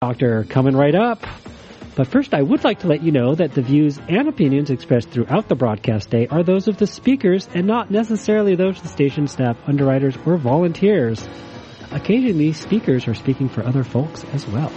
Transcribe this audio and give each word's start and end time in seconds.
Doctor 0.00 0.44
coming 0.44 0.76
right 0.76 0.94
up. 0.94 1.26
But 1.96 2.06
first, 2.06 2.32
I 2.32 2.40
would 2.40 2.62
like 2.62 2.78
to 2.80 2.86
let 2.86 3.02
you 3.02 3.10
know 3.10 3.34
that 3.34 3.54
the 3.54 3.62
views 3.62 3.98
and 4.08 4.28
opinions 4.28 4.70
expressed 4.70 5.10
throughout 5.10 5.48
the 5.48 5.56
broadcast 5.56 6.08
day 6.08 6.28
are 6.28 6.44
those 6.44 6.68
of 6.68 6.76
the 6.76 6.86
speakers 6.86 7.48
and 7.52 7.66
not 7.66 7.90
necessarily 7.90 8.54
those 8.54 8.76
of 8.76 8.84
the 8.84 8.90
station 8.90 9.26
staff, 9.26 9.56
underwriters, 9.66 10.16
or 10.24 10.36
volunteers. 10.36 11.26
Occasionally, 11.90 12.52
speakers 12.52 13.08
are 13.08 13.14
speaking 13.14 13.48
for 13.48 13.66
other 13.66 13.82
folks 13.82 14.22
as 14.32 14.46
well. 14.46 14.70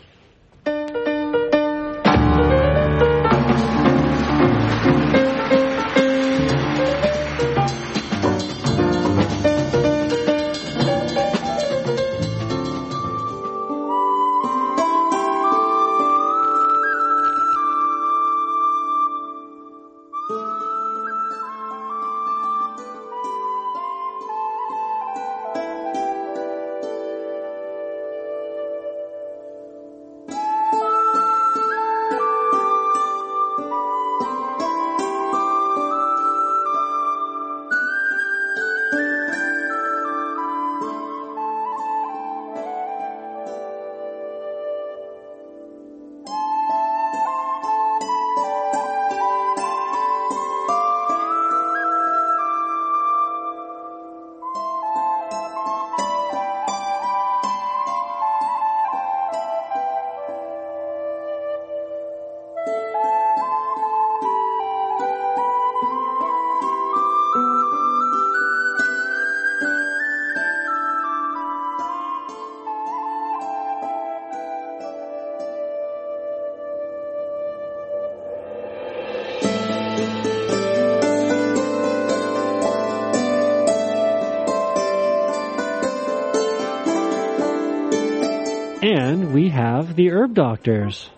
The 89.97 90.11
Herb 90.11 90.35
Doctors. 90.35 91.09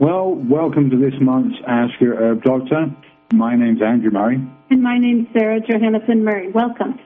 Well, 0.00 0.34
welcome 0.34 0.90
to 0.90 0.96
this 0.96 1.14
month's 1.20 1.56
Ask 1.68 2.00
Your 2.00 2.16
Herb 2.16 2.42
Doctor. 2.42 2.86
My 3.32 3.54
name's 3.54 3.80
Andrew 3.80 4.10
Murray. 4.10 4.40
And 4.70 4.82
my 4.82 4.98
name's 4.98 5.28
Sarah 5.32 5.60
Johannesson 5.60 6.24
Murray. 6.24 6.50
Welcome. 6.50 6.98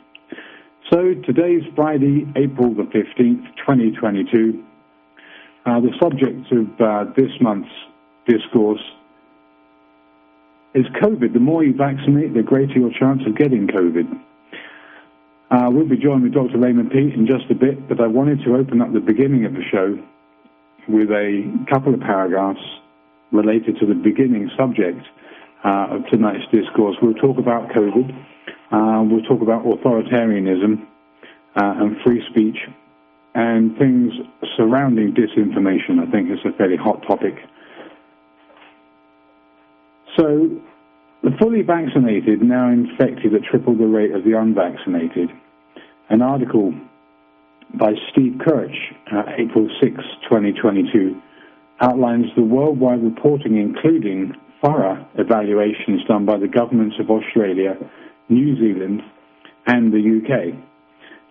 So 0.91 1.13
today's 1.27 1.63
Friday, 1.77 2.27
April 2.35 2.73
the 2.73 2.85
15th, 2.85 3.45
2022. 3.59 4.65
Uh, 5.67 5.81
the 5.81 5.93
subject 6.01 6.51
of 6.51 6.81
uh, 6.81 7.13
this 7.15 7.31
month's 7.43 7.69
discourse 8.27 8.81
is 10.75 10.87
COVID. 11.03 11.35
The 11.35 11.41
more 11.41 11.63
you 11.63 11.75
vaccinate, 11.75 12.33
the 12.33 12.43
greater 12.43 12.73
your 12.73 12.91
chance 12.99 13.21
of 13.27 13.37
getting 13.37 13.67
COVID. 13.67 14.19
Uh, 15.51 15.69
we'll 15.71 15.87
be 15.87 15.99
joined 15.99 16.23
with 16.23 16.33
Dr. 16.33 16.57
Raymond 16.57 16.91
Peat 16.91 17.13
in 17.13 17.27
just 17.27 17.51
a 17.51 17.55
bit, 17.55 17.87
but 17.87 18.01
I 18.01 18.07
wanted 18.07 18.43
to 18.47 18.57
open 18.57 18.81
up 18.81 18.95
the 18.95 19.01
beginning 19.01 19.45
of 19.45 19.53
the 19.53 19.63
show 19.71 20.03
with 20.89 21.11
a 21.11 21.67
couple 21.71 21.95
of 21.95 22.01
paragraphs 22.01 22.61
related 23.33 23.79
to 23.81 23.87
the 23.87 23.95
beginning 23.95 24.51
subject 24.57 25.01
uh, 25.65 25.97
of 25.97 26.07
tonight's 26.11 26.45
discourse. 26.53 26.97
We'll 27.01 27.15
talk 27.15 27.39
about 27.39 27.71
COVID, 27.71 28.11
uh, 28.73 29.03
we'll 29.05 29.23
talk 29.23 29.43
about 29.43 29.65
authoritarianism 29.65 30.83
uh, 31.57 31.75
and 31.81 31.97
free 32.05 32.23
speech, 32.31 32.57
and 33.35 33.77
things 33.79 34.13
surrounding 34.57 35.15
disinformation. 35.15 36.07
I 36.07 36.11
think 36.11 36.29
it's 36.31 36.45
a 36.45 36.57
fairly 36.57 36.77
hot 36.77 37.03
topic. 37.07 37.35
So, 40.19 40.61
the 41.23 41.31
fully 41.41 41.63
vaccinated 41.63 42.43
now 42.43 42.69
infected 42.69 43.35
at 43.35 43.43
triple 43.45 43.77
the 43.77 43.87
rate 43.87 44.13
of 44.13 44.25
the 44.25 44.37
unvaccinated. 44.37 45.31
An 46.11 46.21
article 46.21 46.75
by 47.75 47.93
Steve 48.11 48.41
Kirsch, 48.45 48.77
uh, 49.13 49.23
April 49.39 49.69
6, 49.81 49.95
2022, 50.29 51.21
outlines 51.81 52.27
the 52.37 52.43
worldwide 52.43 53.03
reporting, 53.03 53.57
including 53.57 54.35
thorough 54.65 55.07
evaluations 55.17 56.05
done 56.07 56.25
by 56.25 56.39
the 56.39 56.49
governments 56.49 56.97
of 57.01 57.11
Australia, 57.11 57.77
New 58.29 58.57
Zealand, 58.57 59.03
and 59.67 59.93
the 59.93 59.99
UK. 59.99 60.55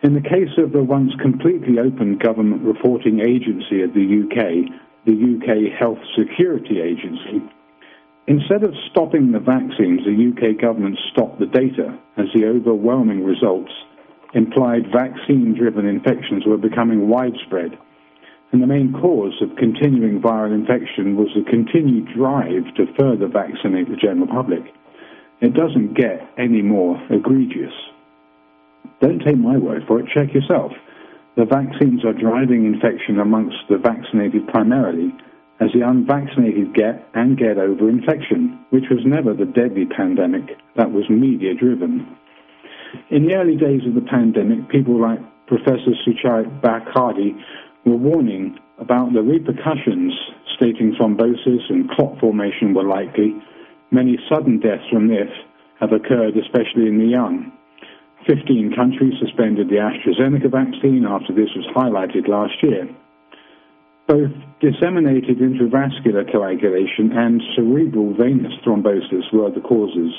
In 0.04 0.16
the 0.16 0.22
case 0.22 0.58
of 0.58 0.72
the 0.72 0.84
once 0.84 1.12
completely 1.22 1.78
open 1.80 2.18
government 2.18 2.64
reporting 2.64 3.20
agency 3.20 3.84
of 3.84 3.94
the 3.94 4.26
UK, 4.26 4.72
the 5.06 5.14
UK 5.14 5.78
Health 5.78 6.00
Security 6.18 6.82
Agency, 6.82 7.42
Instead 8.28 8.64
of 8.64 8.74
stopping 8.90 9.32
the 9.32 9.40
vaccines, 9.40 10.02
the 10.06 10.32
UK 10.32 10.62
government 10.62 10.98
stopped 11.12 11.40
the 11.40 11.48
data 11.48 11.98
as 12.18 12.28
the 12.34 12.46
overwhelming 12.46 13.26
results 13.26 13.72
implied 14.34 14.92
vaccine 14.92 15.56
driven 15.58 15.86
infections 15.86 16.46
were 16.46 16.58
becoming 16.58 17.10
widespread. 17.10 17.78
And 18.52 18.62
the 18.62 18.68
main 18.68 18.94
cause 18.94 19.42
of 19.42 19.56
continuing 19.58 20.22
viral 20.22 20.54
infection 20.54 21.16
was 21.16 21.30
the 21.36 21.50
continued 21.50 22.10
drive 22.16 22.68
to 22.76 22.94
further 23.00 23.28
vaccinate 23.28 23.90
the 23.90 23.96
general 23.96 24.28
public. 24.28 24.64
It 25.40 25.54
doesn't 25.54 25.96
get 25.96 26.30
any 26.38 26.62
more 26.62 27.02
egregious. 27.10 27.74
Don't 29.02 29.20
take 29.20 29.38
my 29.38 29.58
word 29.58 29.84
for 29.88 30.00
it, 30.00 30.08
check 30.14 30.34
yourself. 30.34 30.72
The 31.38 31.46
vaccines 31.46 32.04
are 32.04 32.14
driving 32.14 32.66
infection 32.66 33.20
amongst 33.20 33.58
the 33.70 33.78
vaccinated 33.78 34.48
primarily 34.50 35.16
as 35.62 35.70
the 35.74 35.88
unvaccinated 35.88 36.74
get 36.74 37.08
and 37.14 37.38
get 37.38 37.58
over 37.58 37.90
infection, 37.90 38.60
which 38.72 38.86
was 38.90 39.06
never 39.06 39.34
the 39.34 39.46
deadly 39.46 39.86
pandemic 39.86 40.58
that 40.76 40.92
was 40.92 41.10
media 41.10 41.54
driven. 41.54 42.18
In 43.10 43.26
the 43.26 43.36
early 43.36 43.56
days 43.56 43.82
of 43.88 43.96
the 43.96 44.08
pandemic, 44.10 44.68
people 44.70 45.00
like 45.00 45.20
Professor 45.48 45.96
Suchait 46.04 46.48
Bhattacharjee 46.62 47.40
were 47.86 47.96
warning 47.96 48.58
about 48.80 49.14
the 49.14 49.22
repercussions, 49.22 50.14
stating 50.56 50.96
thrombosis 51.00 51.70
and 51.70 51.90
clot 51.92 52.20
formation 52.20 52.74
were 52.74 52.84
likely. 52.84 53.36
Many 53.92 54.18
sudden 54.28 54.60
deaths 54.60 54.84
from 54.92 55.08
this 55.08 55.30
have 55.80 55.92
occurred, 55.92 56.36
especially 56.38 56.88
in 56.88 57.00
the 57.00 57.08
young. 57.08 57.52
15 58.28 58.74
countries 58.76 59.14
suspended 59.20 59.70
the 59.70 59.82
AstraZeneca 59.82 60.52
vaccine 60.52 61.06
after 61.08 61.34
this 61.34 61.50
was 61.56 61.66
highlighted 61.76 62.28
last 62.28 62.54
year. 62.62 62.88
Both 64.08 64.32
disseminated 64.60 65.40
intravascular 65.40 66.30
coagulation 66.32 67.12
and 67.14 67.42
cerebral 67.56 68.14
venous 68.14 68.54
thrombosis 68.66 69.32
were 69.34 69.50
the 69.50 69.62
causes. 69.62 70.14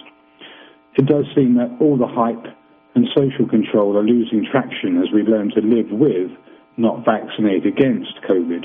It 0.96 1.06
does 1.06 1.26
seem 1.34 1.54
that 1.56 1.76
all 1.80 1.96
the 1.96 2.06
hype 2.06 2.46
and 2.94 3.06
social 3.17 3.49
control 3.49 3.97
are 3.97 4.03
losing 4.03 4.47
traction 4.50 4.99
as 5.03 5.12
we 5.12 5.23
learn 5.23 5.50
to 5.50 5.61
live 5.61 5.91
with, 5.91 6.31
not 6.77 7.05
vaccinate 7.05 7.67
against 7.67 8.12
COVID. 8.29 8.65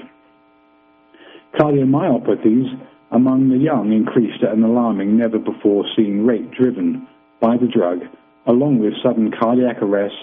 Cardiomyopathies 1.59 2.79
among 3.11 3.49
the 3.49 3.57
young 3.57 3.93
increased 3.93 4.43
at 4.43 4.53
an 4.53 4.63
alarming, 4.63 5.17
never 5.17 5.39
before 5.39 5.85
seen 5.95 6.25
rate 6.25 6.51
driven 6.51 7.07
by 7.39 7.55
the 7.57 7.67
drug, 7.67 7.99
along 8.45 8.79
with 8.79 8.93
sudden 9.03 9.31
cardiac 9.31 9.81
arrest, 9.81 10.15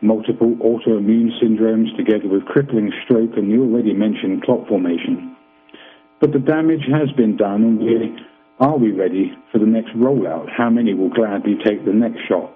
multiple 0.00 0.54
autoimmune 0.56 1.30
syndromes, 1.42 1.96
together 1.96 2.28
with 2.28 2.44
crippling 2.46 2.92
stroke 3.04 3.36
and 3.36 3.50
the 3.50 3.58
already 3.58 3.92
mentioned 3.92 4.42
clot 4.42 4.66
formation. 4.68 5.36
But 6.20 6.32
the 6.32 6.38
damage 6.38 6.86
has 6.90 7.10
been 7.16 7.36
done, 7.36 7.62
and 7.62 8.20
are 8.58 8.78
we 8.78 8.92
ready 8.92 9.36
for 9.52 9.58
the 9.58 9.66
next 9.66 9.90
rollout? 9.96 10.48
How 10.50 10.70
many 10.70 10.94
will 10.94 11.10
gladly 11.10 11.56
take 11.64 11.84
the 11.84 11.92
next 11.92 12.20
shot? 12.28 12.53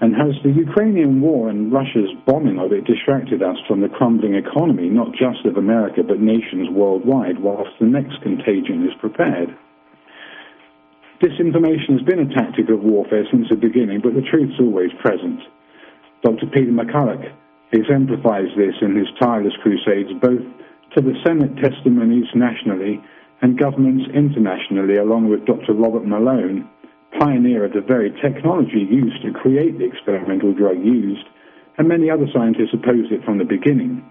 And 0.00 0.14
has 0.14 0.38
the 0.44 0.54
Ukrainian 0.54 1.20
war 1.20 1.48
and 1.48 1.72
Russia's 1.72 2.14
bombing 2.24 2.58
of 2.58 2.72
it 2.72 2.84
distracted 2.84 3.42
us 3.42 3.56
from 3.66 3.80
the 3.80 3.88
crumbling 3.88 4.34
economy, 4.34 4.88
not 4.88 5.10
just 5.10 5.44
of 5.44 5.56
America, 5.56 6.02
but 6.06 6.20
nations 6.20 6.70
worldwide, 6.70 7.40
whilst 7.40 7.74
the 7.80 7.86
next 7.86 8.22
contagion 8.22 8.86
is 8.86 8.94
prepared? 9.00 9.50
Disinformation 11.20 11.98
has 11.98 12.06
been 12.06 12.30
a 12.30 12.32
tactic 12.32 12.70
of 12.70 12.80
warfare 12.80 13.26
since 13.32 13.48
the 13.50 13.56
beginning, 13.56 14.00
but 14.00 14.14
the 14.14 14.22
truth's 14.22 14.60
always 14.60 14.90
present. 15.02 15.40
Dr. 16.22 16.46
Peter 16.46 16.70
McCullough 16.70 17.34
exemplifies 17.72 18.54
this 18.56 18.74
in 18.80 18.94
his 18.94 19.08
tireless 19.20 19.54
crusades 19.62 20.14
both 20.22 20.46
to 20.94 21.02
the 21.02 21.18
Senate 21.26 21.58
testimonies 21.58 22.30
nationally 22.34 23.02
and 23.42 23.58
governments 23.58 24.06
internationally, 24.14 24.96
along 24.96 25.28
with 25.28 25.44
Dr. 25.44 25.74
Robert 25.74 26.06
Malone, 26.06 26.68
pioneer 27.18 27.64
of 27.64 27.72
the 27.72 27.80
very 27.80 28.10
technology 28.20 28.84
used 28.84 29.22
to 29.22 29.32
create 29.32 29.78
the 29.78 29.86
experimental 29.86 30.52
drug 30.52 30.78
used, 30.84 31.24
and 31.78 31.88
many 31.88 32.10
other 32.10 32.26
scientists 32.32 32.74
opposed 32.74 33.12
it 33.12 33.24
from 33.24 33.38
the 33.38 33.44
beginning. 33.44 34.04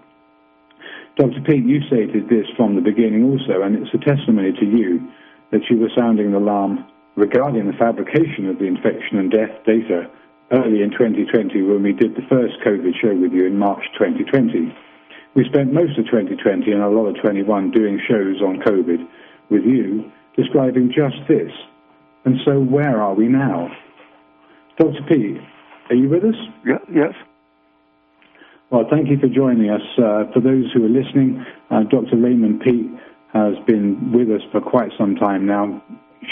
Dr. 1.16 1.40
Peat, 1.42 1.64
you 1.64 1.82
stated 1.86 2.28
this 2.28 2.46
from 2.56 2.74
the 2.74 2.80
beginning 2.80 3.24
also, 3.24 3.62
and 3.62 3.74
it's 3.74 3.94
a 3.94 3.98
testimony 3.98 4.52
to 4.52 4.66
you 4.66 5.02
that 5.50 5.66
you 5.70 5.78
were 5.78 5.90
sounding 5.96 6.32
the 6.32 6.38
alarm 6.38 6.86
regarding 7.16 7.66
the 7.66 7.76
fabrication 7.76 8.46
of 8.48 8.58
the 8.58 8.66
infection 8.66 9.18
and 9.18 9.30
death 9.30 9.50
data 9.66 10.08
early 10.52 10.82
in 10.82 10.90
2020 10.90 11.62
when 11.62 11.82
we 11.82 11.92
did 11.92 12.14
the 12.14 12.24
first 12.30 12.54
COVID 12.64 12.94
show 13.02 13.14
with 13.14 13.32
you 13.32 13.46
in 13.46 13.58
March 13.58 13.82
2020. 13.98 14.72
We 15.34 15.44
spent 15.44 15.72
most 15.72 15.98
of 15.98 16.06
2020 16.06 16.70
and 16.70 16.82
a 16.82 16.88
lot 16.88 17.06
of 17.06 17.20
21 17.20 17.70
doing 17.72 18.00
shows 18.08 18.40
on 18.40 18.62
COVID 18.62 19.06
with 19.50 19.64
you, 19.64 20.10
describing 20.36 20.88
just 20.94 21.18
this. 21.28 21.52
And 22.24 22.36
so 22.44 22.60
where 22.60 23.00
are 23.00 23.14
we 23.14 23.28
now? 23.28 23.68
Dr. 24.78 25.02
P, 25.08 25.38
are 25.90 25.96
you 25.96 26.08
with 26.08 26.24
us? 26.24 26.36
Yeah, 26.64 26.78
yes. 26.92 27.14
Well, 28.70 28.84
thank 28.90 29.08
you 29.08 29.18
for 29.18 29.28
joining 29.28 29.70
us. 29.70 29.80
Uh, 29.96 30.30
for 30.32 30.40
those 30.40 30.70
who 30.72 30.84
are 30.84 30.88
listening, 30.88 31.44
uh, 31.70 31.84
Dr. 31.84 32.16
Raymond 32.16 32.60
Peat 32.60 32.86
has 33.32 33.54
been 33.66 34.12
with 34.12 34.28
us 34.28 34.42
for 34.52 34.60
quite 34.60 34.90
some 34.98 35.16
time 35.16 35.46
now, 35.46 35.82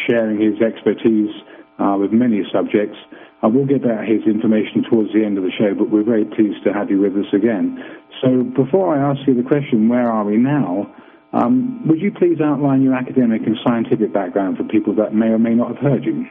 sharing 0.07 0.41
his 0.41 0.61
expertise 0.61 1.31
uh, 1.79 1.97
with 1.99 2.13
many 2.13 2.43
subjects. 2.53 2.97
I 3.43 3.47
will 3.49 3.67
get 3.67 3.83
back 3.83 4.07
his 4.09 4.23
information 4.27 4.85
towards 4.91 5.13
the 5.13 5.25
end 5.25 5.39
of 5.39 5.45
the 5.45 5.51
show, 5.51 5.75
but 5.75 5.91
we're 5.91 6.05
very 6.05 6.25
pleased 6.25 6.65
to 6.65 6.73
have 6.73 6.91
you 6.91 7.01
with 7.01 7.17
us 7.17 7.33
again. 7.33 7.83
So 8.23 8.43
before 8.43 8.95
I 8.97 9.11
ask 9.11 9.27
you 9.27 9.35
the 9.35 9.47
question, 9.47 9.89
where 9.89 10.11
are 10.11 10.25
we 10.25 10.37
now? 10.37 10.93
Um, 11.33 11.87
would 11.87 12.01
you 12.01 12.13
please 12.13 12.41
outline 12.43 12.83
your 12.83 12.95
academic 12.95 13.43
and 13.47 13.57
scientific 13.65 14.13
background 14.13 14.57
for 14.57 14.65
people 14.65 14.95
that 14.97 15.15
may 15.15 15.27
or 15.27 15.39
may 15.39 15.55
not 15.55 15.69
have 15.69 15.79
heard 15.79 16.05
you? 16.05 16.27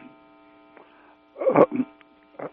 Um, 1.56 1.86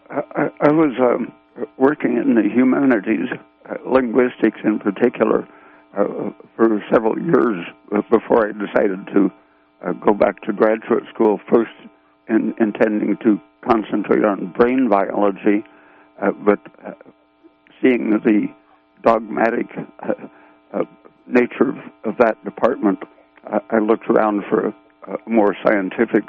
I, 0.09 0.49
I, 0.61 0.71
was 0.71 0.93
um, 0.99 1.33
working 1.77 2.17
in 2.17 2.35
the 2.35 2.43
humanities, 2.43 3.27
uh, 3.69 3.75
linguistics 3.89 4.59
in 4.63 4.79
particular, 4.79 5.47
uh, 5.97 6.31
for 6.55 6.83
several 6.91 7.17
years 7.17 7.65
before 8.09 8.47
I 8.47 8.51
decided 8.51 9.07
to 9.13 9.31
uh, 9.85 9.93
go 9.93 10.13
back 10.13 10.41
to 10.43 10.53
graduate 10.53 11.03
school, 11.13 11.39
first 11.51 11.71
in, 12.29 12.53
intending 12.59 13.17
to 13.23 13.39
concentrate 13.67 14.23
on 14.23 14.53
brain 14.57 14.89
biology, 14.89 15.63
uh, 16.21 16.31
but 16.31 16.59
uh, 16.85 16.91
seeing 17.81 18.11
the 18.11 18.47
dogmatic 19.03 19.67
uh, 20.01 20.83
nature 21.27 21.69
of, 21.69 21.77
of 22.03 22.17
that 22.19 22.43
department, 22.43 22.99
I, 23.45 23.59
I 23.71 23.79
looked 23.79 24.09
around 24.09 24.43
for 24.49 24.67
a, 24.67 24.73
a 25.13 25.29
more 25.29 25.55
scientific 25.65 26.23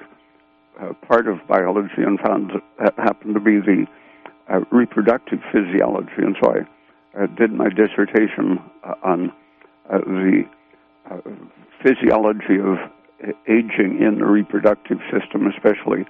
uh, 0.81 0.93
part 1.06 1.29
of 1.29 1.38
biology 1.49 2.02
and 2.02 2.19
found 2.20 2.52
that 2.79 2.94
happened 2.99 3.35
to 3.35 3.41
be 3.41 3.61
the 3.61 3.87
uh, 4.49 4.61
reproductive 4.70 5.38
physiology, 5.52 6.19
and 6.19 6.37
so 6.43 6.52
I 7.17 7.26
did 7.26 7.52
my 7.52 7.69
dissertation 7.69 8.58
uh, 8.82 8.94
on 9.02 9.32
uh, 9.88 9.99
the 9.99 10.43
uh, 11.11 11.17
physiology 11.82 12.58
of 12.61 12.76
aging 13.49 14.02
in 14.02 14.19
the 14.19 14.26
reproductive 14.26 14.99
system, 15.12 15.47
especially 15.47 16.05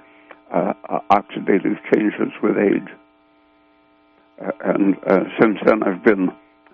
oxidative 1.10 1.78
changes 1.92 2.32
with 2.42 2.56
age. 2.58 2.88
and 4.64 4.96
since 5.40 5.58
then, 5.64 5.82
I've 5.82 6.02
been 6.02 6.30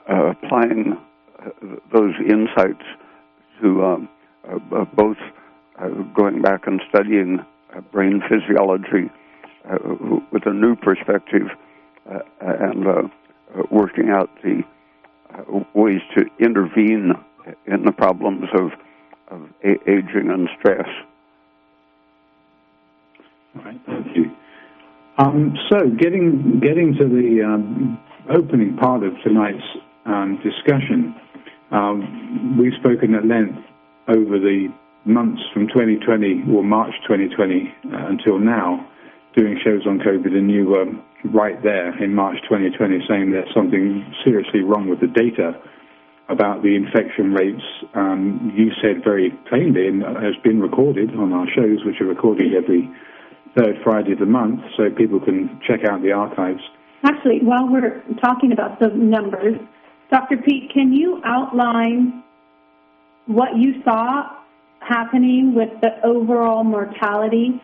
applying 0.07 0.97
those 1.93 2.15
insights 2.29 2.85
to 3.61 3.85
um, 3.85 4.09
uh, 4.49 4.85
both 4.95 5.17
uh, 5.79 5.89
going 6.15 6.43
back 6.43 6.67
and 6.67 6.81
studying 6.89 7.39
uh, 7.75 7.81
brain 7.93 8.23
physiology 8.29 9.11
uh, 9.71 9.79
with 10.33 10.47
a 10.47 10.53
new 10.53 10.77
perspective 10.77 11.49
uh, 12.11 12.19
and 12.41 12.87
uh, 12.87 13.03
working 13.71 14.11
out 14.11 14.31
the 14.43 14.63
ways 15.75 16.01
to 16.17 16.25
intervene 16.39 17.13
in 17.67 17.85
the 17.85 17.93
problems 17.93 18.47
of, 18.55 18.73
of 19.29 19.49
a- 19.65 19.91
aging 19.91 20.31
and 20.31 20.49
stress. 20.59 20.89
Right, 23.55 23.81
thank 23.87 24.17
you. 24.17 24.31
Um, 25.19 25.55
so, 25.69 25.89
getting 25.99 26.61
getting 26.61 26.95
to 26.95 27.05
the 27.05 27.43
um, 27.45 27.99
opening 28.31 28.77
part 28.77 29.03
of 29.03 29.13
tonight's 29.23 29.63
um, 30.07 30.41
discussion, 30.43 31.15
um, 31.71 32.59
we've 32.59 32.75
spoken 32.81 33.15
at 33.15 33.27
length 33.27 33.59
over 34.09 34.39
the 34.39 34.69
months 35.05 35.41
from 35.53 35.69
2020 35.69 36.45
or 36.53 36.63
March 36.63 36.93
2020 37.09 37.75
uh, 37.93 38.07
until 38.09 38.39
now, 38.39 38.87
doing 39.37 39.59
shows 39.63 39.87
on 39.87 39.99
COVID, 39.99 40.35
and 40.35 40.51
you 40.51 40.67
were 40.67 40.87
right 41.33 41.63
there 41.63 41.97
in 42.03 42.15
March 42.15 42.37
2020 42.49 43.07
saying 43.09 43.31
there's 43.31 43.53
something 43.55 44.05
seriously 44.25 44.61
wrong 44.61 44.89
with 44.89 45.01
the 45.01 45.07
data 45.07 45.55
about 46.29 46.63
the 46.63 46.75
infection 46.75 47.33
rates. 47.35 47.63
Um, 47.95 48.53
you 48.55 48.71
said 48.83 49.03
very 49.05 49.31
plainly, 49.49 49.87
and 49.89 50.03
has 50.03 50.35
been 50.43 50.61
recorded 50.61 51.11
on 51.15 51.33
our 51.33 51.47
shows, 51.55 51.85
which 51.85 52.01
are 52.01 52.07
recorded 52.07 52.55
every 52.55 52.91
third 53.57 53.77
Friday 53.83 54.13
of 54.13 54.19
the 54.19 54.27
month, 54.27 54.61
so 54.77 54.91
people 54.91 55.21
can 55.21 55.61
check 55.67 55.81
out 55.85 56.03
the 56.03 56.13
archives. 56.13 56.63
Actually, 57.03 57.41
while 57.43 57.67
we're 57.67 58.03
talking 58.23 58.53
about 58.53 58.79
the 58.79 58.89
numbers, 58.89 59.57
Dr. 60.11 60.39
Peat, 60.39 60.71
can 60.75 60.93
you 60.93 61.23
outline 61.25 62.25
what 63.27 63.57
you 63.57 63.81
saw 63.85 64.29
happening 64.81 65.55
with 65.55 65.69
the 65.81 66.05
overall 66.05 66.65
mortality 66.65 67.61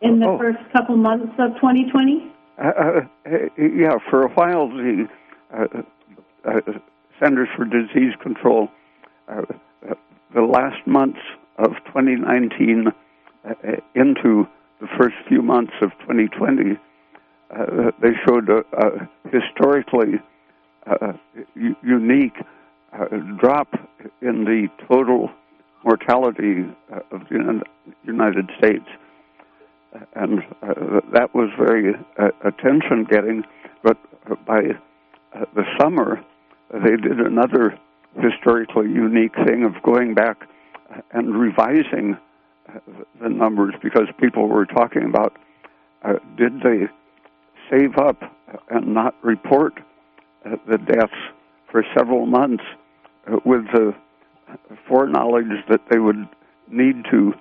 in 0.00 0.18
the 0.18 0.26
oh. 0.26 0.38
first 0.38 0.58
couple 0.72 0.96
months 0.96 1.32
of 1.38 1.54
2020? 1.56 2.32
Uh, 2.56 2.62
uh, 2.66 3.00
yeah, 3.58 3.98
for 4.08 4.22
a 4.22 4.28
while, 4.30 4.68
the 4.68 5.06
uh, 5.52 5.82
uh 6.44 6.60
Centers 7.20 7.48
for 7.56 7.64
Disease 7.64 8.12
Control, 8.22 8.68
uh, 9.28 9.42
uh, 9.88 9.94
the 10.34 10.42
last 10.42 10.84
months 10.86 11.20
of 11.58 11.70
2019 11.86 12.86
into 13.94 14.48
the 14.80 14.88
first 14.98 15.14
few 15.28 15.42
months 15.42 15.72
of 15.80 15.90
2020, 16.00 16.76
they 18.00 18.10
showed 18.26 18.48
a, 18.48 18.64
a 18.76 19.08
historically 19.30 20.18
unique 21.82 22.36
uh, 22.92 23.06
drop 23.38 23.68
in 24.22 24.44
the 24.44 24.68
total 24.88 25.30
mortality 25.84 26.64
uh, 26.92 27.00
of 27.10 27.28
the 27.28 27.62
United 28.04 28.50
States. 28.58 28.86
And 30.14 30.40
uh, 30.62 31.00
that 31.12 31.34
was 31.34 31.50
very 31.58 31.94
uh, 32.18 32.28
attention 32.42 33.04
getting, 33.04 33.44
but 33.82 33.96
by 34.46 34.62
the 35.54 35.64
summer, 35.80 36.24
they 36.72 36.96
did 36.96 37.20
another 37.20 37.78
historically 38.20 38.86
unique 38.86 39.34
thing 39.46 39.64
of 39.64 39.82
going 39.82 40.14
back 40.14 40.48
and 41.12 41.34
revising 41.34 42.16
the 43.20 43.28
numbers 43.28 43.74
because 43.82 44.06
people 44.20 44.48
were 44.48 44.66
talking 44.66 45.04
about 45.04 45.36
did 46.36 46.60
they 46.60 46.86
save 47.70 47.96
up 47.98 48.22
and 48.70 48.94
not 48.94 49.14
report 49.22 49.80
the 50.44 50.78
deaths 50.78 51.12
for 51.70 51.84
several 51.96 52.26
months 52.26 52.64
uh, 53.26 53.36
with 53.44 53.64
the 53.72 53.94
foreknowledge 54.88 55.64
that 55.68 55.80
they 55.90 55.98
would 55.98 56.28
need 56.70 57.04
to 57.10 57.32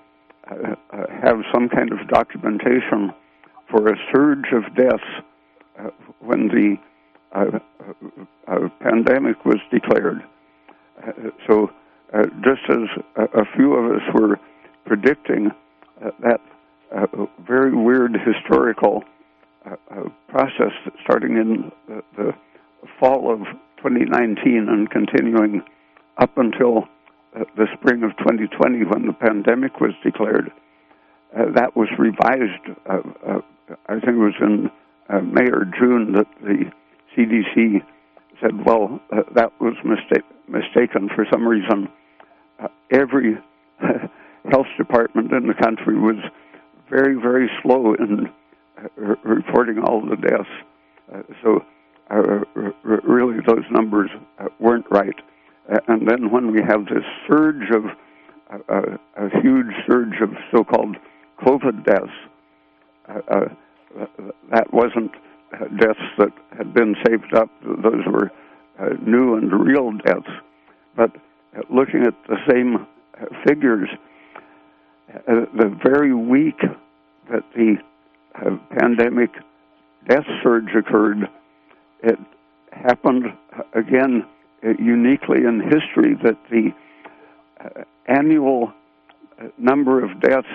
uh, 0.49 0.75
uh, 0.91 1.05
have 1.21 1.37
some 1.53 1.69
kind 1.69 1.91
of 1.91 2.07
documentation 2.07 3.13
for 3.69 3.87
a 3.87 3.95
surge 4.13 4.51
of 4.53 4.75
deaths 4.75 5.03
when 6.19 6.47
the 6.47 6.77
uh, 7.33 7.59
uh, 8.47 8.69
pandemic 8.79 9.43
was 9.43 9.57
declared. 9.71 10.23
Uh, 11.01 11.11
so, 11.47 11.71
uh, 12.13 12.25
just 12.43 12.61
as 12.69 13.03
a, 13.33 13.43
few 13.55 13.73
of 13.73 13.91
us 13.91 14.01
were 14.13 14.39
predicting 14.85 15.49
uh, 16.05 16.11
that 16.21 16.39
very 17.47 17.73
weird 17.73 18.15
historical 18.23 19.03
process 20.27 20.71
starting 21.03 21.37
in 21.37 21.71
the, 22.15 22.35
fall 22.99 23.31
of 23.31 23.39
2019 23.77 24.67
and 24.69 24.89
continuing 24.89 25.61
up 26.17 26.37
until 26.37 26.87
the 27.55 27.67
spring 27.73 28.03
of 28.03 28.11
2020 28.17 28.85
when 28.85 29.07
the 29.07 29.13
pandemic 29.13 29.79
was 29.79 29.91
declared, 30.03 30.51
that 31.33 31.75
was 31.75 31.89
revised. 31.97 32.77
I 32.87 33.99
think 33.99 34.15
it 34.15 34.21
was 34.21 34.35
in 34.39 34.69
May 35.33 35.49
or 35.49 35.65
June 35.65 36.13
that 36.13 36.27
the 36.41 36.71
CDC 37.15 37.81
said, 38.41 38.65
well, 38.65 38.99
uh, 39.11 39.21
that 39.35 39.51
was 39.61 39.73
mistake, 39.83 40.23
mistaken 40.47 41.09
for 41.15 41.25
some 41.31 41.47
reason. 41.47 41.87
Uh, 42.59 42.67
every 42.91 43.37
health 44.51 44.67
department 44.77 45.31
in 45.31 45.47
the 45.47 45.53
country 45.53 45.97
was 45.97 46.17
very, 46.89 47.15
very 47.15 47.49
slow 47.61 47.93
in 47.93 48.27
uh, 48.77 49.15
reporting 49.23 49.79
all 49.79 50.01
the 50.01 50.15
deaths. 50.15 50.49
Uh, 51.13 51.21
so, 51.41 51.57
uh, 51.57 51.63
really, 52.09 53.39
those 53.45 53.65
numbers 53.71 54.09
uh, 54.39 54.47
weren't 54.59 54.85
right. 54.91 55.15
and 55.87 56.07
then 56.07 56.31
when 56.31 56.51
we 56.51 56.61
have 56.61 56.85
this 56.85 57.03
surge 57.27 57.69
of 57.73 57.85
a 58.69 59.41
huge 59.41 59.73
surge 59.87 60.21
of 60.21 60.29
so-called 60.51 60.97
COVID 61.43 61.85
deaths, 61.85 62.11
that 64.51 64.73
wasn't 64.73 65.11
deaths 65.79 65.99
that 66.17 66.31
had 66.57 66.73
been 66.73 66.95
saved 67.05 67.33
up. 67.35 67.49
Those 67.61 68.05
were 68.07 68.31
uh, 68.79 68.89
new 69.05 69.35
and 69.35 69.51
real 69.51 69.91
deaths. 69.91 70.29
But 70.95 71.11
uh, 71.55 71.61
looking 71.69 72.05
at 72.05 72.15
the 72.27 72.37
same 72.49 72.87
uh, 73.19 73.25
figures, 73.47 73.89
uh, 75.13 75.45
the 75.57 75.77
very 75.83 76.13
week 76.13 76.59
that 77.31 77.43
the 77.55 77.75
uh, 78.35 78.57
pandemic 78.79 79.29
death 80.07 80.25
surge 80.43 80.69
occurred, 80.77 81.29
it 82.03 82.19
happened 82.71 83.25
again 83.73 84.25
uh, 84.63 84.69
uniquely 84.79 85.39
in 85.45 85.61
history 85.61 86.15
that 86.23 86.37
the 86.51 86.71
uh, 87.63 87.83
annual 88.07 88.73
uh, 89.39 89.45
number 89.57 90.03
of 90.03 90.19
deaths 90.19 90.47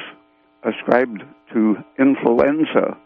ascribed 0.65 1.23
to 1.53 1.77
influenza 1.99 2.97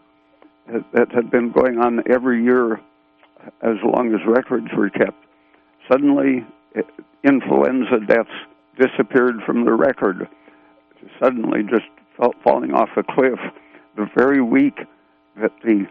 that 0.93 1.11
had 1.11 1.29
been 1.29 1.51
going 1.51 1.77
on 1.77 2.01
every 2.09 2.43
year 2.43 2.79
as 3.61 3.75
long 3.83 4.13
as 4.13 4.21
records 4.25 4.67
were 4.75 4.89
kept. 4.89 5.21
Suddenly, 5.91 6.45
influenza 7.23 7.99
deaths 8.07 8.29
disappeared 8.79 9.35
from 9.45 9.65
the 9.65 9.73
record, 9.73 10.27
suddenly 11.21 11.63
just 11.63 11.85
falling 12.43 12.73
off 12.73 12.89
a 12.95 13.03
cliff. 13.03 13.39
The 13.95 14.09
very 14.15 14.41
week 14.41 14.79
that 15.39 15.51
the 15.63 15.85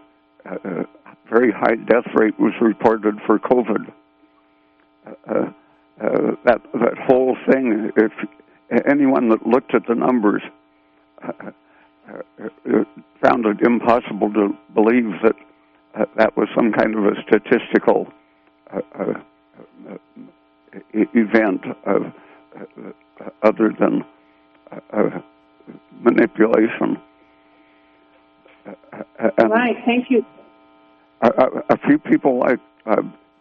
uh, 0.45 0.83
very 1.31 1.51
high 1.51 1.75
death 1.75 2.07
rate 2.15 2.39
was 2.39 2.53
reported 2.61 3.15
for 3.25 3.39
COVID. 3.39 3.91
Uh, 5.07 5.51
uh, 6.01 6.31
that 6.45 6.61
that 6.73 6.97
whole 7.07 7.37
thing, 7.51 7.91
if 7.95 8.11
anyone 8.87 9.29
that 9.29 9.45
looked 9.45 9.75
at 9.75 9.85
the 9.87 9.95
numbers 9.95 10.41
found 13.21 13.45
it 13.45 13.61
impossible 13.61 14.31
to 14.33 14.57
believe 14.73 15.11
that 15.23 15.35
uh, 15.95 16.05
that 16.17 16.35
was 16.35 16.47
some 16.55 16.71
kind 16.71 16.95
of 16.95 17.05
a 17.05 17.11
statistical 17.27 18.07
uh, 18.73 18.81
uh, 18.99 19.13
event 20.93 21.61
of, 21.85 22.11
other 23.43 23.71
than 23.79 24.03
manipulation. 26.01 26.97
Right. 28.65 29.75
Thank 29.85 30.09
you. 30.09 30.25
A, 31.21 31.27
a, 31.27 31.63
a 31.69 31.77
few 31.87 31.97
people 31.99 32.39
like 32.39 32.59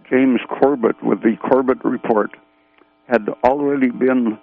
James 0.08 0.40
Corbett 0.48 1.02
with 1.02 1.22
the 1.22 1.36
Corbett 1.36 1.84
Report 1.84 2.30
had 3.08 3.28
already 3.44 3.90
been. 3.90 4.38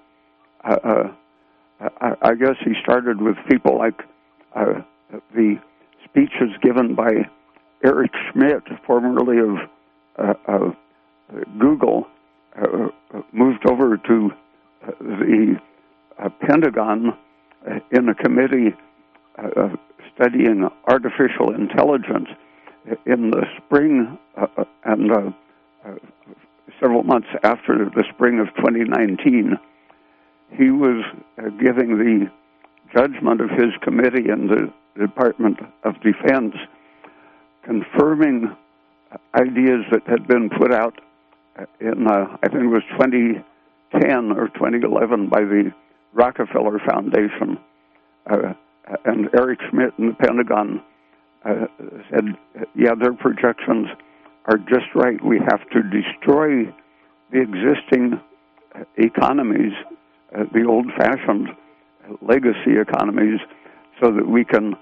I, 0.64 2.16
I 2.22 2.36
guess 2.36 2.56
he 2.64 2.74
started 2.84 3.22
with 3.22 3.38
people 3.48 3.78
like 3.78 4.02
uh, 4.54 4.82
the 5.34 5.60
speeches 6.04 6.52
given 6.62 6.96
by 6.96 7.30
Eric 7.84 8.12
Schmidt, 8.32 8.64
formerly 8.86 9.40
of, 9.40 9.58
uh, 10.18 10.34
of 10.46 10.76
Google, 11.58 12.08
uh, 12.62 12.90
moved 13.32 13.66
over 13.70 13.98
to 13.98 14.32
uh, 14.86 14.92
the 15.00 15.60
uh, 16.18 16.30
Pentagon 16.42 17.18
uh, 17.70 17.80
in 17.92 18.10
a 18.10 18.16
committee 18.16 18.76
studying 20.16 20.68
artificial 20.88 21.54
intelligence 21.56 22.28
in 23.06 23.32
the 23.32 23.44
spring 23.58 24.18
uh, 24.38 24.48
uh, 24.58 24.64
and 24.86 25.12
uh, 25.12 25.32
several 26.80 27.04
months 27.04 27.28
after 27.44 27.86
the 27.96 28.04
spring 28.14 28.40
of 28.40 28.48
2019. 28.56 29.58
He 30.52 30.72
was 30.72 31.04
giving 31.60 31.98
the 31.98 32.32
judgment 32.94 33.42
of 33.42 33.50
his 33.52 33.72
committee 33.82 34.30
in 34.30 34.48
the 34.48 34.74
Department 35.00 35.60
of 35.84 35.96
Defense, 36.02 36.56
confirming 37.64 38.56
ideas 39.36 39.86
that 39.92 40.02
had 40.08 40.28
been 40.28 40.50
put 40.50 40.74
out 40.74 41.00
in, 41.80 42.08
uh, 42.08 42.38
I 42.42 42.48
think 42.48 42.64
it 42.64 42.68
was 42.68 42.84
2010 42.92 44.32
or 44.32 44.48
2011 44.48 45.30
by 45.30 45.42
the 45.42 45.72
Rockefeller 46.14 46.80
Foundation. 46.80 47.60
And 49.06 49.30
Eric 49.38 49.60
Schmidt 49.70 49.94
in 49.98 50.08
the 50.08 50.14
Pentagon 50.14 50.82
uh, 51.46 51.66
said, 52.10 52.26
yeah, 52.76 52.96
their 53.00 53.14
projections 53.14 53.88
are 54.46 54.58
just 54.58 54.88
right. 54.96 55.24
We 55.24 55.40
have 55.40 55.70
to 55.70 55.84
destroy 55.84 56.74
the 57.32 57.42
existing 57.42 58.20
economies, 58.98 59.74
uh, 60.36 60.46
the 60.54 60.66
old 60.66 60.88
fashioned 60.98 61.50
legacy 62.22 62.80
economies 62.80 63.40
so 64.02 64.12
that 64.12 64.28
we 64.28 64.44
can 64.44 64.76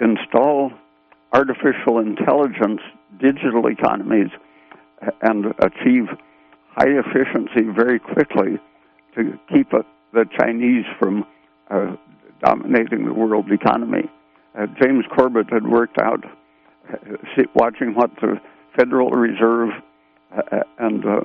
install 0.00 0.72
artificial 1.32 1.98
intelligence 1.98 2.80
digital 3.20 3.66
economies 3.66 4.30
and 5.22 5.46
achieve 5.60 6.06
high 6.76 6.88
efficiency 6.88 7.62
very 7.74 7.98
quickly 7.98 8.58
to 9.14 9.38
keep 9.52 9.70
the 10.12 10.24
Chinese 10.38 10.84
from 10.98 11.24
uh, 11.70 11.96
dominating 12.44 13.04
the 13.04 13.12
world 13.12 13.50
economy. 13.50 14.10
Uh, 14.58 14.66
James 14.80 15.04
Corbett 15.14 15.46
had 15.50 15.66
worked 15.66 15.98
out, 16.00 16.24
uh, 16.92 17.44
watching 17.54 17.94
what 17.94 18.10
the 18.20 18.40
Federal 18.76 19.10
Reserve 19.10 19.70
uh, 20.36 20.58
and 20.78 21.04
uh, 21.04 21.20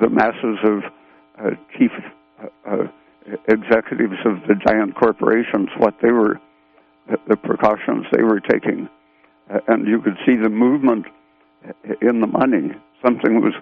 the 0.00 0.08
masses 0.08 0.58
of 0.64 0.82
uh, 1.38 1.50
chief 1.76 1.90
executives 3.48 4.16
of 4.24 4.36
the 4.46 4.54
giant 4.66 4.94
corporations 4.96 5.68
what 5.78 5.94
they 6.02 6.12
were, 6.12 6.38
the 7.28 7.36
precautions 7.36 8.06
they 8.12 8.22
were 8.22 8.40
taking, 8.40 8.88
and 9.68 9.86
you 9.86 10.00
could 10.00 10.16
see 10.26 10.36
the 10.36 10.48
movement 10.48 11.06
in 12.02 12.20
the 12.20 12.26
money. 12.26 12.70
Something 13.04 13.40
was 13.40 13.54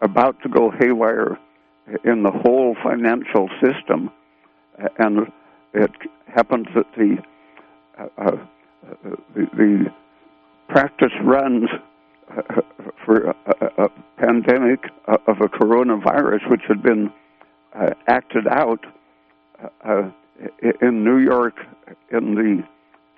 about 0.00 0.36
to 0.42 0.48
go 0.48 0.70
haywire 0.80 1.38
in 2.04 2.22
the 2.22 2.30
whole 2.30 2.74
financial 2.82 3.48
system, 3.62 4.10
and 4.98 5.30
it 5.74 5.90
happens 6.34 6.66
that 6.74 6.86
the 6.96 7.16
uh, 7.98 8.06
uh, 8.18 8.36
the, 9.34 9.46
the, 9.54 9.92
practice 10.68 11.12
runs 11.22 11.68
uh, 12.30 12.62
for 13.04 13.26
a, 13.26 13.34
a, 13.76 13.88
pandemic 14.16 14.84
of 15.06 15.40
a 15.40 15.48
coronavirus, 15.48 16.48
which 16.50 16.62
had 16.66 16.82
been 16.82 17.12
uh, 17.74 17.90
acted 18.06 18.46
out 18.48 18.80
uh, 19.84 20.10
in 20.80 21.04
New 21.04 21.18
York 21.18 21.54
in 22.10 22.34
the 22.34 22.62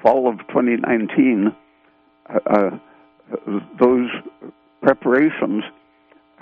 fall 0.02 0.28
of 0.28 0.38
2019, 0.48 1.54
uh, 2.28 2.38
uh, 2.46 2.70
those 3.80 4.10
preparations 4.82 5.64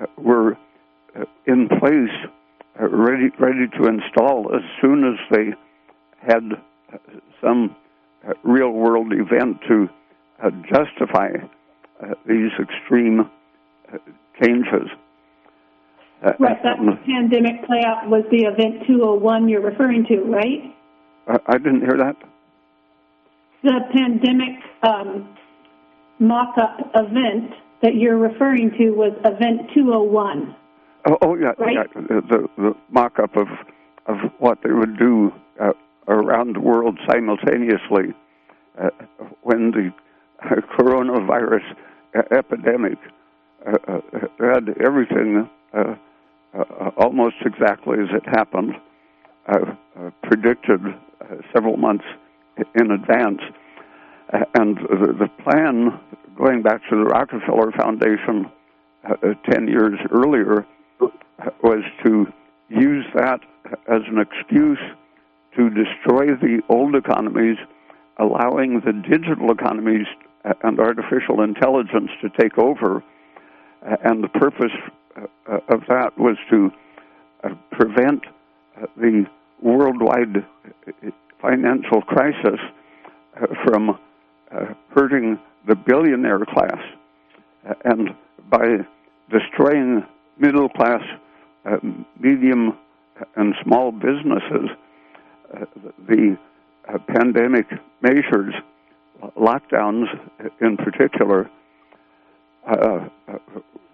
uh, 0.00 0.06
were 0.18 0.56
uh, 1.16 1.24
in 1.46 1.68
place, 1.68 2.10
ready 2.78 3.30
ready 3.38 3.68
to 3.78 3.86
install 3.86 4.54
as 4.54 4.62
soon 4.80 5.04
as 5.04 5.18
they 5.30 5.52
had 6.26 6.42
some 7.40 7.76
real 8.44 8.70
world 8.70 9.12
event 9.12 9.58
to 9.68 9.88
justify 10.72 11.28
these 12.26 12.50
extreme 12.60 13.30
changes. 14.42 14.88
Uh, 16.24 16.32
right, 16.38 16.62
that 16.62 16.78
um, 16.78 16.98
pandemic 17.04 17.62
playout 17.68 18.06
was 18.08 18.24
the 18.30 18.44
event 18.44 18.86
201 18.86 19.48
you're 19.48 19.60
referring 19.60 20.06
to, 20.06 20.20
right? 20.22 20.72
I, 21.26 21.54
I 21.54 21.58
didn't 21.58 21.80
hear 21.80 21.96
that. 21.98 22.16
The 23.64 23.80
pandemic 23.92 24.60
um, 24.82 25.36
mock-up 26.20 26.92
event 26.94 27.50
that 27.82 27.96
you're 27.96 28.18
referring 28.18 28.70
to 28.78 28.90
was 28.90 29.12
Event 29.24 29.70
201. 29.74 30.54
Oh, 31.06 31.18
oh 31.22 31.36
yeah, 31.36 31.52
Right. 31.58 31.76
yeah. 31.76 32.00
The, 32.02 32.20
the, 32.28 32.48
the 32.56 32.76
mock-up 32.90 33.36
of 33.36 33.48
of 34.06 34.16
what 34.38 34.58
they 34.64 34.72
would 34.72 34.98
do 34.98 35.32
uh, 35.60 35.72
around 36.08 36.56
the 36.56 36.60
world 36.60 36.98
simultaneously 37.10 38.14
uh, 38.80 38.90
when 39.42 39.70
the 39.70 39.92
coronavirus 40.78 41.74
uh, 42.14 42.22
epidemic 42.36 42.98
uh, 43.66 43.76
uh, 43.88 44.00
had 44.40 44.68
everything 44.84 45.48
almost 46.96 47.36
exactly 47.46 47.98
as 47.98 48.08
it 48.12 48.24
happened, 48.26 48.74
predicted 50.22 50.80
several 51.54 51.76
months 51.76 52.04
in 52.74 52.90
advance. 52.90 53.40
And 54.54 54.76
the, 54.76 55.28
plan, 55.42 55.98
going 56.36 56.62
back 56.62 56.82
to 56.90 56.96
the 56.96 57.04
Rockefeller 57.04 57.72
Foundation 57.72 58.50
uh, 59.08 59.14
uh, 59.22 59.34
10 59.50 59.68
years 59.68 59.98
earlier, 60.10 60.66
was 61.62 61.82
to 62.04 62.26
use 62.68 63.04
that 63.14 63.40
as 63.88 64.02
an 64.08 64.18
excuse 64.18 64.78
to 65.56 65.70
destroy 65.70 66.34
the 66.34 66.62
old 66.68 66.94
economies, 66.94 67.58
allowing 68.18 68.80
the 68.80 68.92
digital 68.92 69.50
economies 69.50 70.06
and 70.62 70.80
artificial 70.80 71.42
intelligence 71.42 72.10
to 72.20 72.28
take 72.40 72.58
over. 72.58 73.02
Uh, 73.86 73.96
and 74.04 74.22
the 74.22 74.28
purpose 74.28 74.72
uh, 75.16 75.26
uh, 75.50 75.58
of 75.68 75.82
that 75.88 76.16
was 76.18 76.36
to 76.50 76.70
uh, 77.44 77.50
prevent 77.70 78.22
uh, 78.80 78.86
the 78.96 79.26
worldwide 79.60 80.36
uh, 80.36 81.10
financial 81.40 82.00
crisis 82.02 82.60
from 83.64 83.98
hurting 84.94 85.38
the 85.66 85.74
billionaire 85.74 86.44
class. 86.44 86.78
And 87.84 88.10
by 88.50 88.86
destroying 89.30 90.04
middle 90.38 90.68
class, 90.68 91.00
medium, 92.20 92.76
and 93.34 93.54
small 93.64 93.90
businesses, 93.90 94.68
the 96.08 96.36
uh, 96.88 96.98
pandemic 97.08 97.66
measures, 98.00 98.54
lockdowns 99.38 100.06
in 100.60 100.76
particular, 100.76 101.50
uh, 102.68 103.08
uh, 103.28 103.38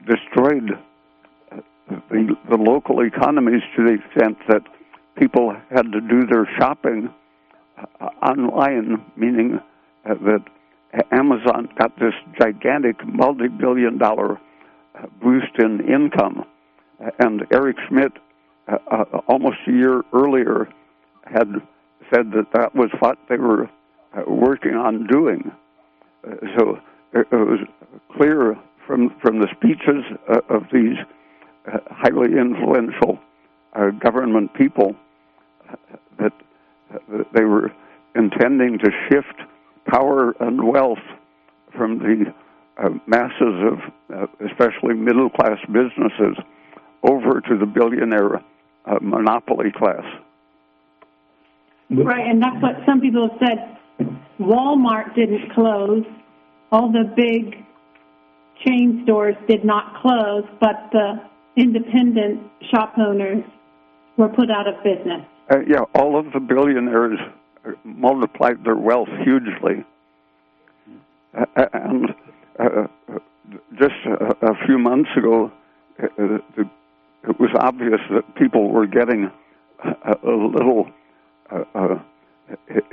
destroyed 0.06 0.70
uh, 1.52 1.56
the, 2.10 2.36
the 2.50 2.56
local 2.56 3.00
economies 3.02 3.62
to 3.76 3.84
the 3.84 3.92
extent 3.92 4.36
that 4.48 4.62
people 5.16 5.54
had 5.70 5.90
to 5.92 6.00
do 6.00 6.26
their 6.26 6.48
shopping 6.58 7.12
uh, 8.00 8.04
online, 8.22 9.04
meaning 9.16 9.60
uh, 10.08 10.14
that 10.14 10.44
Amazon 11.12 11.68
got 11.78 11.98
this 11.98 12.14
gigantic 12.40 13.04
multi 13.06 13.48
billion 13.48 13.98
dollar 13.98 14.38
uh, 14.94 15.06
boost 15.22 15.58
in 15.58 15.80
income. 15.88 16.44
Uh, 17.04 17.10
and 17.18 17.46
Eric 17.52 17.76
Schmidt, 17.88 18.12
uh, 18.66 18.78
uh, 18.90 19.04
almost 19.28 19.58
a 19.66 19.72
year 19.72 20.02
earlier, 20.12 20.68
had 21.32 21.48
said 22.12 22.30
that 22.32 22.46
that 22.54 22.74
was 22.74 22.90
what 23.00 23.18
they 23.28 23.36
were 23.36 23.68
uh, 24.16 24.22
working 24.26 24.74
on 24.74 25.06
doing. 25.06 25.50
Uh, 26.26 26.34
so 26.56 26.78
it, 27.12 27.30
was 27.30 27.60
clear 28.16 28.56
from 28.86 29.14
from 29.20 29.40
the 29.40 29.48
speeches 29.56 30.04
uh, 30.28 30.40
of 30.48 30.62
these 30.72 30.96
uh, 31.66 31.78
highly 31.90 32.38
influential 32.38 33.18
uh, 33.74 33.90
government 33.90 34.52
people 34.54 34.94
uh, 35.68 35.76
that, 36.18 36.32
they 37.34 37.44
were 37.44 37.70
intending 38.16 38.78
to 38.78 38.90
shift 39.08 39.42
power 39.86 40.34
and 40.40 40.66
wealth 40.66 40.98
from 41.76 41.98
the 41.98 42.32
masses 43.06 43.78
of 44.10 44.28
especially 44.48 44.94
middle 44.94 45.28
class 45.28 45.58
businesses 45.66 46.42
over 47.02 47.42
to 47.42 47.58
the 47.58 47.66
billionaire 47.66 48.42
monopoly 49.02 49.70
class. 49.70 50.04
Right, 51.90 52.26
and 52.26 52.42
that's 52.42 52.62
what 52.62 52.76
some 52.86 53.00
people 53.00 53.28
have 53.30 53.38
said. 53.38 54.08
Walmart 54.38 55.14
didn't 55.14 55.52
close. 55.54 56.04
All 56.70 56.92
the 56.92 57.04
big 57.16 57.64
chain 58.64 59.00
stores 59.04 59.36
did 59.48 59.64
not 59.64 60.00
close, 60.02 60.44
but 60.60 60.90
the 60.92 61.14
independent 61.56 62.42
shop 62.70 62.94
owners 62.98 63.42
were 64.16 64.28
put 64.28 64.50
out 64.50 64.68
of 64.68 64.74
business. 64.84 65.22
Uh, 65.50 65.60
yeah, 65.66 65.80
all 65.94 66.18
of 66.18 66.26
the 66.32 66.40
billionaires 66.40 67.18
uh, 67.64 67.70
multiplied 67.84 68.64
their 68.64 68.76
wealth 68.76 69.08
hugely. 69.24 69.84
Uh, 71.34 71.44
and 71.72 72.14
uh, 72.58 72.64
uh, 73.08 73.18
just 73.78 73.94
a, 74.06 74.46
a 74.46 74.66
few 74.66 74.78
months 74.78 75.10
ago, 75.16 75.50
uh, 76.02 76.06
uh, 76.22 76.64
it 77.28 77.40
was 77.40 77.50
obvious 77.58 78.00
that 78.10 78.34
people 78.36 78.70
were 78.70 78.86
getting 78.86 79.30
a, 79.84 80.12
a 80.22 80.30
little 80.30 80.86
uh, 80.86 80.90
uh, 80.90 80.97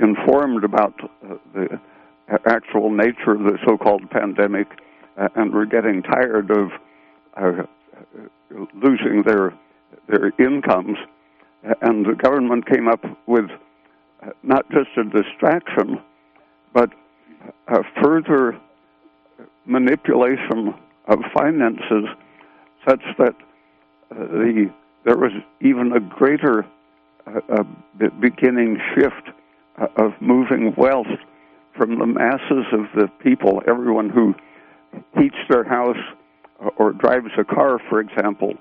informed 0.00 0.64
about 0.64 0.94
uh, 1.02 1.34
the 1.54 1.80
actual 2.46 2.90
nature 2.90 3.32
of 3.32 3.40
the 3.40 3.58
so-called 3.66 4.10
pandemic, 4.10 4.66
uh, 5.16 5.28
and 5.36 5.52
were 5.52 5.66
getting 5.66 6.02
tired 6.02 6.50
of 6.50 6.70
uh, 7.36 7.62
losing 8.74 9.22
their 9.24 9.52
their 10.08 10.32
incomes, 10.38 10.98
and 11.82 12.06
the 12.06 12.14
government 12.14 12.66
came 12.66 12.88
up 12.88 13.04
with 13.26 13.46
uh, 14.22 14.30
not 14.42 14.68
just 14.70 14.88
a 14.96 15.04
distraction, 15.04 16.00
but 16.72 16.90
a 17.68 17.82
further 18.02 18.58
manipulation 19.64 20.74
of 21.08 21.18
finances, 21.34 22.04
such 22.88 23.02
that 23.18 23.34
uh, 24.10 24.14
the 24.14 24.70
there 25.04 25.16
was 25.16 25.32
even 25.60 25.92
a 25.92 26.00
greater 26.00 26.66
uh, 27.26 27.62
beginning 28.20 28.78
shift 28.94 29.30
uh, 29.80 29.86
of 29.96 30.12
moving 30.20 30.74
wealth 30.76 31.06
from 31.76 31.98
the 31.98 32.06
masses 32.06 32.64
of 32.72 32.86
the 32.94 33.08
people, 33.22 33.62
everyone 33.66 34.08
who 34.08 34.34
heats 35.18 35.36
their 35.50 35.64
house 35.64 35.96
uh, 36.64 36.68
or 36.76 36.92
drives 36.92 37.30
a 37.38 37.44
car, 37.44 37.78
for 37.88 38.00
example, 38.00 38.54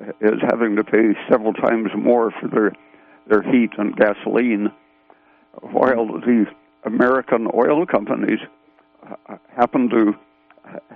uh, 0.00 0.10
is 0.20 0.40
having 0.50 0.76
to 0.76 0.84
pay 0.84 1.14
several 1.30 1.52
times 1.52 1.90
more 1.96 2.30
for 2.40 2.48
their 2.48 2.72
their 3.28 3.42
heat 3.42 3.70
and 3.78 3.94
gasoline, 3.96 4.72
while 5.60 6.06
the 6.06 6.46
American 6.84 7.46
oil 7.54 7.86
companies 7.86 8.40
happen 9.54 9.88
to 9.88 10.14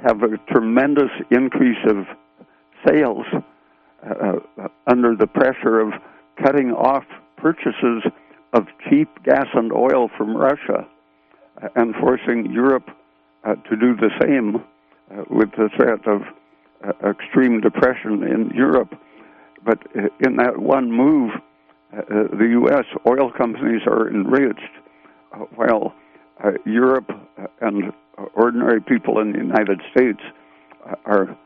have 0.03 0.23
a 0.23 0.37
tremendous 0.53 1.11
increase 1.31 1.79
of 1.87 2.07
sales 2.87 3.25
uh, 4.03 4.39
under 4.89 5.15
the 5.15 5.27
pressure 5.27 5.79
of 5.79 5.93
cutting 6.43 6.73
off 6.73 7.05
purchases 7.37 8.03
of 8.53 8.67
cheap 8.89 9.09
gas 9.25 9.47
and 9.55 9.73
oil 9.73 10.09
from 10.17 10.37
Russia 10.37 10.87
and 11.75 11.95
forcing 11.97 12.51
Europe 12.51 12.89
uh, 13.45 13.55
to 13.69 13.77
do 13.77 13.95
the 13.95 14.11
same 14.23 14.57
uh, 14.57 15.25
with 15.31 15.51
the 15.53 15.69
threat 15.77 16.07
of 16.07 16.23
uh, 16.83 17.11
extreme 17.11 17.61
depression 17.61 18.23
in 18.23 18.51
Europe. 18.55 18.95
But 19.65 19.79
uh, 19.97 20.09
in 20.21 20.37
that 20.37 20.59
one 20.59 20.91
move, 20.91 21.33
uh, 21.93 21.99
uh, 21.99 22.03
the 22.37 22.49
U.S. 22.53 22.85
oil 23.07 23.31
companies 23.31 23.83
are 23.87 24.09
enriched, 24.09 24.61
while 25.57 25.95
Europe 26.65 27.11
and 27.61 27.93
ordinary 28.35 28.81
people 28.81 29.19
in 29.19 29.33
the 29.33 29.39
United 29.39 29.81
States 29.91 30.21
are 31.07 31.37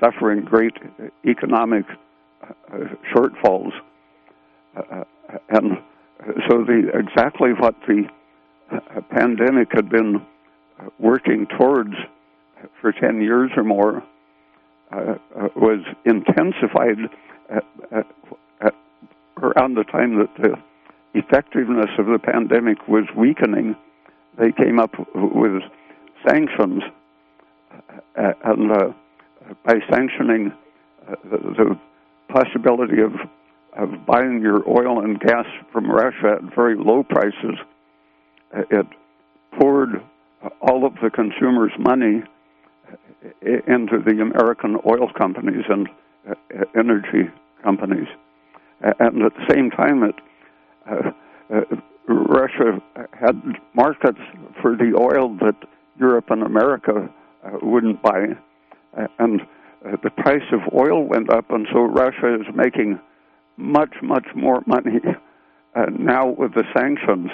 suffering 0.00 0.44
great 0.44 0.76
economic 1.26 1.84
shortfalls. 3.12 3.72
Uh, 4.76 5.04
and 5.50 5.78
so, 6.48 6.64
the 6.64 6.90
exactly 6.94 7.52
what 7.52 7.74
the 7.86 8.04
pandemic 9.10 9.68
had 9.72 9.88
been 9.88 10.24
working 10.98 11.46
towards 11.58 11.94
for 12.80 12.92
10 12.92 13.20
years 13.20 13.50
or 13.56 13.64
more 13.64 14.02
uh, 14.92 15.14
uh, 15.36 15.48
was 15.56 15.80
intensified 16.04 16.98
at, 17.48 17.64
at, 17.90 18.06
at 18.60 18.74
around 19.42 19.74
the 19.74 19.84
time 19.84 20.18
that 20.18 20.28
the 20.38 20.54
effectiveness 21.14 21.90
of 21.98 22.06
the 22.06 22.18
pandemic 22.18 22.76
was 22.88 23.04
weakening. 23.16 23.76
They 24.38 24.52
came 24.52 24.78
up 24.78 24.94
with 25.14 25.62
sanctions, 26.26 26.82
uh, 28.16 28.32
and 28.44 28.72
uh, 28.72 28.92
by 29.64 29.74
sanctioning 29.90 30.52
uh, 31.08 31.14
the 31.24 31.78
possibility 32.28 33.00
of 33.00 33.12
of 33.74 34.06
buying 34.06 34.40
your 34.42 34.68
oil 34.68 35.02
and 35.02 35.18
gas 35.20 35.46
from 35.72 35.90
Russia 35.90 36.36
at 36.36 36.54
very 36.54 36.76
low 36.76 37.02
prices, 37.02 37.56
it 38.70 38.86
poured 39.58 40.02
all 40.60 40.84
of 40.84 40.94
the 41.02 41.10
consumers' 41.10 41.72
money 41.78 42.22
into 43.42 43.98
the 44.04 44.20
American 44.20 44.76
oil 44.86 45.10
companies 45.16 45.64
and 45.68 45.88
uh, 46.28 46.34
energy 46.76 47.30
companies. 47.62 48.08
And 48.80 49.22
at 49.22 49.32
the 49.34 49.46
same 49.50 49.70
time, 49.70 50.02
it, 50.02 50.14
uh, 50.90 51.10
uh, 51.54 51.60
Russia 52.08 52.82
had 53.12 53.40
markets 53.74 54.18
for 54.60 54.76
the 54.76 54.92
oil 54.98 55.36
that 55.36 55.56
Europe 55.98 56.30
and 56.30 56.42
America 56.42 57.08
uh, 57.44 57.50
wouldn't 57.62 58.02
buy, 58.02 58.26
and 59.18 59.40
uh, 59.42 59.96
the 60.02 60.10
price 60.10 60.42
of 60.52 60.60
oil 60.74 61.04
went 61.04 61.30
up, 61.30 61.50
and 61.50 61.66
so 61.72 61.82
Russia 61.82 62.34
is 62.34 62.46
making 62.54 62.98
much, 63.56 63.94
much 64.02 64.26
more 64.34 64.62
money 64.66 65.00
uh, 65.74 65.86
now 65.98 66.28
with 66.28 66.54
the 66.54 66.64
sanctions. 66.76 67.30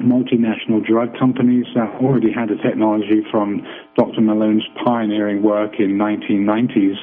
multinational 0.00 0.84
drug 0.84 1.16
companies 1.18 1.66
that 1.74 1.94
already 2.00 2.32
had 2.32 2.48
the 2.48 2.56
technology 2.62 3.22
from 3.30 3.62
Dr. 3.96 4.20
Malone's 4.20 4.66
pioneering 4.84 5.42
work 5.42 5.78
in 5.78 5.96
1990s 5.96 6.96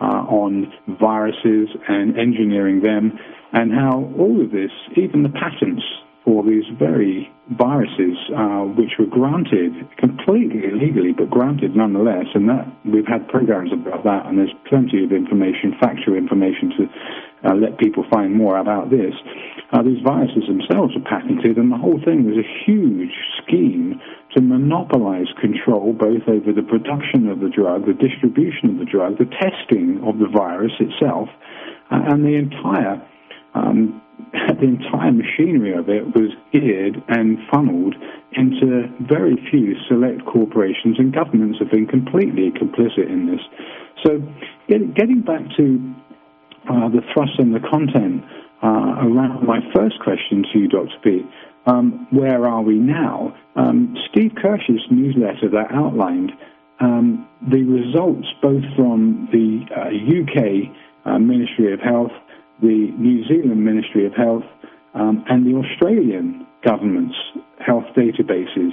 uh, 0.00 0.04
on 0.26 0.72
viruses 1.00 1.68
and 1.88 2.18
engineering 2.18 2.82
them, 2.82 3.18
and 3.52 3.72
how 3.72 4.10
all 4.18 4.42
of 4.42 4.50
this, 4.50 4.70
even 4.96 5.22
the 5.22 5.28
patents 5.28 5.82
for 6.24 6.42
these 6.42 6.64
very 6.78 7.30
viruses, 7.52 8.16
uh, 8.34 8.64
which 8.74 8.96
were 8.98 9.06
granted 9.06 9.72
completely 9.98 10.64
illegally, 10.64 11.12
but 11.12 11.28
granted 11.28 11.76
nonetheless. 11.76 12.24
And 12.34 12.48
that 12.48 12.66
we've 12.84 13.06
had 13.06 13.28
programs 13.28 13.72
about 13.72 14.04
that, 14.04 14.26
and 14.26 14.38
there's 14.38 14.54
plenty 14.68 15.04
of 15.04 15.12
information, 15.12 15.76
factual 15.78 16.16
information 16.16 16.72
to 16.78 16.88
uh, 17.44 17.54
let 17.54 17.78
people 17.78 18.04
find 18.10 18.34
more 18.34 18.58
about 18.58 18.90
this. 18.90 19.14
Uh, 19.72 19.82
these 19.82 20.00
viruses 20.04 20.44
themselves 20.46 20.94
are 20.96 21.06
patented, 21.08 21.56
and 21.56 21.70
the 21.70 21.76
whole 21.76 22.00
thing 22.04 22.24
was 22.24 22.36
a 22.38 22.48
huge 22.64 23.14
scheme 23.42 24.00
to 24.34 24.40
monopolize 24.40 25.30
control 25.40 25.92
both 25.92 26.22
over 26.28 26.52
the 26.52 26.62
production 26.62 27.28
of 27.28 27.40
the 27.40 27.48
drug, 27.48 27.86
the 27.86 27.94
distribution 27.94 28.70
of 28.70 28.78
the 28.78 28.84
drug, 28.84 29.18
the 29.18 29.30
testing 29.38 30.00
of 30.06 30.18
the 30.18 30.28
virus 30.28 30.72
itself, 30.80 31.28
uh, 31.90 32.00
and 32.10 32.24
the 32.24 32.34
entire 32.34 33.02
um, 33.54 34.00
the 34.32 34.66
entire 34.66 35.12
machinery 35.12 35.74
of 35.74 35.88
it 35.88 36.06
was 36.14 36.30
geared 36.52 37.02
and 37.08 37.38
funneled 37.52 37.94
into 38.32 38.88
very 39.00 39.36
few 39.50 39.74
select 39.88 40.24
corporations, 40.26 40.98
and 40.98 41.14
governments 41.14 41.58
have 41.58 41.70
been 41.70 41.86
completely 41.86 42.50
complicit 42.50 43.08
in 43.08 43.26
this. 43.26 43.40
So, 44.04 44.20
getting 44.68 45.22
back 45.22 45.42
to 45.56 45.94
uh, 46.68 46.88
the 46.88 47.02
thrust 47.12 47.32
and 47.38 47.54
the 47.54 47.60
content 47.60 48.24
uh, 48.62 49.06
around 49.06 49.46
my 49.46 49.60
first 49.74 49.98
question 50.00 50.44
to 50.52 50.58
you, 50.58 50.68
Dr. 50.68 50.98
Peat, 51.02 51.26
um, 51.66 52.06
where 52.10 52.46
are 52.46 52.62
we 52.62 52.74
now? 52.74 53.34
Um, 53.56 53.96
Steve 54.10 54.32
Kirsch's 54.40 54.82
newsletter 54.90 55.48
that 55.50 55.72
outlined 55.72 56.32
um, 56.80 57.28
the 57.50 57.62
results 57.62 58.26
both 58.42 58.64
from 58.76 59.28
the 59.32 59.64
uh, 59.74 59.88
UK 59.88 60.74
uh, 61.06 61.18
Ministry 61.18 61.72
of 61.72 61.80
Health 61.80 62.12
the 62.60 62.92
New 62.98 63.24
Zealand 63.26 63.64
Ministry 63.64 64.06
of 64.06 64.14
Health, 64.14 64.44
um, 64.94 65.24
and 65.28 65.46
the 65.46 65.58
Australian 65.58 66.46
government's 66.64 67.16
health 67.58 67.84
databases 67.96 68.72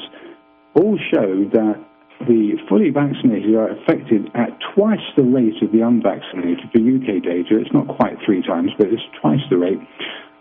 all 0.75 0.97
show 1.12 1.45
that 1.51 1.84
the 2.27 2.57
fully 2.67 2.89
vaccinated 2.89 3.55
are 3.55 3.69
affected 3.69 4.29
at 4.36 4.57
twice 4.73 5.03
the 5.15 5.23
rate 5.23 5.62
of 5.62 5.71
the 5.71 5.81
unvaccinated. 5.81 6.69
For 6.71 6.79
UK 6.79 7.23
data, 7.23 7.60
it's 7.60 7.73
not 7.73 7.88
quite 7.88 8.17
three 8.25 8.41
times, 8.41 8.71
but 8.77 8.88
it's 8.88 9.03
twice 9.21 9.41
the 9.49 9.57
rate. 9.57 9.79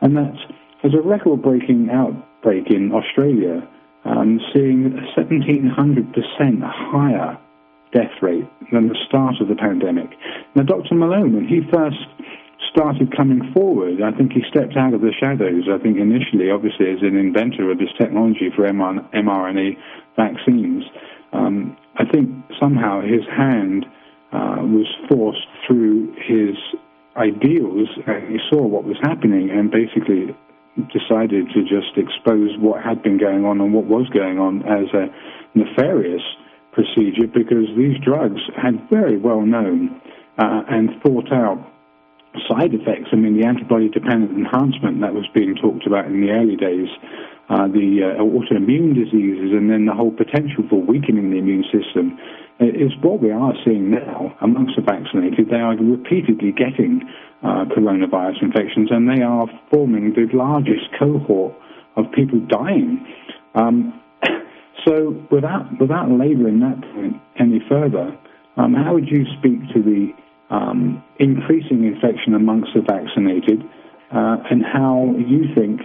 And 0.00 0.16
that 0.16 0.34
there's 0.82 0.94
a 0.94 1.02
record 1.02 1.42
breaking 1.42 1.90
outbreak 1.90 2.70
in 2.70 2.92
Australia, 2.92 3.66
um, 4.04 4.40
seeing 4.54 4.96
a 4.96 5.20
1700% 5.20 6.62
higher 6.62 7.38
death 7.92 8.14
rate 8.22 8.48
than 8.72 8.88
the 8.88 8.96
start 9.08 9.34
of 9.40 9.48
the 9.48 9.56
pandemic. 9.56 10.10
Now, 10.54 10.62
Dr. 10.62 10.94
Malone, 10.94 11.34
when 11.34 11.48
he 11.48 11.60
first 11.72 11.98
started 12.70 13.14
coming 13.16 13.52
forward. 13.52 14.02
I 14.02 14.12
think 14.16 14.32
he 14.32 14.42
stepped 14.48 14.76
out 14.76 14.94
of 14.94 15.00
the 15.00 15.12
shadows. 15.18 15.66
I 15.66 15.78
think 15.82 15.98
initially, 15.98 16.50
obviously, 16.50 16.90
as 16.90 17.02
an 17.02 17.16
inventor 17.16 17.70
of 17.70 17.78
this 17.78 17.90
technology 17.98 18.50
for 18.54 18.66
mRNA 18.66 19.76
vaccines, 20.16 20.84
um, 21.32 21.76
I 21.96 22.04
think 22.04 22.30
somehow 22.58 23.00
his 23.00 23.26
hand 23.26 23.86
uh, 24.32 24.62
was 24.62 24.86
forced 25.08 25.46
through 25.66 26.12
his 26.16 26.56
ideals, 27.16 27.88
and 28.06 28.30
he 28.30 28.38
saw 28.50 28.66
what 28.66 28.84
was 28.84 28.96
happening, 29.02 29.50
and 29.50 29.70
basically 29.70 30.34
decided 30.92 31.48
to 31.52 31.62
just 31.62 31.96
expose 31.96 32.56
what 32.58 32.82
had 32.82 33.02
been 33.02 33.18
going 33.18 33.44
on 33.44 33.60
and 33.60 33.74
what 33.74 33.84
was 33.84 34.08
going 34.14 34.38
on 34.38 34.62
as 34.62 34.86
a 34.94 35.10
nefarious 35.54 36.22
procedure 36.72 37.26
because 37.26 37.66
these 37.76 37.98
drugs 37.98 38.40
had 38.56 38.78
very 38.88 39.18
well 39.18 39.42
known 39.42 40.00
uh, 40.38 40.62
and 40.70 40.90
thought 41.02 41.32
out 41.32 41.58
side 42.48 42.72
effects. 42.72 43.10
I 43.12 43.16
mean, 43.16 43.38
the 43.38 43.46
antibody-dependent 43.46 44.30
enhancement 44.30 45.00
that 45.00 45.12
was 45.12 45.26
being 45.34 45.56
talked 45.56 45.86
about 45.86 46.06
in 46.06 46.20
the 46.20 46.30
early 46.30 46.56
days, 46.56 46.88
uh, 47.50 47.66
the 47.66 48.14
uh, 48.14 48.22
autoimmune 48.22 48.94
diseases, 48.94 49.50
and 49.50 49.68
then 49.68 49.84
the 49.84 49.92
whole 49.92 50.12
potential 50.14 50.62
for 50.70 50.80
weakening 50.80 51.30
the 51.30 51.38
immune 51.38 51.64
system 51.66 52.16
uh, 52.62 52.66
is 52.66 52.94
what 53.02 53.20
we 53.20 53.32
are 53.32 53.52
seeing 53.64 53.90
now 53.90 54.32
amongst 54.40 54.76
the 54.76 54.82
vaccinated. 54.82 55.50
They 55.50 55.58
are 55.58 55.74
repeatedly 55.74 56.52
getting 56.54 57.02
uh, 57.42 57.66
coronavirus 57.74 58.42
infections, 58.42 58.90
and 58.92 59.10
they 59.10 59.22
are 59.22 59.48
forming 59.68 60.14
the 60.14 60.30
largest 60.32 60.94
cohort 60.96 61.52
of 61.96 62.04
people 62.14 62.38
dying. 62.46 63.04
Um, 63.56 64.00
so, 64.86 65.18
without 65.32 65.66
without 65.80 66.08
labouring 66.08 66.60
that 66.60 66.78
point 66.94 67.16
any 67.34 67.58
further, 67.68 68.16
um, 68.58 68.74
how 68.74 68.94
would 68.94 69.08
you 69.08 69.26
speak 69.38 69.58
to 69.74 69.82
the 69.82 70.14
um, 70.54 71.02
increasing 71.18 71.82
infection 71.82 72.34
amongst 72.34 72.70
the 72.74 72.82
vaccinated, 72.82 73.62
uh, 74.14 74.36
and 74.50 74.62
how 74.62 75.14
you 75.18 75.50
think 75.54 75.80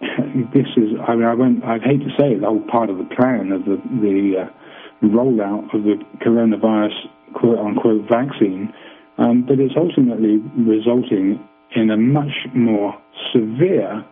this 0.54 0.66
is. 0.76 0.94
I 1.06 1.14
mean, 1.14 1.24
I 1.24 1.34
won't. 1.34 1.64
I'd 1.64 1.82
hate 1.82 2.00
to 2.00 2.10
say 2.18 2.32
it, 2.32 2.40
the 2.40 2.46
whole 2.46 2.64
part 2.70 2.90
of 2.90 2.98
the 2.98 3.08
plan 3.16 3.52
of 3.52 3.64
the 3.64 3.76
the 4.00 4.46
uh, 4.46 5.06
rollout 5.06 5.74
of 5.74 5.82
the 5.82 5.98
coronavirus 6.24 6.94
quote 7.34 7.58
unquote 7.58 8.08
vaccine, 8.08 8.72
um, 9.18 9.44
but 9.46 9.58
it's 9.58 9.74
ultimately 9.76 10.38
resulting 10.56 11.42
in 11.74 11.90
a 11.90 11.96
much 11.96 12.46
more 12.54 12.94
severe 13.32 14.04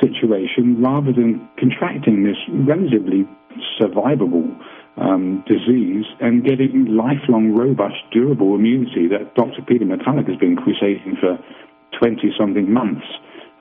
situation 0.00 0.82
rather 0.82 1.12
than 1.12 1.48
contracting 1.58 2.24
this 2.24 2.38
relatively 2.66 3.28
survivable 3.80 4.48
um, 4.96 5.44
disease 5.46 6.04
and 6.20 6.44
getting 6.44 6.86
lifelong, 6.86 7.52
robust, 7.52 7.96
durable 8.12 8.54
immunity 8.54 9.08
that 9.08 9.34
Dr. 9.34 9.62
Peter 9.66 9.84
McCullough 9.84 10.26
has 10.28 10.38
been 10.38 10.56
crusading 10.56 11.16
for 11.20 11.38
20 11.98 12.32
something 12.38 12.72
months, 12.72 13.06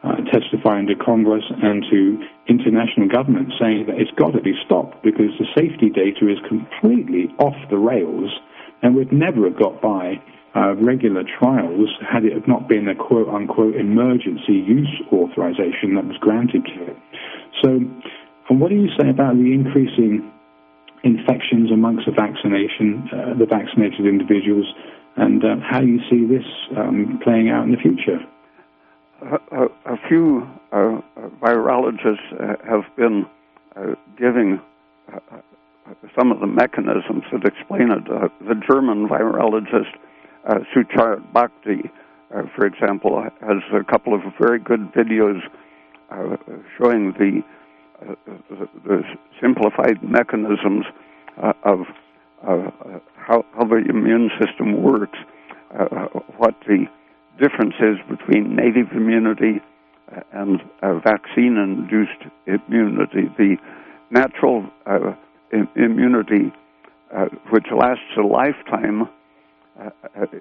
uh, 0.04 0.18
testifying 0.32 0.88
to 0.88 0.96
Congress 0.96 1.44
and 1.50 1.84
to 1.90 2.20
international 2.48 3.08
governments 3.08 3.56
saying 3.60 3.86
that 3.88 3.96
it's 3.96 4.12
got 4.12 4.32
to 4.32 4.42
be 4.42 4.54
stopped 4.66 5.02
because 5.02 5.32
the 5.40 5.48
safety 5.56 5.90
data 5.90 6.28
is 6.28 6.38
completely 6.48 7.32
off 7.40 7.56
the 7.70 7.78
rails 7.78 8.30
and 8.82 8.96
would 8.96 9.14
never 9.14 9.48
have 9.48 9.58
got 9.58 9.82
by 9.82 10.20
uh, 10.56 10.76
regular 10.76 11.24
trials 11.24 11.90
had 12.04 12.26
it 12.26 12.48
not 12.48 12.68
been 12.68 12.88
a 12.88 12.96
quote 12.96 13.30
unquote 13.30 13.76
emergency 13.76 14.54
use 14.54 14.92
authorization 15.12 15.96
that 15.96 16.06
was 16.06 16.18
granted 16.20 16.66
to 16.66 16.92
it. 16.92 16.98
So, 17.64 17.70
and 18.50 18.60
what 18.60 18.70
do 18.70 18.76
you 18.76 18.90
say 19.00 19.10
about 19.10 19.36
the 19.36 19.54
increasing 19.54 20.30
infections 21.04 21.72
amongst 21.72 22.06
the 22.06 22.12
vaccination, 22.12 23.08
uh, 23.12 23.40
the 23.40 23.46
vaccinated 23.46 24.06
individuals, 24.06 24.68
and 25.16 25.44
uh, 25.44 25.56
how 25.64 25.82
you 25.82 26.00
see 26.10 26.26
this 26.26 26.46
um, 26.78 27.20
playing 27.24 27.50
out 27.50 27.64
in 27.64 27.72
the 27.72 27.78
future? 27.78 28.20
A, 29.24 29.66
a, 29.86 29.98
few 30.10 30.48
uh, 30.72 31.00
virologists 31.42 32.34
uh, 32.34 32.56
have 32.70 32.84
been 32.98 33.26
uh, 33.76 33.96
giving 34.18 34.60
some 36.18 36.32
of 36.32 36.40
the 36.40 36.48
mechanisms 36.48 37.24
that 37.32 37.46
explain 37.46 37.92
it. 37.92 38.04
the 38.06 38.56
German 38.70 39.08
virologist 39.08 39.96
uh, 40.48 40.60
Sucharit 40.76 41.22
Bhakdi, 41.34 41.90
uh, 42.36 42.44
for 42.56 42.66
example, 42.66 43.24
has 43.42 43.58
a 43.74 43.84
couple 43.84 44.14
of 44.14 44.22
very 44.40 44.60
good 44.60 44.92
videos 44.94 45.40
uh, 46.12 46.36
showing 46.78 47.14
the, 47.14 47.42
uh, 48.02 48.16
the, 48.86 49.04
simplified 49.42 50.04
mechanisms 50.04 50.86
uh, 51.42 51.54
of 51.64 51.80
uh, 52.48 52.70
how, 53.16 53.46
how, 53.56 53.64
the 53.66 53.84
immune 53.90 54.30
system 54.40 54.84
works, 54.84 55.18
what 56.38 56.56
the 56.68 56.86
difference 57.40 57.76
is 57.80 57.98
between 58.10 58.56
native 58.56 58.92
immunity 58.92 59.62
and 60.32 60.62
vaccine-induced 60.82 62.22
immunity. 62.48 63.30
The 63.38 63.58
natural 64.12 64.66
immunity, 65.76 66.52
which 67.50 67.66
lasts 67.76 68.04
a 68.18 68.22
lifetime, 68.22 69.10
uh, 69.80 69.90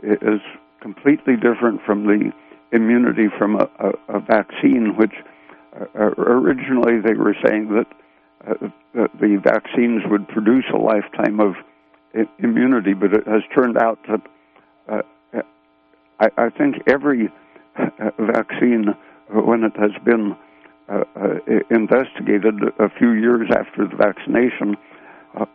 is 0.02 0.40
completely 0.80 1.36
different 1.36 1.80
from 1.86 2.04
the 2.06 2.32
immunity 2.72 3.28
from 3.38 3.56
a, 3.56 3.68
a, 3.78 4.16
a 4.16 4.20
vaccine, 4.20 4.94
which 4.96 5.14
uh, 5.74 6.10
originally 6.18 7.00
they 7.00 7.14
were 7.14 7.36
saying 7.44 7.68
that, 7.74 7.86
uh, 8.46 8.68
the 9.20 9.40
vaccines 9.42 10.02
would 10.10 10.26
produce 10.28 10.64
a 10.74 10.76
lifetime 10.76 11.40
of 11.40 11.54
immunity, 12.40 12.92
but 12.92 13.14
it 13.14 13.26
has 13.26 13.42
turned 13.54 13.78
out 13.78 13.98
that 14.08 14.20
uh, 14.88 15.02
I, 16.22 16.44
I, 16.44 16.50
think 16.50 16.76
every 16.86 17.28
uh, 17.78 18.10
vaccine, 18.18 18.94
when 19.28 19.64
it 19.64 19.72
has 19.76 19.90
been 20.04 20.36
uh, 20.88 21.04
investigated 21.70 22.54
a 22.78 22.88
few 22.98 23.12
years 23.12 23.50
after 23.50 23.88
the 23.88 23.96
vaccination, 23.96 24.76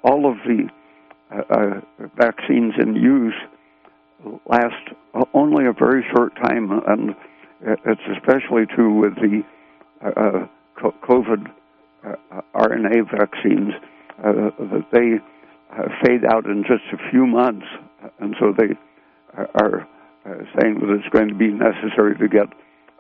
all 0.04 0.30
of 0.30 0.38
the 0.46 0.70
vaccines 2.18 2.74
in 2.80 2.96
use 2.96 3.36
last 4.50 4.90
only 5.34 5.66
a 5.66 5.74
very 5.74 6.06
short 6.16 6.36
time, 6.36 6.72
and 6.88 7.16
it's 7.62 8.02
especially 8.16 8.66
true 8.66 9.00
with 9.00 9.16
the 9.16 9.44
uh, 10.02 10.48
COVID 10.84 11.52
uh, 12.06 12.42
RNA 12.56 13.12
vaccines 13.12 13.74
uh, 14.20 14.52
that 14.60 14.86
they 14.92 15.20
uh, 15.76 15.88
fade 16.04 16.26
out 16.26 16.46
in 16.46 16.64
just 16.64 16.84
a 16.94 17.10
few 17.12 17.26
months, 17.26 17.66
and 18.20 18.36
so 18.40 18.54
they 18.58 18.76
are 19.56 19.82
uh, 19.82 19.97
Uh, 20.28 20.44
saying 20.60 20.80
that 20.80 20.90
it's 20.90 21.08
going 21.10 21.30
to 21.30 21.36
be 21.36 21.48
necessary 21.48 22.14
to 22.18 22.28
get 22.28 22.48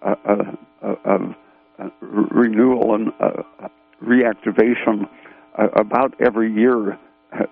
a, 0.02 0.16
a, 0.82 0.94
a, 1.04 1.92
renewal 2.00 2.96
and 2.96 3.12
uh, 3.20 3.44
reactivation 4.02 5.10
uh, 5.58 5.68
about 5.76 6.13
every 6.22 6.54
year 6.54 6.98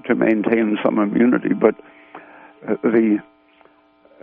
to 0.06 0.16
maintain 0.16 0.78
some 0.82 0.98
immunity, 1.00 1.54
but 1.54 1.76
the 2.84 3.18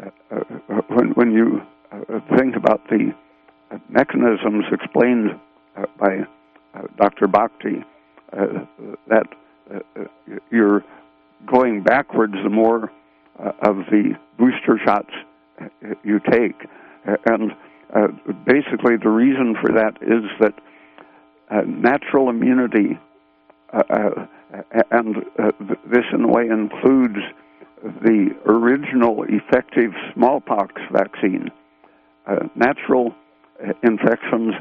uh, 0.02 0.40
when, 0.88 1.10
when 1.10 1.32
you 1.32 1.60
uh, 1.92 2.20
think 2.38 2.56
about 2.56 2.88
the 2.88 3.14
mechanisms 3.90 4.64
explained 4.72 5.38
uh, 5.76 5.84
by 5.98 6.26
Dr. 6.96 7.26
Bhakdi, 7.26 7.84
that 9.08 9.26
you're 10.50 10.82
going 11.44 11.82
backwards 11.82 12.34
the 12.42 12.48
more 12.48 12.90
of 13.38 13.76
the 13.90 14.14
booster 14.38 14.80
shots 14.82 15.12
you 16.04 16.20
take. 16.30 16.66
And 17.26 17.52
uh, 17.94 18.08
basically, 18.46 18.96
the 19.02 19.10
reason 19.10 19.54
for 19.60 19.72
that 19.74 19.96
is 20.00 20.24
that 20.40 20.54
uh, 21.50 21.62
natural 21.66 22.30
immunity, 22.30 22.98
uh, 23.72 24.26
and 24.90 25.16
this 25.90 26.04
in 26.12 26.24
a 26.24 26.28
way 26.28 26.46
includes 26.46 27.18
the 28.02 28.30
original 28.46 29.24
effective 29.28 29.92
smallpox 30.14 30.80
vaccine. 30.92 31.50
Uh, 32.26 32.46
natural 32.54 33.14
uh, 33.62 33.72
infections 33.82 34.54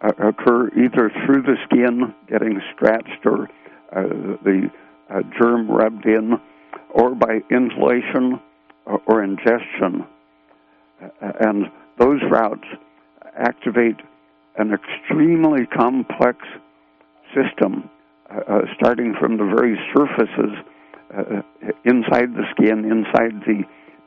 uh, 0.00 0.12
occur 0.28 0.68
either 0.68 1.10
through 1.26 1.42
the 1.42 1.56
skin, 1.64 2.14
getting 2.28 2.60
scratched, 2.74 3.26
or 3.26 3.48
uh, 3.92 4.02
the 4.44 4.70
uh, 5.10 5.22
germ 5.38 5.68
rubbed 5.70 6.06
in, 6.06 6.34
or 6.90 7.14
by 7.14 7.40
inhalation 7.50 8.40
or 9.06 9.22
ingestion. 9.22 10.06
Uh, 11.02 11.32
and 11.40 11.66
those 11.98 12.20
routes 12.30 12.66
activate 13.36 13.96
an 14.56 14.72
extremely 14.72 15.66
complex 15.66 16.38
system, 17.34 17.88
starting 18.76 19.14
from 19.20 19.36
the 19.36 19.44
very 19.44 19.78
surfaces 19.94 20.58
uh, 21.16 21.42
inside 21.84 22.34
the 22.34 22.44
skin, 22.50 22.84
inside 22.84 23.40
the 23.46 23.62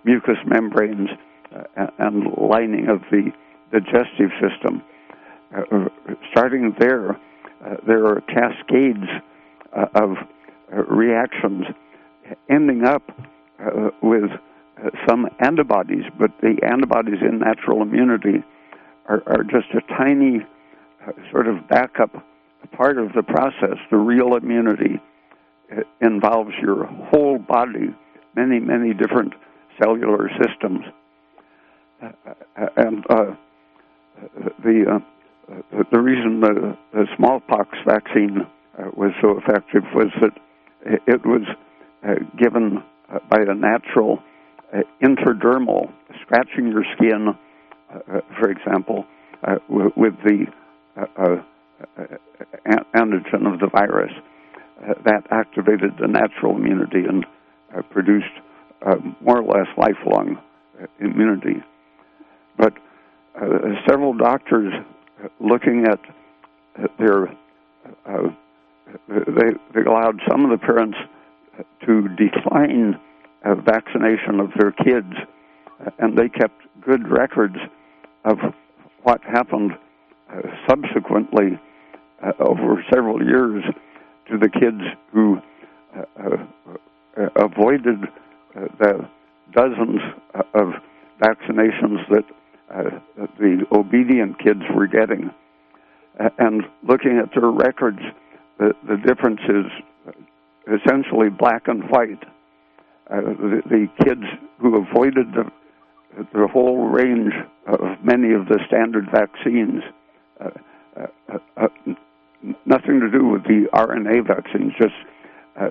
mucous 0.06 0.38
membranes, 0.46 1.10
uh, 1.56 1.88
and 2.00 2.26
lining 2.38 2.88
of 2.88 3.02
the 3.12 3.32
digestive 3.72 4.32
system. 4.40 4.82
Uh, 5.56 5.62
uh 5.72 5.88
starting 6.32 6.74
there, 6.80 7.12
uh, 7.12 7.76
there 7.86 8.06
are 8.06 8.22
cascades 8.22 9.08
uh, 9.76 9.86
of 9.96 10.16
reactions 10.90 11.66
ending 12.50 12.86
up 12.86 13.04
with 14.02 14.30
some 15.08 15.28
antibodies, 15.40 16.04
but 16.20 16.32
the 16.42 16.58
antibodies 16.64 17.20
in 17.22 17.40
natural 17.40 17.82
immunity 17.82 18.44
are, 19.08 19.22
are 19.28 19.44
just 19.44 19.68
a 19.74 19.82
tiny 19.98 20.46
sort 21.32 21.48
of 21.48 21.68
backup 21.68 22.12
part 22.76 22.98
of 22.98 23.14
the 23.14 23.24
process. 23.24 23.78
The 23.90 23.98
real 23.98 24.36
immunity 24.36 25.00
involves 26.02 26.52
your 26.62 26.86
whole 26.86 27.38
body, 27.38 27.96
many, 28.36 28.60
many 28.60 28.94
different 28.94 29.34
cellular 29.82 30.30
systems. 30.42 30.82
Uh, 32.02 32.10
uh 32.58 32.66
and 32.78 33.06
uh, 33.10 33.36
the 34.64 34.86
uh, 34.90 35.84
the 35.92 36.00
reason 36.00 36.40
the, 36.40 36.78
the 36.94 37.06
smallpox 37.18 37.78
vaccine 37.86 38.42
uh, 38.78 38.90
was 38.96 39.12
so 39.22 39.38
effective 39.38 39.84
was 39.94 40.08
that 40.22 40.32
it 41.08 41.26
was 41.26 41.42
uh, 42.04 42.16
given 42.38 42.84
by 43.30 43.42
a 43.42 43.54
natural 43.54 44.20
Uh, 44.74 44.84
intradermal, 45.04 45.92
scratching 46.22 46.72
your 46.72 46.86
skin, 46.96 47.28
uh, 47.28 47.98
uh, 47.98 48.22
for 48.40 48.50
example, 48.50 49.06
with 49.70 50.14
the 50.24 50.46
antigen 52.96 53.52
of 53.52 53.60
the 53.60 53.68
virus 53.70 54.12
uh, 54.82 54.94
that 55.04 55.26
activated 55.32 55.92
the 56.00 56.08
natural 56.08 56.56
immunity 56.56 57.04
and 57.06 57.26
uh, 57.76 57.82
produced 57.92 58.32
uh, 58.86 58.96
more 59.20 59.40
or 59.40 59.44
less 59.44 59.68
lifelong 59.78 60.38
immunity. 61.00 61.62
But 62.58 62.74
several 63.90 64.14
doctors 64.14 64.74
looking 65.40 65.86
at 65.86 66.00
their 66.98 67.36
they, 69.10 69.52
they 69.74 69.82
allowed 69.82 70.22
some 70.30 70.46
of 70.46 70.52
the 70.52 70.66
parents 70.66 70.98
to 71.86 72.08
decline 72.16 73.00
uh, 73.44 73.56
vaccination 73.56 74.40
of 74.40 74.52
their 74.58 74.72
kids, 74.72 75.14
and 76.00 76.18
they 76.18 76.30
kept 76.30 76.62
good 76.82 77.08
records 77.08 77.58
of 78.26 78.38
what 79.04 79.22
happened 79.24 79.72
uh, 80.32 80.42
subsequently 80.70 81.60
uh, 82.24 82.32
over 82.40 82.84
several 82.94 83.24
years 83.24 83.64
to 84.30 84.38
the 84.38 84.50
kids 84.50 84.82
who 85.12 85.38
uh, 85.96 86.04
uh, 87.18 87.30
avoided 87.36 88.04
uh, 88.56 88.68
the 88.80 89.10
dozens 89.54 90.00
of 90.54 90.74
vaccinations 91.22 91.98
that 92.10 92.24
the 93.40 93.66
obedient 93.72 94.40
kids 94.40 94.62
were 94.74 94.88
getting. 94.88 95.30
and 96.38 96.64
looking 96.88 97.20
at 97.22 97.30
their 97.34 97.50
records, 97.50 98.00
the, 98.58 98.74
the 98.88 98.98
difference 98.98 99.42
is 99.50 99.66
essentially 100.68 101.30
black 101.30 101.68
and 101.68 101.90
white. 101.90 102.24
Uh, 103.12 103.22
the, 103.22 103.62
the, 103.70 104.06
kids 104.06 104.24
who 104.60 104.78
avoided 104.78 105.28
the, 105.34 105.52
the 106.34 106.48
whole 106.48 106.88
range 106.88 107.34
of 107.68 107.80
many 108.04 108.34
of 108.34 108.48
the 108.48 108.58
standard 108.68 109.06
vaccines 109.12 109.84
uh, 110.40 110.50
uh, 111.58 111.68
nothing 112.66 113.00
to 113.00 113.10
do 113.10 113.28
with 113.28 113.44
the 113.44 113.68
RNA 113.74 114.28
vaccines, 114.28 114.74
just 114.80 114.94
uh, 115.60 115.70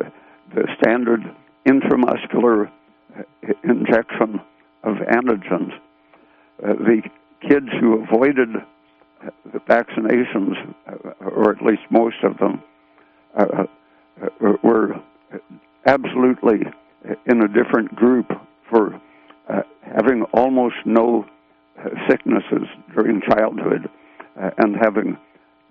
the 0.54 0.66
standard 0.80 1.20
intramuscular 1.66 2.70
uh, 3.18 3.22
injection 3.64 4.40
of 4.84 4.96
antigens. 4.96 5.72
Uh, 6.62 6.74
the 6.74 7.02
kids 7.48 7.68
who 7.80 8.02
avoided 8.02 8.48
uh, 8.56 9.30
the 9.52 9.58
vaccinations, 9.60 10.54
uh, 10.86 11.24
or 11.24 11.52
at 11.52 11.62
least 11.62 11.82
most 11.90 12.16
of 12.22 12.36
them, 12.38 12.62
uh, 13.38 13.64
uh, 14.22 14.52
were 14.62 15.00
absolutely 15.86 16.60
in 17.30 17.42
a 17.42 17.48
different 17.48 17.94
group 17.94 18.30
for 18.68 19.00
having 19.82 20.22
almost 20.32 20.76
no 20.84 21.26
sicknesses 22.08 22.68
during 22.94 23.20
childhood 23.22 23.88
and 24.58 24.76
having 24.80 25.16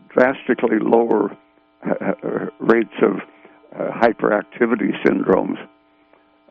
drastically 0.10 0.80
lower 0.80 1.36
rates 2.60 2.94
of 3.02 3.22
hyperactivity 3.74 4.92
syndromes 5.06 5.58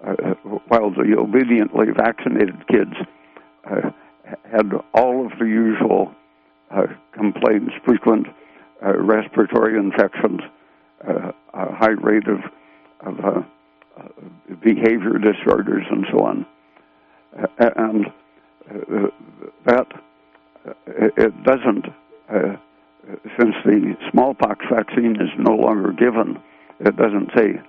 uh, 0.07 0.35
while 0.69 0.91
the 0.91 1.17
obediently 1.19 1.87
vaccinated 1.97 2.67
kids 2.69 2.95
uh, 3.71 3.91
had 4.51 4.71
all 4.95 5.27
of 5.27 5.33
the 5.39 5.47
usual 5.47 6.15
uh, 6.71 6.83
complaints, 7.13 7.73
frequent 7.85 8.27
uh, 8.85 8.97
respiratory 8.97 9.79
infections, 9.79 10.41
uh, 11.09 11.33
a 11.55 11.75
high 11.75 11.97
rate 12.01 12.29
of, 12.29 12.39
of 13.07 13.25
uh, 13.25 13.43
behavior 14.63 15.19
disorders, 15.19 15.85
and 15.91 16.07
so 16.13 16.21
on. 16.21 16.47
and 17.59 18.07
that 19.65 19.87
it 20.87 21.43
doesn't, 21.45 21.87
since 23.39 23.55
the 23.65 23.97
smallpox 24.11 24.65
vaccine 24.71 25.17
is 25.21 25.31
no 25.39 25.55
longer 25.55 25.93
given, 25.93 26.39
it 26.81 26.97
doesn't 26.97 27.31
say 27.37 27.61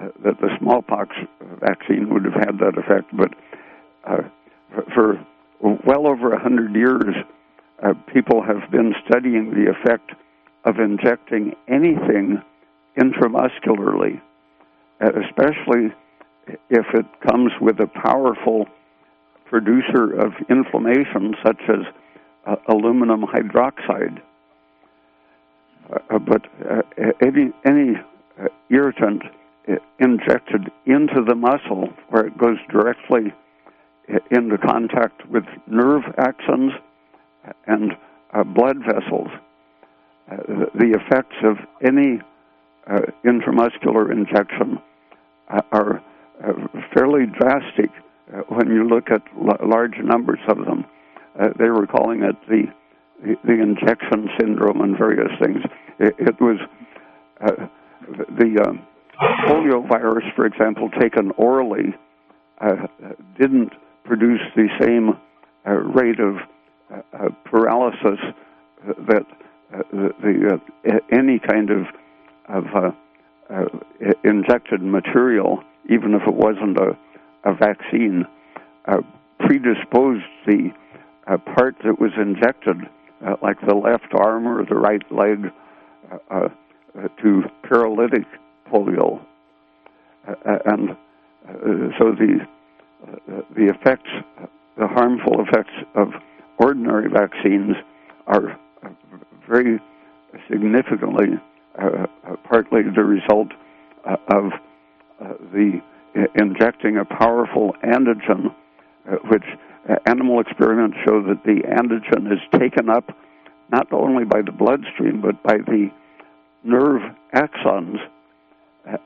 uh, 0.00 0.08
that 0.24 0.40
the 0.40 0.48
smallpox 0.58 1.16
vaccine 1.60 2.12
would 2.12 2.24
have 2.24 2.34
had 2.34 2.58
that 2.58 2.76
effect, 2.76 3.06
but 3.16 3.32
uh, 4.04 4.22
for 4.94 5.24
well 5.60 6.06
over 6.06 6.32
a 6.32 6.40
hundred 6.40 6.74
years, 6.74 7.14
uh, 7.82 7.94
people 8.12 8.42
have 8.42 8.70
been 8.70 8.94
studying 9.06 9.50
the 9.50 9.70
effect 9.70 10.12
of 10.64 10.78
injecting 10.78 11.54
anything 11.68 12.42
intramuscularly, 12.98 14.16
uh, 14.16 14.27
especially 15.00 15.92
if 16.70 16.86
it 16.94 17.06
comes 17.26 17.52
with 17.60 17.80
a 17.80 17.86
powerful 17.86 18.66
producer 19.46 20.12
of 20.12 20.32
inflammation, 20.50 21.34
such 21.44 21.60
as 21.68 21.86
uh, 22.46 22.56
aluminum 22.68 23.22
hydroxide. 23.22 24.20
Uh, 25.90 26.18
but 26.18 26.46
any 27.22 27.50
any 27.64 27.94
irritant 28.70 29.22
injected 29.98 30.70
into 30.86 31.22
the 31.26 31.34
muscle 31.34 31.88
where 32.08 32.26
it 32.26 32.36
goes 32.38 32.58
directly 32.70 33.32
into 34.30 34.56
contact 34.58 35.26
with 35.28 35.44
nerve 35.66 36.02
axons 36.16 36.70
and 37.66 37.92
uh, 38.32 38.44
blood 38.44 38.78
vessels. 38.78 39.28
Uh, 40.30 40.36
the 40.74 40.98
effects 41.00 41.36
of 41.42 41.56
any 41.82 42.20
uh, 42.88 43.00
intramuscular 43.24 44.10
injection 44.10 44.78
uh, 45.50 45.60
are 45.72 46.02
uh, 46.42 46.52
fairly 46.94 47.26
drastic 47.26 47.90
uh, 48.32 48.38
when 48.48 48.68
you 48.68 48.88
look 48.88 49.10
at 49.10 49.22
l- 49.36 49.68
large 49.68 49.98
numbers 50.02 50.38
of 50.48 50.58
them. 50.58 50.84
they 51.58 51.68
were 51.68 51.86
calling 51.86 52.22
it 52.22 52.36
the, 52.48 52.64
the, 53.22 53.36
the 53.44 53.60
injection 53.60 54.28
syndrome 54.40 54.80
and 54.80 54.96
various 54.96 55.30
things. 55.42 55.62
It, 55.98 56.14
it 56.18 56.40
was 56.40 56.58
the 58.10 58.64
um, 58.66 58.86
polio 59.46 59.86
virus, 59.86 60.24
for 60.34 60.46
example, 60.46 60.88
taken 60.98 61.30
orally, 61.32 61.94
didn't 63.38 63.72
produce 64.04 64.40
the 64.56 64.68
same 64.80 65.18
rate 65.94 66.20
of 66.20 66.36
paralysis 67.44 68.18
that 69.08 69.26
the, 69.92 70.10
the 70.22 71.00
any 71.12 71.38
kind 71.38 71.70
of 71.70 71.86
of 72.48 72.64
uh, 72.74 72.90
uh, 73.50 73.64
injected 74.24 74.82
material, 74.82 75.62
even 75.88 76.14
if 76.14 76.22
it 76.26 76.34
wasn't 76.34 76.76
a, 76.78 76.96
a 77.44 77.54
vaccine, 77.54 78.24
uh, 78.86 78.98
predisposed 79.40 80.24
the 80.46 80.70
part 81.54 81.76
that 81.84 82.00
was 82.00 82.10
injected, 82.16 82.76
like 83.42 83.60
the 83.66 83.74
left 83.74 84.14
arm 84.14 84.46
or 84.46 84.64
the 84.64 84.74
right 84.74 85.02
leg, 85.12 85.52
to 87.22 87.42
paralytic 87.62 88.24
polio, 88.70 89.20
uh, 90.26 90.32
uh, 90.44 90.58
and 90.66 90.90
uh, 90.90 91.54
so 91.98 92.12
the 92.12 92.46
the 93.56 93.66
effects, 93.66 94.10
the 94.76 94.86
harmful 94.86 95.44
effects 95.46 95.74
of 95.94 96.08
ordinary 96.58 97.08
vaccines 97.08 97.76
are 98.26 98.58
very 99.48 99.80
significantly 100.50 101.38
partly 102.44 102.82
the 102.82 103.04
result 103.04 103.48
of 104.28 104.52
the 105.52 105.80
injecting 106.34 106.96
a 106.98 107.04
powerful 107.04 107.74
antigen, 107.84 108.54
which 109.30 109.44
animal 110.06 110.40
experiments 110.40 110.96
show 111.06 111.22
that 111.22 111.42
the 111.44 111.62
antigen 111.68 112.32
is 112.32 112.60
taken 112.60 112.88
up 112.88 113.16
not 113.70 113.92
only 113.92 114.24
by 114.24 114.42
the 114.42 114.52
bloodstream 114.52 115.20
but 115.20 115.42
by 115.42 115.58
the 115.58 115.90
nerve 116.64 117.02
axons. 117.34 117.98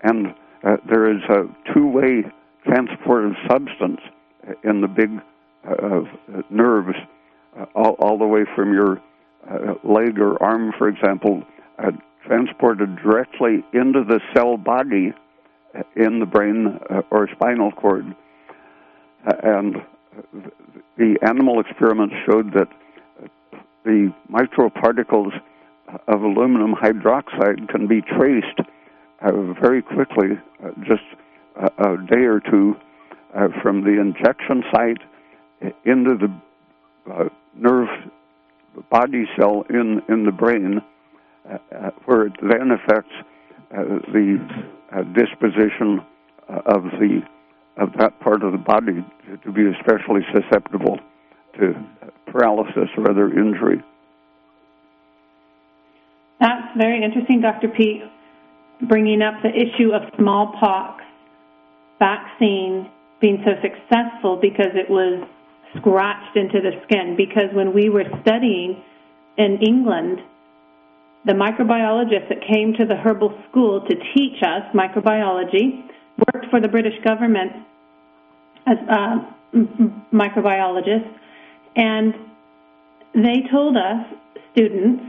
And 0.02 0.34
uh, 0.64 0.76
there 0.88 1.10
is 1.10 1.22
a 1.28 1.44
two-way 1.72 2.24
transport 2.64 3.24
of 3.26 3.32
substance 3.48 4.00
in 4.64 4.80
the 4.80 4.88
big 4.88 5.10
uh, 5.68 6.02
nerves, 6.50 6.96
uh, 7.58 7.64
all, 7.74 8.18
the 8.18 8.26
way 8.26 8.44
from 8.54 8.72
your 8.72 9.00
uh, 9.48 9.74
leg 9.84 10.18
or 10.18 10.40
arm, 10.42 10.72
for 10.78 10.88
example, 10.88 11.42
uh, 11.78 11.90
transported 12.26 12.96
directly 12.96 13.64
into 13.72 14.04
the 14.04 14.20
cell 14.34 14.56
body 14.56 15.12
in 15.96 16.20
the 16.20 16.26
brain 16.26 16.78
or 17.10 17.28
spinal 17.32 17.72
cord. 17.72 18.04
and 19.24 19.76
the 20.98 21.16
animal 21.22 21.60
experiments 21.60 22.14
showed 22.26 22.52
that 22.52 22.68
the 23.84 24.12
microparticles 24.30 25.32
of 26.08 26.22
aluminum 26.22 26.74
hydroxide 26.74 27.68
can 27.68 27.86
be 27.86 28.00
traced 28.00 28.60
uh, 29.22 29.32
very 29.60 29.82
quickly, 29.82 30.38
uh, 30.64 30.70
just 30.80 31.02
a, 31.56 31.96
day 32.08 32.24
or 32.24 32.40
two 32.40 32.76
uh, 33.34 33.48
from 33.62 33.82
the 33.82 34.00
injection 34.00 34.62
site 34.72 34.98
into 35.84 36.16
the 36.16 37.12
uh, 37.12 37.28
nerve 37.54 37.88
body 38.90 39.24
cell 39.38 39.64
in, 39.70 40.02
in 40.08 40.24
the 40.24 40.32
brain, 40.32 40.78
uh, 40.78 40.82
uh, 40.82 40.91
Uh, 41.48 41.58
uh, 41.74 41.90
where 42.04 42.26
it 42.26 42.32
then 42.40 42.70
affects 42.70 43.10
uh, 43.74 43.82
the 44.12 44.38
disposition 45.12 46.00
of 46.48 46.84
the 47.00 47.20
of 47.78 47.88
that 47.98 48.18
part 48.20 48.44
of 48.44 48.52
the 48.52 48.58
body 48.58 49.04
to 49.42 49.50
be 49.50 49.62
especially 49.66 50.20
susceptible 50.32 50.98
to 51.58 51.74
paralysis 52.26 52.88
or 52.96 53.10
other 53.10 53.28
injury. 53.28 53.82
That's 56.38 56.76
very 56.76 57.02
interesting, 57.02 57.40
Dr. 57.40 57.68
Peat, 57.68 58.02
bringing 58.88 59.20
up 59.22 59.42
the 59.42 59.50
issue 59.50 59.92
of 59.92 60.02
smallpox 60.18 61.02
vaccine 61.98 62.88
being 63.20 63.42
so 63.44 63.52
successful 63.62 64.38
because 64.40 64.74
it 64.74 64.88
was 64.88 65.26
scratched 65.78 66.36
into 66.36 66.60
the 66.60 66.72
skin. 66.84 67.16
Because 67.16 67.52
when 67.52 67.72
we 67.72 67.88
were 67.88 68.04
studying 68.22 68.82
in 69.38 69.58
England, 69.62 70.20
the 71.24 71.32
microbiologist 71.32 72.28
that 72.28 72.40
came 72.46 72.74
to 72.74 72.84
the 72.84 72.96
herbal 72.96 73.32
school 73.48 73.80
to 73.80 73.94
teach 74.14 74.42
us 74.42 74.62
microbiology 74.74 75.88
worked 76.18 76.46
for 76.50 76.60
the 76.60 76.68
British 76.68 76.94
government 77.04 77.52
as 78.66 78.78
a 78.88 79.34
microbiologist, 80.12 81.08
and 81.76 82.14
they 83.14 83.44
told 83.50 83.76
us, 83.76 84.06
students, 84.52 85.02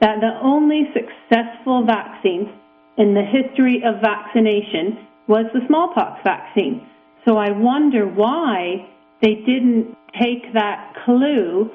that 0.00 0.20
the 0.20 0.38
only 0.42 0.88
successful 0.92 1.84
vaccine 1.86 2.52
in 2.98 3.14
the 3.14 3.22
history 3.22 3.82
of 3.84 4.00
vaccination 4.00 5.06
was 5.28 5.46
the 5.54 5.60
smallpox 5.66 6.20
vaccine. 6.24 6.86
So 7.24 7.36
I 7.36 7.50
wonder 7.52 8.06
why 8.06 8.88
they 9.20 9.34
didn't 9.34 9.96
take 10.20 10.52
that 10.54 10.94
clue 11.04 11.70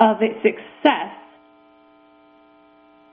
of 0.00 0.22
its 0.22 0.36
success 0.42 1.12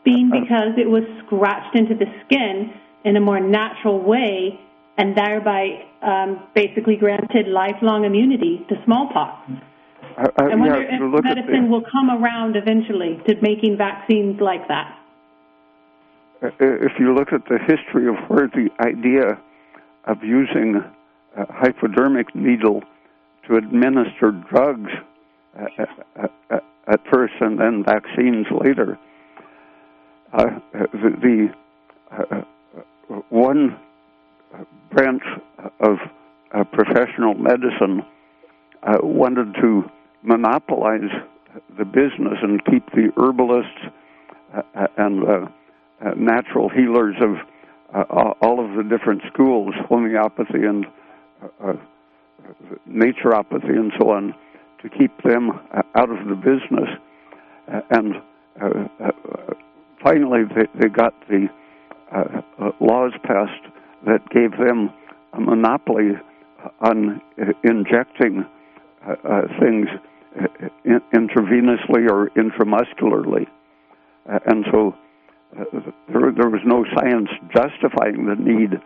being 0.04 0.32
uh-huh. 0.32 0.42
because 0.42 0.74
it 0.78 0.90
was 0.90 1.04
scratched 1.26 1.76
into 1.76 1.96
the 1.96 2.06
skin 2.26 2.74
in 3.06 3.16
a 3.16 3.22
more 3.22 3.40
natural 3.40 4.00
way 4.00 4.60
and 4.98 5.18
thereby 5.18 5.84
um, 6.02 6.44
basically 6.54 6.96
granted 6.96 7.48
lifelong 7.48 8.06
immunity 8.06 8.66
to 8.70 8.76
smallpox. 8.86 9.50
I, 10.18 10.24
I, 10.38 10.44
I 10.44 10.56
wonder 10.56 10.82
yeah, 10.82 11.00
if 11.00 11.24
medicine 11.24 11.72
will 11.72 11.84
come 11.90 12.10
around 12.10 12.56
eventually 12.56 13.20
to 13.28 13.36
making 13.42 13.78
vaccines 13.78 14.40
like 14.42 14.68
that. 14.68 14.98
Uh, 16.44 16.48
uh, 16.48 16.52
if 16.60 16.94
you 17.00 17.14
look 17.14 17.32
at 17.34 17.46
the 17.46 17.58
history 17.60 18.08
of 18.08 18.16
where 18.28 18.48
the 18.48 18.70
idea 18.80 19.40
of 20.06 20.24
using 20.24 20.84
a 21.38 21.54
hypodermic 21.54 22.36
needle 22.36 22.82
to 23.48 23.56
administer 23.56 24.32
drugs 24.50 24.90
at 26.88 27.00
first 27.12 27.34
and 27.40 27.60
then 27.60 27.84
vaccines 27.86 28.48
later. 28.52 28.98
Uh, 30.34 30.46
the, 30.94 31.10
the 31.22 31.48
uh, 32.12 32.42
uh, 32.42 33.22
one 33.30 33.78
branch 34.92 35.24
of 35.82 35.98
professional 36.72 37.34
medicine 37.34 38.02
wanted 39.04 39.54
to 39.62 39.84
monopolize 40.24 41.10
the 41.78 41.86
business 41.86 42.38
and 42.42 42.64
keep 42.66 42.86
the 42.92 43.12
herbalists 43.18 43.94
uh, 44.54 44.88
and 44.98 45.24
uh, 45.24 45.46
uh, 46.06 46.12
natural 46.16 46.70
healers 46.70 47.16
of 47.22 47.36
all 48.42 48.64
of 48.64 48.78
the 48.78 48.84
different 48.84 49.22
schools, 49.34 49.74
homeopathy 49.90 50.64
and 50.64 50.86
naturopathy 52.90 53.70
and 53.70 53.92
so 54.00 54.12
on, 54.12 54.34
to 54.82 54.90
keep 54.90 55.12
them 55.24 55.52
out 55.96 56.10
of 56.10 56.28
the 56.28 56.36
business. 56.36 56.90
and 57.90 58.16
finally, 60.04 60.44
they, 60.56 60.68
they, 60.80 60.90
got 60.90 61.14
the 61.28 61.48
uh, 62.14 62.42
uh, 62.60 62.72
laws 62.80 63.14
passed 63.24 63.66
that 64.06 64.28
gave 64.30 64.52
them 64.52 64.92
a 65.34 65.40
monopoly 65.40 66.12
on 66.82 67.22
uh, 67.40 67.46
injecting 67.64 68.46
things 69.60 69.88
intravenously 70.86 72.10
or 72.10 72.30
intramuscularly. 72.36 73.48
Uh, 74.30 74.40
and 74.46 74.66
so 74.72 74.96
uh, 75.60 75.64
there, 76.10 76.32
there, 76.32 76.50
was 76.50 76.62
no 76.66 76.86
science 76.96 77.30
justifying 77.54 78.26
the 78.26 78.36
need 78.36 78.80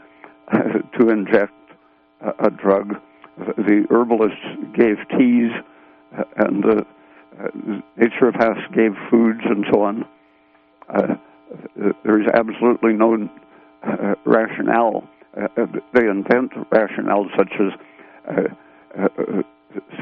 uh, 0.51 0.80
to 0.97 1.09
inject 1.09 1.53
a, 2.22 2.47
a, 2.47 2.49
drug. 2.49 2.95
The 3.38 3.86
herbalists 3.89 4.39
gave 4.74 4.97
teas, 5.18 5.51
and 6.38 6.63
the 6.63 6.86
naturopaths 7.99 8.74
gave 8.74 8.93
foods 9.09 9.41
and 9.43 9.66
so 9.72 9.82
on. 9.82 10.05
Uh, 10.90 11.16
there's 12.04 12.28
absolutely 12.34 12.94
no 12.94 13.30
uh, 13.84 14.16
rationale. 14.26 15.08
Uh, 15.36 15.48
they 15.94 16.08
invent 16.08 16.52
rationale 16.72 17.28
such 17.38 17.52
as 17.60 17.72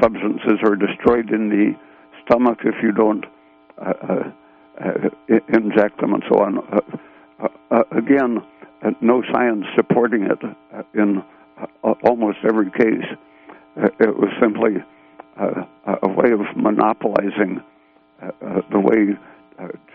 substances 0.00 0.58
are 0.62 0.76
destroyed 0.76 1.30
in 1.30 1.48
the 1.48 1.74
stomach 2.24 2.58
if 2.64 2.74
you 2.82 2.92
don't 2.92 3.24
uh, 3.78 3.92
uh, 4.08 4.30
uh 4.84 5.38
inject 5.48 6.00
them 6.00 6.14
and 6.14 6.22
so 6.30 6.38
on. 6.40 6.58
Uh, 6.58 7.48
uh, 7.70 7.82
again, 7.96 8.38
no 9.00 9.22
science 9.32 9.64
supporting 9.76 10.24
it 10.24 10.38
in 10.94 11.22
almost 12.04 12.38
every 12.46 12.70
case. 12.70 13.04
it 13.76 14.16
was 14.16 14.30
simply 14.40 14.82
a 15.36 16.08
way 16.08 16.32
of 16.32 16.40
monopolizing 16.56 17.62
the 18.70 18.80
way 18.80 19.16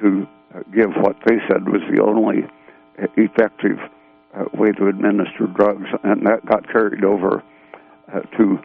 to 0.02 0.28
give 0.74 0.92
what 0.98 1.16
they 1.26 1.38
said 1.48 1.68
was 1.68 1.82
the 1.92 2.02
only 2.02 2.48
effective 3.18 3.78
way 4.54 4.72
to 4.72 4.88
administer 4.88 5.48
drugs, 5.48 5.88
and 6.04 6.26
that 6.26 6.46
got 6.46 6.68
carried 6.72 7.04
over 7.04 7.44
to 8.38 8.60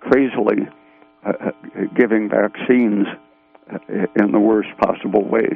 crazily 0.00 0.68
uh, 1.26 1.32
uh, 1.40 1.50
giving 1.96 2.28
vaccines 2.28 3.06
uh, 3.72 3.78
in 4.16 4.32
the 4.32 4.38
worst 4.38 4.68
possible 4.80 5.24
way. 5.24 5.48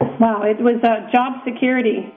Wow, 0.00 0.42
it 0.42 0.58
was 0.60 0.82
uh, 0.82 1.10
job 1.12 1.44
security. 1.44 2.12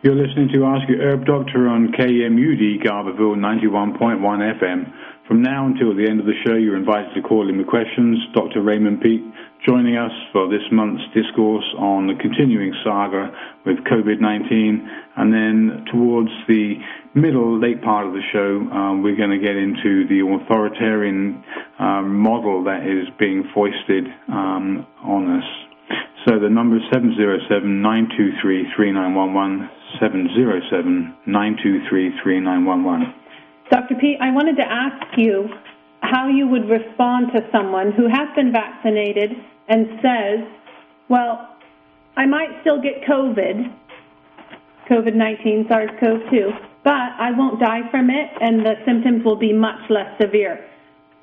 You're 0.00 0.14
listening 0.14 0.48
to 0.54 0.64
Ask 0.64 0.88
Your 0.88 1.02
Herb 1.02 1.26
Doctor 1.26 1.66
on 1.66 1.88
KMUD 1.88 2.86
Garberville 2.86 3.34
91.1 3.34 4.22
FM. 4.22 4.92
From 5.26 5.42
now 5.42 5.66
until 5.66 5.92
the 5.92 6.06
end 6.08 6.20
of 6.20 6.26
the 6.26 6.38
show, 6.46 6.54
you're 6.54 6.76
invited 6.76 7.12
to 7.16 7.20
call 7.20 7.48
in 7.48 7.58
with 7.58 7.66
questions. 7.66 8.16
Dr. 8.32 8.62
Raymond 8.62 9.00
Peat 9.00 9.20
joining 9.66 9.96
us 9.96 10.12
for 10.30 10.48
this 10.48 10.62
month's 10.70 11.02
discourse 11.12 11.64
on 11.78 12.06
the 12.06 12.14
continuing 12.14 12.72
saga 12.84 13.34
with 13.66 13.78
COVID-19. 13.90 14.86
And 15.16 15.34
then 15.34 15.84
towards 15.90 16.30
the 16.46 16.78
middle, 17.14 17.58
late 17.58 17.82
part 17.82 18.06
of 18.06 18.12
the 18.12 18.22
show, 18.30 18.70
um, 18.70 19.02
we're 19.02 19.16
going 19.16 19.34
to 19.34 19.44
get 19.44 19.56
into 19.56 20.06
the 20.06 20.22
authoritarian 20.22 21.42
um, 21.80 22.14
model 22.14 22.62
that 22.70 22.86
is 22.86 23.08
being 23.18 23.50
foisted 23.52 24.06
um, 24.28 24.86
on 25.02 25.42
us. 25.42 25.67
So 26.26 26.38
the 26.38 26.50
number 26.50 26.76
is 26.76 26.82
707-923-3911, 26.92 29.70
707-923-3911. 31.26 33.14
Dr. 33.70 33.94
Peat, 34.00 34.18
I 34.20 34.32
wanted 34.32 34.56
to 34.56 34.64
ask 34.64 35.16
you 35.16 35.48
how 36.00 36.26
you 36.28 36.48
would 36.48 36.68
respond 36.68 37.28
to 37.34 37.40
someone 37.52 37.92
who 37.92 38.08
has 38.08 38.28
been 38.34 38.50
vaccinated 38.52 39.30
and 39.68 39.86
says, 40.02 40.40
well, 41.08 41.56
I 42.16 42.26
might 42.26 42.48
still 42.62 42.80
get 42.80 43.02
COVID, 43.08 43.72
COVID 44.90 45.14
19, 45.14 45.66
SARS 45.68 45.90
CoV 46.00 46.20
2, 46.30 46.50
but 46.84 46.92
I 46.92 47.30
won't 47.36 47.60
die 47.60 47.88
from 47.90 48.10
it 48.10 48.30
and 48.40 48.64
the 48.64 48.74
symptoms 48.86 49.24
will 49.24 49.36
be 49.36 49.52
much 49.52 49.90
less 49.90 50.08
severe. 50.20 50.64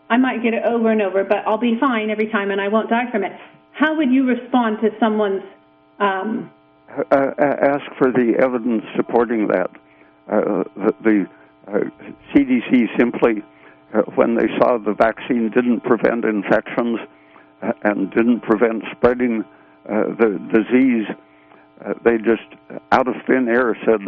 I 0.09 0.18
might 0.18 0.43
get 0.43 0.53
it 0.53 0.63
over 0.66 0.91
and 0.91 1.01
over, 1.01 1.24
but 1.24 1.47
I'll 1.47 1.57
be 1.57 1.78
fine 1.80 2.09
every 2.09 2.28
time 2.28 2.51
and 2.51 2.59
I 2.61 2.68
won't 2.68 2.89
die 2.89 3.09
from 3.11 3.24
it. 3.24 3.32
How 3.76 3.93
would 3.97 4.09
you 4.09 4.26
respond 4.26 4.78
to 4.82 4.89
someone's. 4.99 5.43
Um, 5.99 6.49
uh, 7.11 7.32
ask 7.39 7.84
for 7.97 8.09
the 8.09 8.36
evidence 8.41 8.84
supporting 8.95 9.47
that. 9.47 9.69
Uh, 10.32 10.63
the, 10.76 10.93
the 11.03 11.26
uh, 11.67 11.80
CDC 12.34 12.97
simply, 12.97 13.43
uh, 13.93 14.01
when 14.15 14.36
they 14.36 14.47
saw 14.57 14.78
the 14.78 14.93
vaccine 14.93 15.51
didn't 15.53 15.82
prevent 15.82 16.23
infections 16.23 16.99
uh, 17.61 17.73
and 17.84 18.11
didn't 18.11 18.41
prevent 18.41 18.84
spreading 18.95 19.43
uh, 19.89 20.03
the 20.19 20.39
disease, 20.53 21.07
they 22.05 22.17
just, 22.17 22.47
out 22.93 23.09
of 23.09 23.15
thin 23.28 23.49
air, 23.49 23.78
said, 23.86 23.99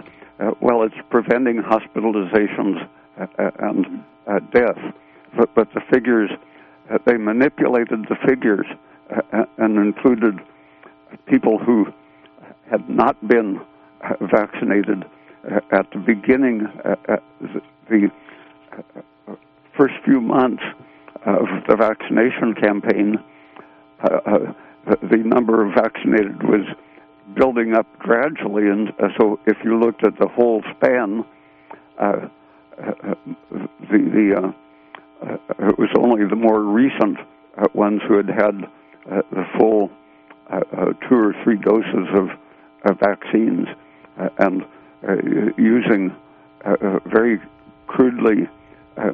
well, 0.61 0.83
it's 0.83 0.95
preventing 1.09 1.61
hospitalizations 1.61 2.87
and 3.37 4.03
death. 4.53 4.79
But, 5.35 5.53
but 5.53 5.67
the 5.73 5.81
figures, 5.91 6.31
they 7.05 7.17
manipulated 7.17 8.05
the 8.09 8.15
figures 8.25 8.65
and 9.57 9.77
included 9.77 10.39
people 11.27 11.57
who 11.57 11.85
had 12.69 12.89
not 12.89 13.27
been 13.27 13.61
vaccinated 14.21 15.05
at 15.71 15.89
the 15.91 15.99
beginning, 15.99 16.67
uh, 16.83 16.95
uh 17.07 17.17
the 17.89 18.11
uh, 18.77 19.35
first 19.77 19.93
few 20.03 20.19
months 20.19 20.63
of 21.25 21.45
the 21.67 21.75
vaccination 21.75 22.53
campaign, 22.53 23.17
uh, 24.01 24.53
the 25.09 25.17
number 25.17 25.65
of 25.65 25.73
vaccinated 25.73 26.43
was 26.43 26.65
building 27.35 27.73
up 27.73 27.87
gradually, 27.99 28.67
and 28.67 28.91
so 29.17 29.39
if 29.45 29.57
you 29.63 29.79
looked 29.79 30.05
at 30.05 30.17
the 30.19 30.27
whole 30.27 30.63
span, 30.75 31.23
the 31.97 32.29
the 33.91 34.53
it 35.59 35.79
was 35.79 35.89
only 35.97 36.25
the 36.25 36.35
more 36.35 36.61
recent 36.61 37.17
ones 37.73 38.01
who 38.07 38.17
had 38.17 38.29
had 38.29 38.69
Uh, 39.09 39.21
the 39.31 39.45
full 39.57 39.89
uh, 40.51 40.57
uh, 40.57 40.85
two 41.07 41.15
or 41.15 41.33
three 41.43 41.57
doses 41.57 42.07
of, 42.13 42.29
of 42.83 42.99
vaccines, 42.99 43.65
and 44.39 44.63
uh, 45.07 45.15
using 45.57 46.13
uh, 46.65 46.75
uh, 46.81 46.99
very 47.05 47.39
crudely 47.87 48.49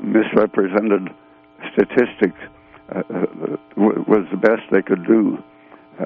misrepresented 0.01 1.09
statistics 1.73 2.39
was 3.75 4.25
the 4.31 4.37
best 4.37 4.61
they 4.71 4.81
could 4.81 5.05
do. 5.05 5.37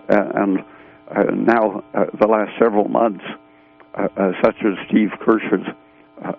and 0.09 0.65
now, 1.45 1.83
the 2.19 2.27
last 2.27 2.51
several 2.59 2.89
months, 2.89 3.23
such 4.43 4.55
as 4.65 4.73
Steve 4.89 5.11
Kirsch's 5.21 5.65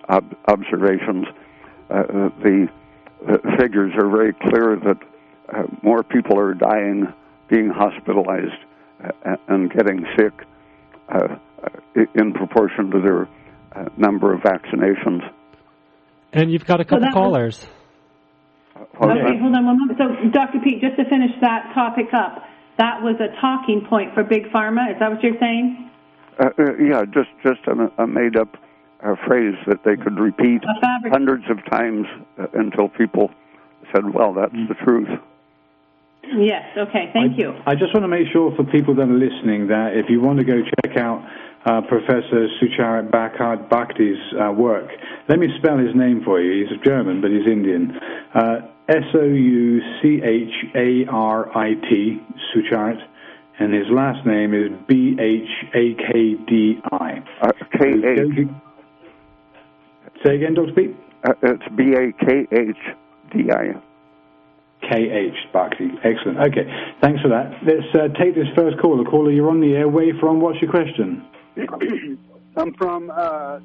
ob- 0.09 0.35
observations, 0.47 1.25
the, 1.89 2.69
the, 3.25 3.57
figures 3.57 3.93
are 3.95 4.09
very 4.09 4.33
clear 4.33 4.75
that 4.75 4.97
more 5.81 6.03
people 6.03 6.37
are 6.37 6.53
dying, 6.53 7.07
being 7.49 7.69
hospitalized, 7.69 8.63
and 9.47 9.71
getting 9.71 10.05
sick 10.17 10.33
in 12.15 12.33
proportion 12.33 12.91
to 12.91 13.01
their 13.01 13.27
uh, 13.75 13.89
number 13.97 14.33
of 14.33 14.41
vaccinations. 14.41 15.21
And 16.33 16.51
you've 16.51 16.65
got 16.65 16.79
a 16.79 16.85
couple 16.85 17.07
so 17.09 17.13
callers. 17.13 17.67
Was, 18.99 19.11
okay, 19.11 19.39
hold 19.39 19.55
on 19.55 19.65
one 19.65 19.79
moment. 19.79 19.97
So, 19.97 20.29
Dr. 20.31 20.59
Peat, 20.63 20.81
just 20.81 20.95
to 20.97 21.05
finish 21.09 21.31
that 21.41 21.71
topic 21.73 22.07
up, 22.13 22.43
that 22.77 23.01
was 23.01 23.15
a 23.19 23.33
talking 23.41 23.85
point 23.89 24.13
for 24.13 24.23
big 24.23 24.45
pharma. 24.53 24.91
Is 24.93 24.99
that 24.99 25.11
what 25.11 25.23
you're 25.23 25.39
saying? 25.39 25.89
Uh, 26.39 26.49
uh, 26.57 26.75
yeah, 26.77 27.03
just 27.05 27.29
just 27.43 27.59
a, 27.67 28.01
a 28.01 28.07
made 28.07 28.37
up 28.37 28.55
uh, 29.03 29.15
phrase 29.27 29.55
that 29.67 29.83
they 29.83 29.95
could 29.95 30.17
repeat 30.19 30.61
hundreds 31.11 31.43
of 31.49 31.57
times 31.69 32.05
uh, 32.37 32.47
until 32.53 32.87
people 32.87 33.31
said, 33.93 34.13
"Well, 34.13 34.33
that's 34.33 34.53
mm-hmm. 34.53 34.67
the 34.67 34.75
truth." 34.85 35.09
Yes. 36.23 36.63
Okay. 36.77 37.09
Thank 37.13 37.33
I, 37.33 37.37
you. 37.37 37.53
I 37.65 37.73
just 37.75 37.93
want 37.93 38.03
to 38.03 38.07
make 38.07 38.27
sure 38.31 38.55
for 38.55 38.63
people 38.65 38.95
that 38.95 39.09
are 39.09 39.19
listening 39.19 39.67
that 39.67 39.93
if 39.95 40.09
you 40.09 40.21
want 40.21 40.37
to 40.39 40.45
go 40.45 40.61
check 40.61 40.97
out 40.97 41.25
uh, 41.65 41.81
Professor 41.81 42.47
Sucharit 42.61 43.09
Bhakdi's 43.11 44.33
uh, 44.39 44.51
work. 44.51 44.89
Let 45.27 45.39
me 45.39 45.47
spell 45.57 45.77
his 45.77 45.93
name 45.95 46.21
for 46.23 46.41
you. 46.41 46.65
He's 46.65 46.79
German, 46.85 47.21
but 47.21 47.31
he's 47.31 47.45
Indian. 47.45 47.97
Uh, 48.33 48.61
S 48.87 49.03
O 49.13 49.23
U 49.23 49.81
C 50.01 50.21
H 50.23 50.53
A 50.75 51.05
R 51.11 51.57
I 51.57 51.73
T, 51.73 52.19
Sucharit, 52.55 52.99
and 53.59 53.73
his 53.73 53.87
last 53.91 54.25
name 54.25 54.53
is 54.53 54.71
B 54.87 55.15
H 55.19 55.49
A 55.75 55.93
K 55.95 56.35
D 56.47 56.79
I. 56.91 57.23
Uh, 57.41 57.51
Say 60.25 60.35
again, 60.35 60.53
Dr. 60.53 60.73
Peat? 60.73 60.95
Uh, 61.23 61.33
it's 61.43 61.63
B 61.75 61.93
A 61.93 62.11
K 62.25 62.47
H 62.51 62.77
D 63.31 63.51
I. 63.51 63.88
KH, 64.81 65.53
Bhakdi. 65.53 65.91
Excellent. 66.03 66.39
Okay, 66.39 66.65
thanks 67.01 67.21
for 67.21 67.29
that. 67.29 67.51
Let's 67.63 67.87
uh, 67.93 68.07
take 68.19 68.35
this 68.35 68.47
first 68.55 68.79
caller. 68.79 69.03
Caller, 69.03 69.31
you're 69.31 69.49
on 69.49 69.61
the 69.61 69.75
air. 69.75 69.87
Where 69.87 70.13
from? 70.19 70.39
What's 70.39 70.61
your 70.61 70.71
question? 70.71 71.25
I'm 72.57 72.73
from 72.75 73.11
uh, 73.11 73.59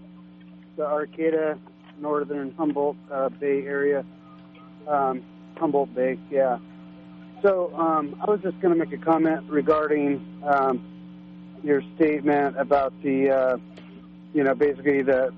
the 0.76 0.84
Arcata, 0.84 1.58
northern 1.98 2.52
Humboldt 2.56 2.96
uh, 3.10 3.28
Bay 3.28 3.62
area. 3.62 4.04
Um, 4.88 5.22
Humboldt 5.56 5.94
Bay, 5.94 6.18
yeah. 6.30 6.58
So 7.42 7.74
um, 7.76 8.20
I 8.20 8.30
was 8.30 8.40
just 8.42 8.60
going 8.60 8.76
to 8.76 8.84
make 8.84 8.92
a 8.92 9.02
comment 9.02 9.48
regarding 9.48 10.42
um, 10.44 11.60
your 11.62 11.82
statement 11.96 12.58
about 12.58 12.92
the, 13.02 13.30
uh, 13.30 13.56
you 14.32 14.44
know, 14.44 14.54
basically 14.54 15.02
the 15.02 15.32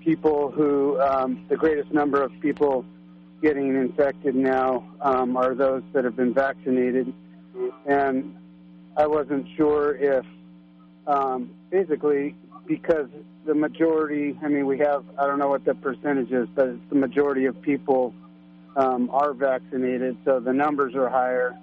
people 0.00 0.50
who, 0.50 1.00
um, 1.00 1.44
the 1.48 1.56
greatest 1.56 1.92
number 1.92 2.22
of 2.22 2.32
people 2.40 2.84
getting 3.42 3.74
infected 3.74 4.34
now 4.34 4.84
um, 5.00 5.36
are 5.36 5.54
those 5.54 5.82
that 5.92 6.04
have 6.04 6.16
been 6.16 6.32
vaccinated. 6.32 7.12
And 7.86 8.36
I 8.96 9.06
wasn't 9.06 9.46
sure 9.56 9.96
if, 9.96 10.24
um, 11.06 11.50
basically, 11.70 12.36
because 12.66 13.08
the 13.44 13.54
majority, 13.54 14.38
I 14.42 14.48
mean, 14.48 14.66
we 14.66 14.78
have, 14.78 15.04
I 15.18 15.26
don't 15.26 15.38
know 15.38 15.48
what 15.48 15.64
the 15.64 15.74
percentage 15.74 16.30
is, 16.30 16.48
but 16.54 16.68
it's 16.68 16.88
the 16.88 16.94
majority 16.94 17.46
of 17.46 17.60
people 17.60 18.14
um, 18.76 19.10
are 19.10 19.34
vaccinated, 19.34 20.16
so 20.24 20.38
the 20.38 20.52
numbers 20.52 20.94
are 20.94 21.08
higher 21.08 21.58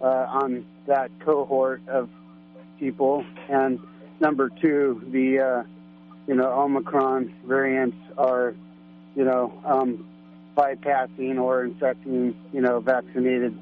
uh, 0.00 0.26
on 0.28 0.66
that 0.86 1.10
cohort 1.20 1.80
of 1.88 2.10
people. 2.78 3.24
And 3.48 3.80
number 4.20 4.50
two, 4.60 5.02
the, 5.10 5.40
uh, 5.40 5.62
you 6.28 6.34
know, 6.34 6.52
Omicron 6.52 7.32
variants 7.46 7.96
are, 8.18 8.54
you 9.14 9.24
know, 9.24 9.52
um, 9.64 10.06
bypassing 10.56 11.38
or 11.38 11.64
infecting, 11.64 12.34
you 12.52 12.60
know, 12.60 12.80
vaccinated 12.80 13.56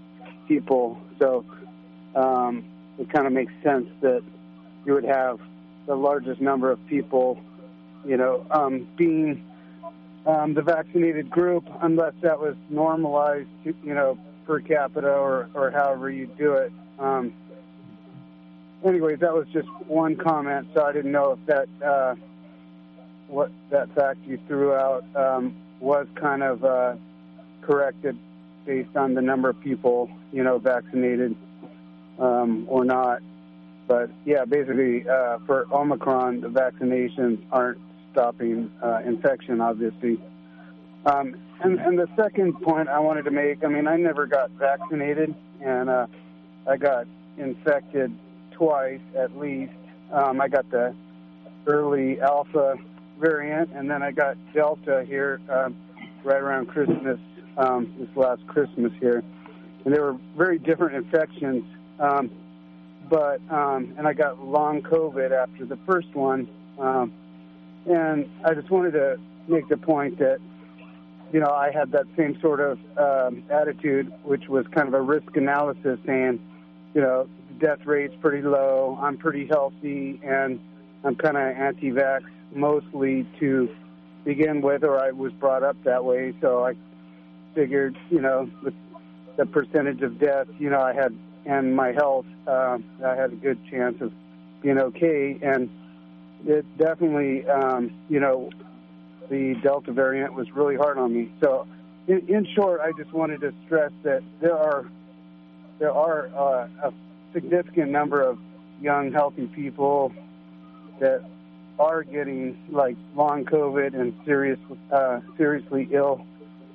people. 0.47 0.99
So 1.21 1.45
um, 2.15 2.65
it 2.99 3.13
kind 3.13 3.27
of 3.27 3.33
makes 3.33 3.53
sense 3.63 3.89
that 4.01 4.23
you 4.87 4.95
would 4.95 5.05
have 5.05 5.41
the 5.87 5.95
largest 5.95 6.41
number 6.41 6.71
of 6.71 6.79
people, 6.87 7.41
you 8.07 8.17
know, 8.17 8.47
um, 8.51 8.87
being 8.97 9.45
um, 10.27 10.55
the 10.55 10.63
vaccinated 10.63 11.29
group, 11.31 11.65
unless 11.83 12.15
that 12.23 12.41
was 12.41 12.55
normalized, 12.71 13.49
to, 13.65 13.75
you 13.85 13.95
know, 13.95 14.19
per 14.47 14.61
capita 14.61 15.11
or, 15.11 15.49
or 15.55 15.71
however 15.71 16.11
you 16.11 16.27
do 16.39 16.55
it. 16.55 16.73
Um, 16.99 17.35
anyways, 18.85 19.21
that 19.21 19.35
was 19.35 19.47
just 19.53 19.69
one 19.87 20.17
comment, 20.17 20.69
so 20.75 20.85
I 20.85 20.93
didn't 20.93 21.13
know 21.13 21.33
if 21.33 21.47
that 21.47 21.69
uh, 21.85 22.15
what 23.29 23.51
that 23.71 23.95
fact 23.95 24.21
you 24.27 24.39
threw 24.47 24.75
out 24.75 25.05
um, 25.17 25.57
was 25.81 26.07
kind 26.15 26.43
of 26.43 26.65
uh, 26.65 26.95
corrected 27.63 28.19
based 28.67 28.97
on 28.97 29.15
the 29.15 29.21
number 29.21 29.49
of 29.49 29.61
people, 29.61 30.11
you 30.33 30.43
know, 30.43 30.59
vaccinated 30.59 31.37
um, 32.19 32.67
or 32.69 32.85
not. 32.85 33.21
But 33.87 34.11
yeah, 34.25 34.45
basically, 34.45 35.07
uh, 35.09 35.39
for 35.47 35.67
Omicron, 35.71 36.41
the 36.41 36.49
vaccinations 36.49 37.45
aren't 37.53 37.79
stopping 38.13 38.71
uh, 38.83 39.01
infection, 39.05 39.61
obviously. 39.61 40.19
Um, 41.05 41.37
and, 41.63 41.79
and 41.81 41.99
the 41.99 42.09
second 42.17 42.55
point 42.63 42.89
I 42.89 42.99
wanted 42.99 43.25
to 43.27 43.31
make, 43.31 43.63
I 43.63 43.69
mean, 43.69 43.87
I 43.87 43.97
never 43.97 44.27
got 44.27 44.51
vaccinated, 44.53 45.35
and 45.61 45.91
uh, 45.91 46.07
I 46.67 46.77
got 46.77 47.07
infected 47.37 48.13
twice 48.53 49.01
at 49.17 49.37
least. 49.37 49.73
Um, 50.13 50.41
I 50.41 50.49
got 50.49 50.71
the 50.71 50.95
early 51.67 52.21
alpha 52.21 52.77
variant, 53.21 53.71
and 53.73 53.91
then 53.91 54.03
I 54.03 54.11
got 54.11 54.37
Delta 54.53 55.05
here 55.07 55.41
um, 55.51 55.77
right 56.25 56.41
around 56.41 56.67
Christmas, 56.67 57.19
um, 57.57 57.95
this 57.99 58.09
last 58.17 58.47
Christmas 58.47 58.93
here. 59.01 59.23
And 59.85 59.95
they 59.95 60.01
were 60.01 60.17
very 60.37 60.59
different 60.59 60.97
infections. 60.97 61.65
Um, 61.99 62.31
but 63.09 63.41
um, 63.51 63.95
and 63.99 64.07
I 64.07 64.13
got 64.13 64.45
long 64.45 64.83
COVID 64.83 65.31
after 65.31 65.67
the 65.67 65.79
first 65.87 66.15
one, 66.15 66.49
um, 66.79 67.13
and 67.87 68.29
I 68.45 68.55
just 68.55 68.71
wanted 68.71 68.93
to 68.93 69.17
make 69.47 69.69
the 69.69 69.77
point 69.77 70.19
that 70.19 70.39
you 71.33 71.41
know 71.41 71.51
I 71.51 71.71
had 71.71 71.93
that 71.93 72.07
same 72.17 72.39
sort 72.41 72.61
of 72.61 72.79
um, 72.97 73.45
attitude, 73.51 74.13
which 74.25 74.49
was 74.49 74.65
kind 74.75 74.89
of 74.89 74.95
a 74.95 75.03
risk 75.03 75.37
analysis, 75.37 75.99
saying, 76.07 76.41
you 76.95 77.03
know, 77.03 77.29
death 77.61 77.85
rate's 77.85 78.15
pretty 78.21 78.43
low, 78.43 78.99
I'm 79.01 79.19
pretty 79.19 79.47
healthy, 79.47 80.21
and 80.25 80.59
I'm 81.05 81.15
kind 81.15 81.37
of 81.37 81.43
anti-vax 81.43 82.23
mostly 82.55 83.27
to 83.41 83.69
begin 84.25 84.63
with, 84.63 84.85
or 84.85 84.99
I 84.99 85.11
was 85.11 85.33
brought 85.33 85.63
up 85.63 85.77
that 85.85 86.05
way. 86.05 86.35
So 86.41 86.65
I 86.65 86.75
figured, 87.55 87.97
you 88.11 88.21
know, 88.21 88.51
with 88.63 88.75
the 89.37 89.47
percentage 89.47 90.03
of 90.03 90.19
death, 90.19 90.47
you 90.59 90.71
know, 90.71 90.81
I 90.81 90.95
had 90.95 91.17
and 91.47 91.75
my 91.75 91.93
health, 91.93 92.27
uh, 92.47 92.79
I 93.05 93.15
had 93.15 93.33
a 93.33 93.37
good 93.37 93.59
chance 93.71 93.97
of 94.01 94.13
being 94.63 94.79
okay. 94.79 95.39
And 95.43 95.69
it 96.47 96.65
definitely, 96.79 97.47
um, 97.47 97.91
you 98.09 98.21
know, 98.21 98.51
the 99.31 99.55
Delta 99.63 99.93
variant 99.93 100.35
was 100.35 100.51
really 100.53 100.77
hard 100.77 100.99
on 100.99 101.13
me. 101.13 101.33
So, 101.43 101.67
in, 102.07 102.27
in 102.29 102.47
short, 102.55 102.81
I 102.81 102.93
just 103.01 103.13
wanted 103.13 103.41
to 103.41 103.53
stress 103.67 103.93
that 104.03 104.23
there 104.41 104.57
are 104.57 104.87
there 105.79 105.93
are 105.93 106.29
uh, 106.29 106.89
a 106.89 106.93
significant 107.33 107.91
number 107.91 108.23
of 108.23 108.39
young, 108.81 109.13
healthy 109.13 109.47
people 109.47 110.13
that 111.01 111.25
are 111.79 112.03
getting 112.03 112.57
like 112.71 112.97
long 113.15 113.45
COVID 113.45 113.95
and 113.95 114.15
serious, 114.25 114.59
uh, 114.93 115.21
seriously 115.37 115.89
ill, 115.93 116.25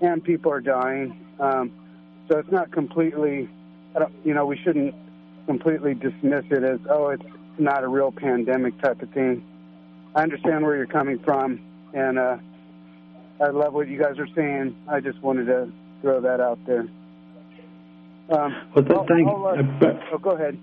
and 0.01 0.23
people 0.23 0.51
are 0.51 0.61
dying. 0.61 1.25
Um, 1.39 1.71
so 2.29 2.37
it's 2.39 2.51
not 2.51 2.71
completely, 2.71 3.49
I 3.95 3.99
don't, 3.99 4.13
you 4.23 4.33
know, 4.33 4.45
we 4.45 4.57
shouldn't 4.57 4.93
completely 5.45 5.93
dismiss 5.93 6.45
it 6.51 6.63
as 6.63 6.79
oh, 6.89 7.09
it's 7.09 7.23
not 7.57 7.83
a 7.83 7.87
real 7.87 8.11
pandemic 8.11 8.79
type 8.81 9.01
of 9.01 9.09
thing. 9.11 9.43
I 10.15 10.23
understand 10.23 10.63
where 10.63 10.75
you're 10.75 10.85
coming 10.87 11.19
from, 11.19 11.59
and 11.93 12.19
uh, 12.19 12.37
I 13.41 13.49
love 13.49 13.73
what 13.73 13.87
you 13.87 13.99
guys 13.99 14.17
are 14.19 14.27
saying. 14.35 14.75
I 14.87 14.99
just 14.99 15.21
wanted 15.21 15.45
to 15.45 15.71
throw 16.01 16.21
that 16.21 16.39
out 16.39 16.59
there. 16.65 16.87
Um, 18.31 18.55
well, 18.75 18.85
th- 18.85 18.99
thank. 19.07 19.27
I'll, 19.27 19.45
uh, 19.45 19.85
uh, 19.85 19.99
oh, 20.13 20.17
go 20.17 20.31
ahead. 20.31 20.57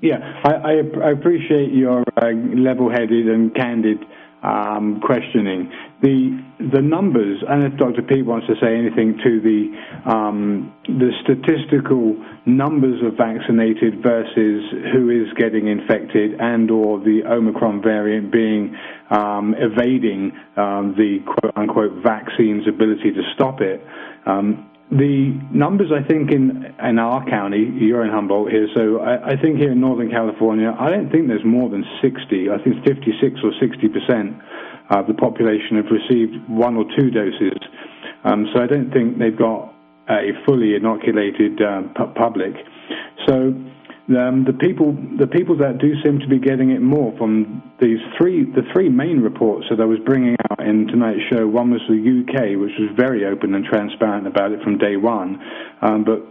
Yeah, 0.00 0.18
I, 0.44 1.10
appreciate 1.10 1.72
your 1.72 2.04
uh, 2.16 2.30
level-headed 2.30 3.28
and 3.28 3.52
candid 3.54 3.98
um, 4.42 5.00
questioning. 5.04 5.72
The 6.02 6.44
the 6.72 6.80
numbers, 6.80 7.42
and 7.48 7.64
if 7.64 7.76
Dr. 7.78 8.02
Peat 8.02 8.24
wants 8.24 8.46
to 8.46 8.54
say 8.62 8.76
anything 8.76 9.18
to 9.24 9.40
the 9.40 10.10
um, 10.10 10.72
the 10.86 11.10
statistical 11.24 12.14
numbers 12.46 13.02
of 13.02 13.16
vaccinated 13.16 14.00
versus 14.00 14.62
who 14.92 15.10
is 15.10 15.32
getting 15.36 15.66
infected, 15.66 16.38
and 16.38 16.70
or 16.70 17.00
the 17.00 17.22
Omicron 17.26 17.82
variant 17.82 18.30
being 18.30 18.76
um, 19.10 19.56
evading 19.58 20.30
um, 20.56 20.94
the 20.96 21.18
quote 21.26 21.56
unquote 21.56 22.04
vaccine's 22.04 22.68
ability 22.68 23.10
to 23.10 23.22
stop 23.34 23.60
it. 23.60 23.84
The 24.90 25.38
numbers, 25.52 25.92
I 25.92 26.06
think, 26.06 26.30
in 26.30 26.64
in 26.82 26.98
our 26.98 27.24
county, 27.28 27.60
you're 27.76 28.04
in 28.04 28.10
Humboldt 28.10 28.50
here, 28.50 28.68
so 28.74 29.00
I, 29.00 29.32
I 29.32 29.36
think 29.36 29.58
here 29.58 29.72
in 29.72 29.80
Northern 29.80 30.10
California, 30.10 30.74
I 30.78 30.88
don't 30.88 31.10
think 31.10 31.28
there's 31.28 31.44
more 31.44 31.68
than 31.68 31.84
60. 32.00 32.48
I 32.48 32.56
think 32.64 32.82
56 32.86 33.40
or 33.44 33.52
60 33.60 33.88
percent 33.88 34.36
of 34.88 35.06
the 35.06 35.12
population 35.12 35.76
have 35.76 35.92
received 35.92 36.48
one 36.48 36.76
or 36.76 36.84
two 36.96 37.10
doses. 37.10 37.60
Um, 38.24 38.48
so 38.54 38.62
I 38.62 38.66
don't 38.66 38.90
think 38.90 39.18
they've 39.18 39.36
got 39.36 39.74
a 40.08 40.32
fully 40.46 40.74
inoculated 40.74 41.60
uh, 41.60 41.82
public. 42.16 42.54
So 43.26 43.52
um, 44.08 44.44
the 44.44 44.56
people 44.56 44.96
the 45.18 45.26
people 45.26 45.56
that 45.58 45.78
do 45.78 45.92
seem 46.02 46.18
to 46.18 46.28
be 46.28 46.38
getting 46.38 46.70
it 46.70 46.80
more 46.80 47.12
from 47.18 47.62
these 47.80 47.98
three 48.16 48.44
the 48.44 48.62
three 48.72 48.88
main 48.88 49.20
reports 49.20 49.66
that 49.68 49.80
I 49.80 49.84
was 49.84 49.98
bringing 50.06 50.36
out 50.50 50.60
in 50.64 50.86
tonight's 50.88 51.20
show. 51.28 51.46
One 51.46 51.70
was 51.70 51.82
the 51.88 52.00
UK, 52.00 52.56
which 52.58 52.72
was 52.80 52.88
very 52.96 53.26
open 53.26 53.54
and 53.54 53.64
transparent 53.64 54.26
about 54.26 54.52
it 54.52 54.62
from 54.62 54.78
day 54.78 54.96
one, 54.96 55.38
um, 55.82 56.04
but 56.04 56.24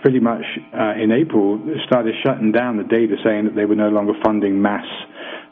pretty 0.00 0.18
much 0.18 0.44
uh, 0.72 0.94
in 0.96 1.12
April 1.12 1.60
started 1.86 2.14
shutting 2.24 2.52
down 2.52 2.78
the 2.78 2.84
data, 2.84 3.16
saying 3.22 3.44
that 3.44 3.54
they 3.54 3.66
were 3.66 3.76
no 3.76 3.90
longer 3.90 4.14
funding 4.24 4.60
mass 4.60 4.86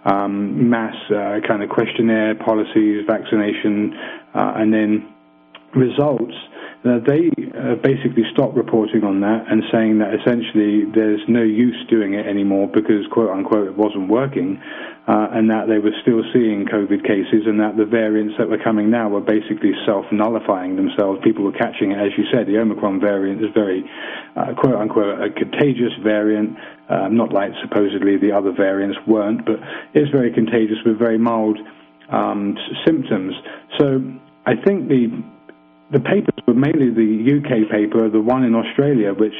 um, 0.04 0.70
mass 0.70 0.94
uh, 1.10 1.40
kind 1.46 1.62
of 1.62 1.68
questionnaire 1.68 2.34
policies, 2.34 3.04
vaccination, 3.06 3.92
uh, 4.34 4.52
and 4.56 4.72
then 4.72 5.12
results 5.74 6.34
they 6.84 7.30
uh, 7.58 7.74
basically 7.82 8.22
stopped 8.32 8.54
reporting 8.54 9.02
on 9.02 9.20
that 9.20 9.50
and 9.50 9.64
saying 9.72 9.98
that 9.98 10.14
essentially 10.14 10.86
there's 10.94 11.20
no 11.26 11.42
use 11.42 11.74
doing 11.90 12.14
it 12.14 12.26
anymore 12.26 12.68
because 12.68 13.02
quote 13.10 13.30
unquote 13.30 13.66
it 13.66 13.76
wasn't 13.76 14.08
working, 14.08 14.62
uh, 15.08 15.26
and 15.34 15.50
that 15.50 15.66
they 15.66 15.78
were 15.78 15.94
still 16.02 16.22
seeing 16.32 16.66
COVID 16.70 17.02
cases 17.02 17.50
and 17.50 17.58
that 17.58 17.76
the 17.76 17.84
variants 17.84 18.34
that 18.38 18.48
were 18.48 18.62
coming 18.62 18.90
now 18.90 19.08
were 19.08 19.20
basically 19.20 19.72
self-nullifying 19.86 20.76
themselves. 20.76 21.18
People 21.24 21.42
were 21.42 21.58
catching 21.58 21.90
it, 21.90 21.98
as 21.98 22.14
you 22.16 22.24
said, 22.32 22.46
the 22.46 22.58
Omicron 22.58 23.00
variant 23.00 23.42
is 23.42 23.50
very 23.54 23.82
uh, 24.36 24.54
quote 24.54 24.76
unquote 24.76 25.18
a 25.18 25.30
contagious 25.34 25.92
variant. 26.02 26.56
Um, 26.88 27.16
not 27.16 27.34
like 27.34 27.50
supposedly 27.60 28.16
the 28.16 28.32
other 28.32 28.52
variants 28.52 28.96
weren't, 29.06 29.44
but 29.44 29.60
it's 29.92 30.10
very 30.10 30.32
contagious 30.32 30.78
with 30.86 30.98
very 30.98 31.18
mild 31.18 31.58
um, 32.08 32.56
symptoms. 32.86 33.34
So 33.78 34.00
I 34.46 34.54
think 34.64 34.88
the 34.88 35.10
the 35.90 36.00
papers 36.00 36.36
were 36.46 36.54
mainly 36.54 36.90
the 36.90 37.40
UK 37.40 37.70
paper, 37.70 38.08
the 38.10 38.20
one 38.20 38.44
in 38.44 38.54
Australia, 38.54 39.14
which 39.14 39.34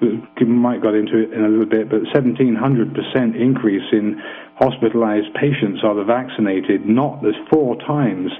we 0.00 0.46
might 0.46 0.80
got 0.80 0.94
into 0.94 1.18
it 1.18 1.32
in 1.32 1.44
a 1.44 1.48
little 1.48 1.66
bit, 1.66 1.90
but 1.90 2.00
1700% 2.14 3.36
increase 3.36 3.84
in 3.92 4.20
hospitalized 4.56 5.32
patients 5.34 5.80
are 5.84 5.94
the 5.94 6.04
vaccinated, 6.04 6.86
not 6.86 7.20
there's 7.22 7.36
four 7.52 7.76
times. 7.76 8.30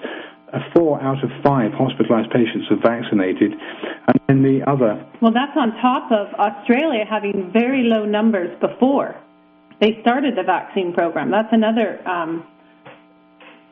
Uh, 0.52 0.58
four 0.74 1.00
out 1.00 1.22
of 1.22 1.30
five 1.44 1.70
hospitalized 1.72 2.28
patients 2.32 2.66
are 2.70 2.80
vaccinated, 2.82 3.52
and 3.52 4.18
then 4.26 4.42
the 4.42 4.58
other. 4.68 4.98
Well, 5.22 5.32
that's 5.32 5.56
on 5.56 5.70
top 5.80 6.10
of 6.10 6.34
Australia 6.34 7.04
having 7.08 7.50
very 7.52 7.84
low 7.84 8.04
numbers 8.04 8.50
before 8.60 9.14
they 9.80 9.98
started 10.02 10.36
the 10.36 10.42
vaccine 10.42 10.92
program. 10.92 11.30
That's 11.30 11.52
another 11.52 12.06
um, 12.06 12.44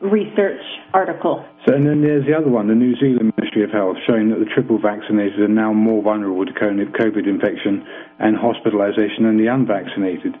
research 0.01 0.61
article. 0.93 1.45
So, 1.67 1.75
and 1.75 1.85
then 1.85 2.01
there's 2.01 2.25
the 2.25 2.33
other 2.33 2.49
one, 2.49 2.67
the 2.67 2.75
New 2.75 2.95
Zealand 2.95 3.33
Ministry 3.49 3.63
of 3.63 3.71
Health, 3.71 3.97
showing 4.05 4.29
that 4.29 4.39
the 4.39 4.45
triple 4.45 4.79
vaccinated 4.79 5.39
are 5.39 5.47
now 5.47 5.73
more 5.73 6.03
vulnerable 6.03 6.45
to 6.45 6.51
COVID 6.51 7.27
infection 7.27 7.85
and 8.19 8.35
hospitalization 8.35 9.23
than 9.23 9.37
the 9.37 9.47
unvaccinated. 9.47 10.35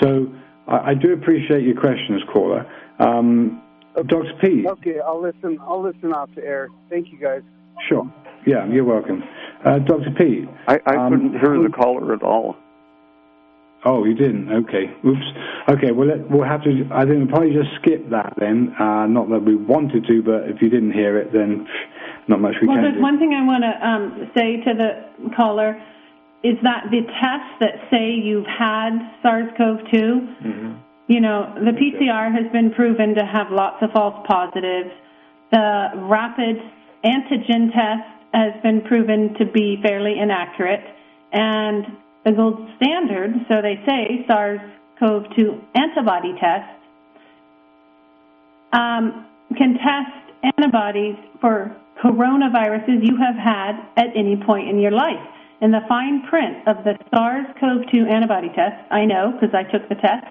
So, 0.00 0.32
I, 0.66 0.90
I 0.90 0.94
do 0.94 1.12
appreciate 1.12 1.62
your 1.62 1.78
questions, 1.78 2.22
caller. 2.32 2.66
Um, 2.98 3.62
Dr. 4.06 4.32
P. 4.40 4.66
Okay, 4.66 4.96
I'll 5.04 5.22
listen. 5.22 5.58
I'll 5.60 5.82
listen 5.82 6.12
off 6.12 6.30
the 6.34 6.44
air. 6.44 6.68
Thank 6.90 7.12
you, 7.12 7.18
guys. 7.18 7.42
Sure. 7.88 8.10
Yeah, 8.46 8.66
you're 8.66 8.84
welcome. 8.84 9.22
Uh, 9.64 9.78
Dr. 9.78 10.10
P. 10.18 10.44
I, 10.66 10.78
I 10.86 10.96
um, 10.96 11.12
couldn't 11.12 11.30
hear 11.32 11.62
the 11.62 11.72
caller 11.74 12.12
at 12.12 12.22
all. 12.22 12.56
Oh, 13.84 14.04
you 14.04 14.14
didn't. 14.14 14.50
Okay. 14.64 14.88
Oops. 15.04 15.28
Okay. 15.68 15.92
Well, 15.92 16.08
let, 16.08 16.30
we'll 16.30 16.48
have 16.48 16.64
to. 16.64 16.88
I 16.90 17.04
think 17.04 17.18
we'll 17.18 17.28
probably 17.28 17.52
just 17.52 17.68
skip 17.80 18.08
that 18.10 18.32
then. 18.38 18.74
Uh, 18.80 19.06
not 19.06 19.28
that 19.28 19.44
we 19.44 19.56
wanted 19.56 20.06
to, 20.06 20.22
but 20.22 20.48
if 20.48 20.62
you 20.62 20.70
didn't 20.70 20.92
hear 20.92 21.18
it, 21.18 21.32
then 21.32 21.66
not 22.28 22.40
much 22.40 22.54
we 22.60 22.68
well, 22.68 22.76
can. 22.76 22.82
Well, 22.82 22.92
there's 22.92 23.02
one 23.02 23.18
thing 23.18 23.34
I 23.36 23.44
want 23.44 23.64
to 23.64 23.74
um, 23.86 24.30
say 24.34 24.64
to 24.64 24.72
the 24.72 25.34
caller 25.36 25.76
is 26.42 26.56
that 26.62 26.88
the 26.90 27.00
tests 27.20 27.56
that 27.60 27.88
say 27.90 28.12
you've 28.12 28.46
had 28.46 28.92
SARS-CoV-2, 29.22 29.96
mm-hmm. 30.44 30.72
you 31.08 31.20
know, 31.20 31.54
the 31.56 31.72
PCR 31.72 32.30
has 32.32 32.52
been 32.52 32.70
proven 32.72 33.14
to 33.14 33.24
have 33.24 33.50
lots 33.50 33.82
of 33.82 33.90
false 33.92 34.14
positives. 34.28 34.92
The 35.52 35.88
rapid 36.04 36.56
antigen 37.04 37.72
test 37.72 38.08
has 38.34 38.52
been 38.62 38.82
proven 38.82 39.34
to 39.38 39.46
be 39.46 39.78
fairly 39.82 40.18
inaccurate, 40.20 40.84
and 41.32 41.86
the 42.24 42.32
gold 42.32 42.68
standard, 42.76 43.34
so 43.48 43.60
they 43.60 43.76
say, 43.86 44.24
SARS-CoV-2 44.26 45.60
antibody 45.74 46.32
test 46.40 46.80
um, 48.72 49.26
can 49.56 49.74
test 49.74 50.24
antibodies 50.42 51.16
for 51.40 51.76
coronaviruses 52.02 53.06
you 53.06 53.16
have 53.16 53.36
had 53.36 53.76
at 53.96 54.08
any 54.16 54.36
point 54.36 54.68
in 54.68 54.80
your 54.80 54.90
life. 54.90 55.20
In 55.60 55.70
the 55.70 55.80
fine 55.88 56.26
print 56.28 56.66
of 56.66 56.82
the 56.84 56.98
SARS-CoV-2 57.14 58.10
antibody 58.10 58.48
test, 58.48 58.76
I 58.90 59.04
know 59.04 59.32
because 59.32 59.54
I 59.54 59.62
took 59.70 59.88
the 59.88 59.94
test, 59.94 60.26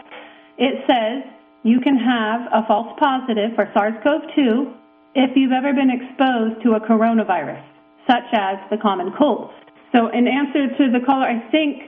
it 0.58 0.84
says 0.86 1.24
you 1.64 1.80
can 1.80 1.96
have 1.96 2.42
a 2.52 2.68
false 2.68 2.98
positive 3.00 3.56
for 3.56 3.70
SARS-CoV-2 3.74 4.74
if 5.16 5.32
you've 5.36 5.52
ever 5.52 5.74
been 5.74 5.90
exposed 5.90 6.62
to 6.64 6.74
a 6.74 6.80
coronavirus, 6.82 7.64
such 8.08 8.28
as 8.34 8.58
the 8.70 8.78
common 8.78 9.14
cold. 9.18 9.52
So, 9.94 10.08
in 10.08 10.28
answer 10.28 10.76
to 10.76 10.92
the 10.92 11.06
caller, 11.06 11.28
I 11.28 11.40
think 11.52 11.84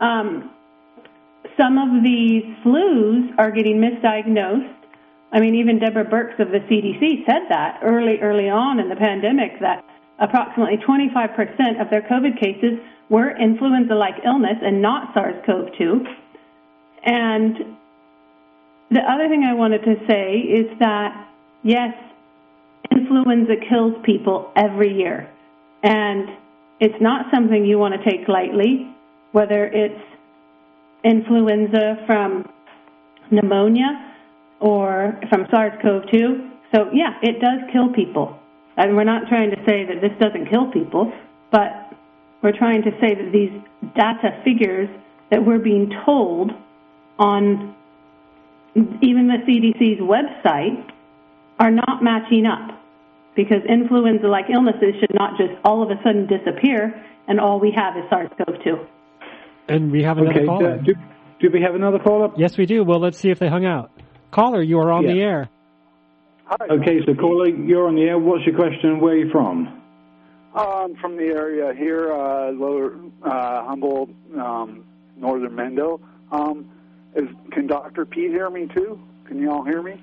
um, 0.00 0.50
some 1.58 1.78
of 1.78 2.02
the 2.02 2.42
flus 2.64 3.34
are 3.38 3.50
getting 3.50 3.78
misdiagnosed. 3.78 4.72
I 5.32 5.40
mean, 5.40 5.56
even 5.56 5.78
Deborah 5.78 6.04
Birx 6.04 6.38
of 6.38 6.50
the 6.50 6.60
CDC 6.60 7.26
said 7.26 7.42
that 7.48 7.80
early, 7.82 8.20
early 8.20 8.48
on 8.48 8.78
in 8.78 8.88
the 8.88 8.96
pandemic 8.96 9.60
that 9.60 9.84
approximately 10.18 10.76
25% 10.78 11.80
of 11.80 11.90
their 11.90 12.02
COVID 12.02 12.38
cases 12.38 12.78
were 13.08 13.36
influenza-like 13.36 14.24
illness 14.24 14.56
and 14.62 14.80
not 14.80 15.12
SARS-CoV-2. 15.14 16.06
And 17.04 17.76
the 18.90 19.00
other 19.00 19.28
thing 19.28 19.44
I 19.44 19.54
wanted 19.54 19.82
to 19.84 19.96
say 20.08 20.38
is 20.38 20.78
that, 20.78 21.28
yes, 21.62 21.94
influenza 22.90 23.56
kills 23.68 23.94
people 24.04 24.52
every 24.56 24.96
year. 24.96 25.28
And 25.82 26.30
it's 26.80 27.00
not 27.00 27.26
something 27.32 27.64
you 27.64 27.78
want 27.78 27.94
to 27.94 28.10
take 28.10 28.28
lightly, 28.28 28.90
whether 29.32 29.64
it's 29.66 30.00
influenza 31.04 32.02
from 32.06 32.48
pneumonia 33.30 34.14
or 34.60 35.18
from 35.28 35.46
SARS-CoV-2. 35.50 36.50
So, 36.74 36.90
yeah, 36.92 37.14
it 37.22 37.40
does 37.40 37.60
kill 37.72 37.92
people. 37.92 38.38
And 38.76 38.96
we're 38.96 39.04
not 39.04 39.28
trying 39.28 39.50
to 39.50 39.56
say 39.66 39.86
that 39.86 40.00
this 40.00 40.12
doesn't 40.20 40.50
kill 40.50 40.70
people, 40.70 41.12
but 41.50 41.92
we're 42.42 42.56
trying 42.56 42.82
to 42.82 42.90
say 43.00 43.14
that 43.14 43.30
these 43.32 43.52
data 43.94 44.40
figures 44.44 44.88
that 45.30 45.44
we're 45.44 45.58
being 45.58 45.90
told 46.04 46.52
on 47.18 47.74
even 49.00 49.28
the 49.28 49.38
CDC's 49.48 50.00
website 50.00 50.92
are 51.58 51.70
not 51.70 52.02
matching 52.02 52.44
up 52.44 52.75
because 53.36 53.62
influenza 53.68 54.26
like 54.26 54.46
illnesses 54.52 54.94
should 54.98 55.14
not 55.14 55.36
just 55.36 55.52
all 55.64 55.82
of 55.82 55.90
a 55.90 56.02
sudden 56.02 56.26
disappear 56.26 56.92
and 57.28 57.38
all 57.38 57.60
we 57.60 57.72
have 57.76 57.96
is 57.96 58.04
SARS 58.08 58.30
CoV 58.38 58.64
2. 58.64 58.76
And 59.68 59.92
we 59.92 60.02
have 60.02 60.18
another 60.18 60.38
okay, 60.38 60.46
caller. 60.46 60.78
Do, 60.78 60.94
do, 61.40 61.50
we 61.52 61.60
have 61.60 61.74
another 61.74 61.98
caller? 61.98 62.30
Yes, 62.36 62.56
we 62.56 62.66
do. 62.66 62.84
Well, 62.84 63.00
let's 63.00 63.18
see 63.18 63.30
if 63.30 63.38
they 63.38 63.48
hung 63.48 63.64
out. 63.64 63.90
Caller, 64.30 64.62
you 64.62 64.78
are 64.78 64.90
on 64.92 65.04
yeah. 65.04 65.12
the 65.12 65.20
air. 65.20 65.48
Hi. 66.44 66.66
Okay, 66.70 67.00
so 67.04 67.14
caller, 67.14 67.48
you're 67.48 67.88
on 67.88 67.96
the 67.96 68.02
air. 68.02 68.18
What's 68.18 68.46
your 68.46 68.54
question? 68.54 69.00
Where 69.00 69.14
are 69.14 69.16
you 69.16 69.30
from? 69.30 69.82
Uh, 70.54 70.84
I'm 70.84 70.96
from 70.96 71.16
the 71.16 71.24
area 71.24 71.74
here, 71.76 72.12
uh, 72.12 72.52
lower 72.52 72.96
uh, 73.22 73.64
Humboldt, 73.66 74.10
um, 74.38 74.84
northern 75.16 75.52
Mendo. 75.52 76.00
Um, 76.30 76.70
is, 77.14 77.28
can 77.52 77.66
Dr. 77.66 78.06
Peat 78.06 78.30
hear 78.30 78.48
me 78.48 78.68
too? 78.72 78.98
Can 79.26 79.38
you 79.40 79.50
all 79.50 79.64
hear 79.64 79.82
me? 79.82 80.00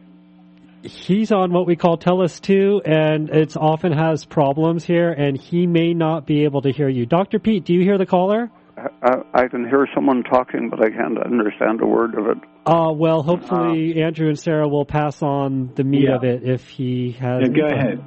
He's 0.83 1.31
on 1.31 1.53
what 1.53 1.65
we 1.65 1.77
call 1.77 1.97
Telos 1.97 2.41
2, 2.41 2.81
and 2.83 3.29
it 3.29 3.55
often 3.55 3.93
has 3.93 4.25
problems 4.25 4.83
here, 4.83 5.11
and 5.11 5.39
he 5.39 5.65
may 5.65 5.93
not 5.93 6.27
be 6.27 6.43
able 6.43 6.61
to 6.63 6.71
hear 6.71 6.89
you. 6.89 7.05
Dr. 7.05 7.39
Peat, 7.39 7.63
do 7.63 7.73
you 7.73 7.81
hear 7.81 7.97
the 7.97 8.05
caller? 8.05 8.51
I, 8.75 9.15
I 9.33 9.47
can 9.47 9.65
hear 9.67 9.87
someone 9.95 10.23
talking, 10.23 10.69
but 10.69 10.85
I 10.85 10.89
can't 10.89 11.17
understand 11.23 11.81
a 11.81 11.85
word 11.85 12.15
of 12.15 12.27
it. 12.27 12.37
Uh, 12.65 12.91
well, 12.93 13.23
hopefully 13.23 13.93
uh, 14.01 14.07
Andrew 14.07 14.27
and 14.27 14.37
Sarah 14.37 14.67
will 14.67 14.85
pass 14.85 15.21
on 15.21 15.71
the 15.75 15.85
meat 15.85 16.09
yeah. 16.09 16.15
of 16.15 16.23
it 16.25 16.43
if 16.43 16.67
he 16.67 17.11
has. 17.13 17.43
Yeah, 17.43 17.47
go 17.47 17.67
ahead. 17.67 18.03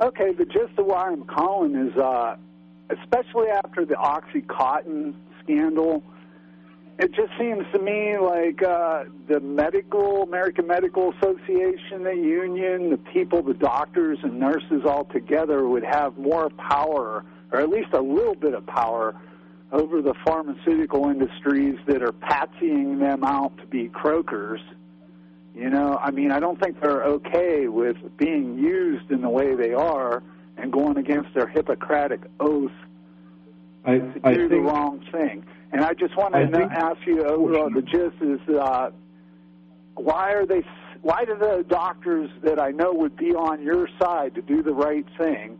Okay, 0.00 0.32
the 0.32 0.46
gist 0.46 0.78
of 0.78 0.86
why 0.86 1.08
I'm 1.08 1.24
calling 1.26 1.74
is, 1.74 1.94
uh, 1.98 2.36
especially 2.88 3.48
after 3.48 3.84
the 3.84 3.94
OxyContin 3.94 5.14
scandal, 5.42 6.02
it 7.00 7.12
just 7.12 7.32
seems 7.38 7.64
to 7.72 7.78
me 7.78 8.18
like 8.18 8.62
uh, 8.62 9.04
the 9.26 9.40
medical 9.40 10.22
American 10.22 10.66
Medical 10.66 11.14
Association, 11.14 12.04
the 12.04 12.14
union, 12.14 12.90
the 12.90 12.98
people, 12.98 13.42
the 13.42 13.54
doctors 13.54 14.18
and 14.22 14.38
nurses 14.38 14.82
all 14.84 15.06
together 15.06 15.66
would 15.66 15.82
have 15.82 16.18
more 16.18 16.50
power, 16.50 17.24
or 17.52 17.58
at 17.58 17.70
least 17.70 17.94
a 17.94 18.00
little 18.00 18.34
bit 18.34 18.52
of 18.52 18.66
power 18.66 19.18
over 19.72 20.02
the 20.02 20.12
pharmaceutical 20.26 21.08
industries 21.08 21.78
that 21.86 22.02
are 22.02 22.12
patsying 22.12 22.98
them 22.98 23.24
out 23.24 23.56
to 23.56 23.66
be 23.66 23.88
croakers. 23.88 24.60
You 25.54 25.70
know, 25.70 25.98
I 26.02 26.10
mean, 26.10 26.30
I 26.30 26.38
don't 26.38 26.60
think 26.60 26.82
they're 26.82 27.04
okay 27.04 27.68
with 27.68 27.96
being 28.18 28.58
used 28.58 29.10
in 29.10 29.22
the 29.22 29.28
way 29.30 29.54
they 29.54 29.72
are 29.72 30.22
and 30.58 30.70
going 30.70 30.98
against 30.98 31.32
their 31.32 31.46
Hippocratic 31.46 32.20
oath 32.40 32.72
I, 33.84 33.98
to 33.98 34.20
I 34.24 34.34
do 34.34 34.48
think, 34.48 34.50
the 34.50 34.58
wrong 34.60 35.04
thing. 35.10 35.44
And 35.72 35.84
I 35.84 35.94
just 35.94 36.16
want 36.16 36.34
to 36.34 36.48
think, 36.48 36.70
ask 36.72 36.98
you 37.06 37.24
overall 37.24 37.70
the 37.70 37.82
gist 37.82 38.16
is 38.20 38.40
uh, 38.56 38.90
why 39.94 40.32
are 40.32 40.46
they? 40.46 40.62
Why 41.02 41.24
do 41.24 41.36
the 41.38 41.64
doctors 41.66 42.30
that 42.42 42.60
I 42.60 42.70
know 42.72 42.92
would 42.92 43.16
be 43.16 43.34
on 43.34 43.62
your 43.62 43.88
side 44.00 44.34
to 44.34 44.42
do 44.42 44.62
the 44.62 44.74
right 44.74 45.06
thing 45.16 45.58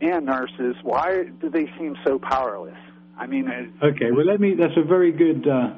and 0.00 0.26
nurses? 0.26 0.76
Why 0.82 1.24
do 1.40 1.48
they 1.48 1.70
seem 1.78 1.96
so 2.04 2.18
powerless? 2.18 2.78
I 3.18 3.26
mean, 3.26 3.48
okay. 3.82 4.10
Well, 4.10 4.26
let 4.26 4.40
me. 4.40 4.54
That's 4.54 4.76
a 4.76 4.82
very 4.82 5.12
good. 5.12 5.46
Uh, 5.46 5.74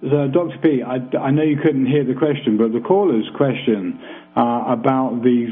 so 0.00 0.28
Dr. 0.28 0.58
P, 0.62 0.82
I, 0.82 0.96
I 1.18 1.30
know 1.32 1.42
you 1.42 1.56
couldn't 1.56 1.86
hear 1.86 2.04
the 2.04 2.14
question, 2.14 2.56
but 2.56 2.72
the 2.72 2.80
caller's 2.80 3.28
question 3.36 3.98
uh, 4.36 4.64
about 4.68 5.22
the 5.22 5.48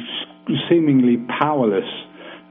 seemingly 0.71 1.17
powerless 1.41 1.89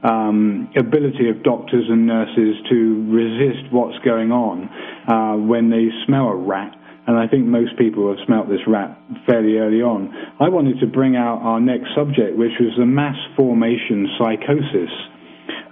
um, 0.02 0.68
ability 0.76 1.28
of 1.28 1.42
doctors 1.42 1.84
and 1.88 2.06
nurses 2.06 2.56
to 2.70 3.06
resist 3.10 3.72
what's 3.72 3.98
going 4.04 4.30
on 4.30 4.68
uh, 5.08 5.36
when 5.36 5.70
they 5.70 5.88
smell 6.06 6.28
a 6.28 6.36
rat. 6.36 6.76
And 7.06 7.16
I 7.16 7.28
think 7.28 7.46
most 7.46 7.78
people 7.78 8.08
have 8.08 8.18
smelt 8.26 8.48
this 8.48 8.60
rat 8.66 8.98
fairly 9.26 9.58
early 9.58 9.80
on. 9.80 10.12
I 10.40 10.48
wanted 10.48 10.80
to 10.80 10.86
bring 10.86 11.14
out 11.14 11.38
our 11.40 11.60
next 11.60 11.94
subject, 11.94 12.36
which 12.36 12.58
was 12.58 12.74
the 12.76 12.86
mass 12.86 13.16
formation 13.36 14.08
psychosis. 14.18 14.90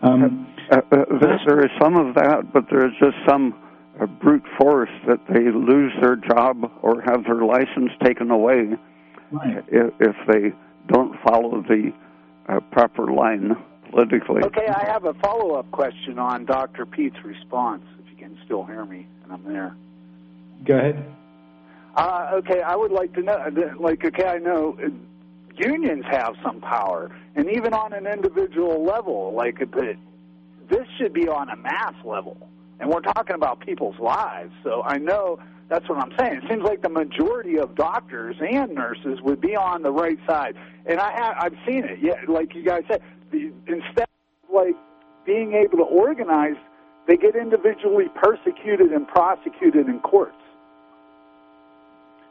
Um, 0.03 0.47
uh, 0.71 0.77
uh, 0.77 1.05
there, 1.21 1.41
there 1.47 1.61
is 1.65 1.71
some 1.81 1.97
of 1.97 2.15
that, 2.15 2.53
but 2.53 2.67
there 2.71 2.87
is 2.87 2.93
just 3.01 3.17
some 3.29 3.55
uh, 4.01 4.07
brute 4.07 4.45
force 4.59 4.91
that 5.07 5.21
they 5.29 5.51
lose 5.51 5.93
their 6.01 6.17
job 6.17 6.71
or 6.83 7.03
have 7.03 7.25
their 7.25 7.43
license 7.45 7.91
taken 8.05 8.31
away 8.31 8.71
right. 9.31 9.65
if, 9.69 9.93
if, 10.01 10.17
they 10.27 10.53
don't 10.89 11.17
follow 11.23 11.63
the 11.63 11.93
uh, 12.49 12.61
proper 12.73 13.13
line 13.13 13.53
politically. 13.95 14.43
Okay, 14.45 14.67
I 14.67 14.87
have 14.91 15.05
a 15.05 15.15
follow 15.15 15.55
up 15.55 15.71
question 15.71 16.19
on 16.19 16.45
Dr. 16.45 16.85
Peat's 16.85 17.17
response, 17.25 17.83
if 18.01 18.11
you 18.11 18.17
can 18.17 18.37
still 18.45 18.65
hear 18.65 18.85
me, 18.85 19.07
and 19.23 19.33
I'm 19.33 19.45
there. 19.45 19.75
Go 20.65 20.77
ahead. 20.77 21.05
Uh, 21.97 22.31
okay, 22.35 22.61
I 22.61 22.75
would 22.75 22.91
like 22.91 23.13
to 23.15 23.23
know, 23.23 23.77
like, 23.79 24.05
okay, 24.05 24.27
I 24.27 24.39
know 24.39 24.77
uh, 24.83 24.89
unions 25.57 26.05
have 26.11 26.35
some 26.43 26.61
power, 26.61 27.11
and 27.37 27.49
even 27.51 27.73
on 27.73 27.93
an 27.93 28.07
individual 28.07 28.85
level, 28.85 29.33
like, 29.35 29.61
this 29.61 30.87
should 30.99 31.13
be 31.13 31.29
on 31.29 31.49
a 31.51 31.57
mass 31.57 31.95
level, 32.05 32.37
and 32.81 32.91
we're 32.91 33.01
talking 33.01 33.37
about 33.37 33.61
people's 33.61 33.99
lives. 34.01 34.53
So 34.65 34.83
I 34.83 34.99
know 34.99 35.39
that's 35.69 35.89
what 35.89 35.99
I'm 35.99 36.13
saying. 36.19 36.41
It 36.43 36.49
seems 36.49 36.63
like 36.63 36.83
the 36.83 36.89
majority 36.89 37.59
of 37.59 37.75
doctors 37.77 38.37
and 38.41 38.75
nurses 38.75 39.21
would 39.23 39.41
be 39.41 39.55
on 39.55 39.83
the 39.83 39.93
right 39.93 40.19
side, 40.27 40.57
and 40.85 40.99
I 40.99 41.13
have, 41.13 41.37
I've 41.39 41.59
seen 41.67 41.85
it. 41.85 42.01
Yeah, 42.03 42.15
like 42.27 42.55
you 42.55 42.65
guys 42.65 42.83
said, 42.89 43.01
the, 43.01 43.14
instead 43.33 44.09
of 44.09 44.55
like 44.55 44.77
being 45.27 45.55
able 45.55 45.79
to 45.79 45.85
organize, 45.85 46.57
they 47.07 47.17
get 47.17 47.37
individually 47.37 48.07
persecuted 48.15 48.93
and 48.93 49.07
prosecuted 49.09 49.87
in 49.89 50.01
courts. 50.01 50.37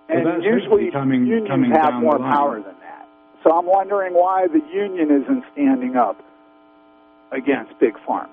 And 0.10 0.26
well, 0.26 0.42
usually 0.42 0.92
coming, 0.92 1.26
unions 1.26 1.48
coming 1.48 1.72
have 1.72 1.94
more 1.96 2.18
power 2.18 2.56
than 2.56 2.76
that. 2.82 3.08
So 3.44 3.52
I'm 3.52 3.66
wondering 3.66 4.14
why 4.14 4.48
the 4.48 4.62
union 4.74 5.10
isn't 5.12 5.44
standing 5.54 5.96
up 5.96 6.22
against 7.32 7.78
big 7.80 7.94
pharma. 8.08 8.30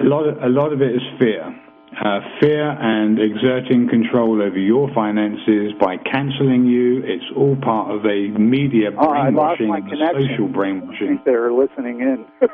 A 0.00 0.04
lot 0.04 0.26
of, 0.26 0.42
a 0.42 0.48
lot 0.48 0.72
of 0.72 0.82
it 0.82 0.94
is 0.94 1.02
fear. 1.18 1.54
Uh, 2.02 2.20
fear 2.40 2.70
and 2.70 3.20
exerting 3.20 3.88
control 3.88 4.42
over 4.42 4.58
your 4.58 4.92
finances 4.94 5.72
by 5.80 5.96
canceling 5.96 6.64
you. 6.66 7.02
It's 7.04 7.24
all 7.36 7.56
part 7.62 7.94
of 7.94 8.04
a 8.04 8.28
media 8.36 8.90
brainwashing, 8.90 9.70
oh, 9.70 9.80
brainwashing, 9.80 10.28
social 10.28 10.48
brainwashing. 10.48 11.20
They're 11.24 11.52
listening 11.52 12.00
in. 12.00 12.26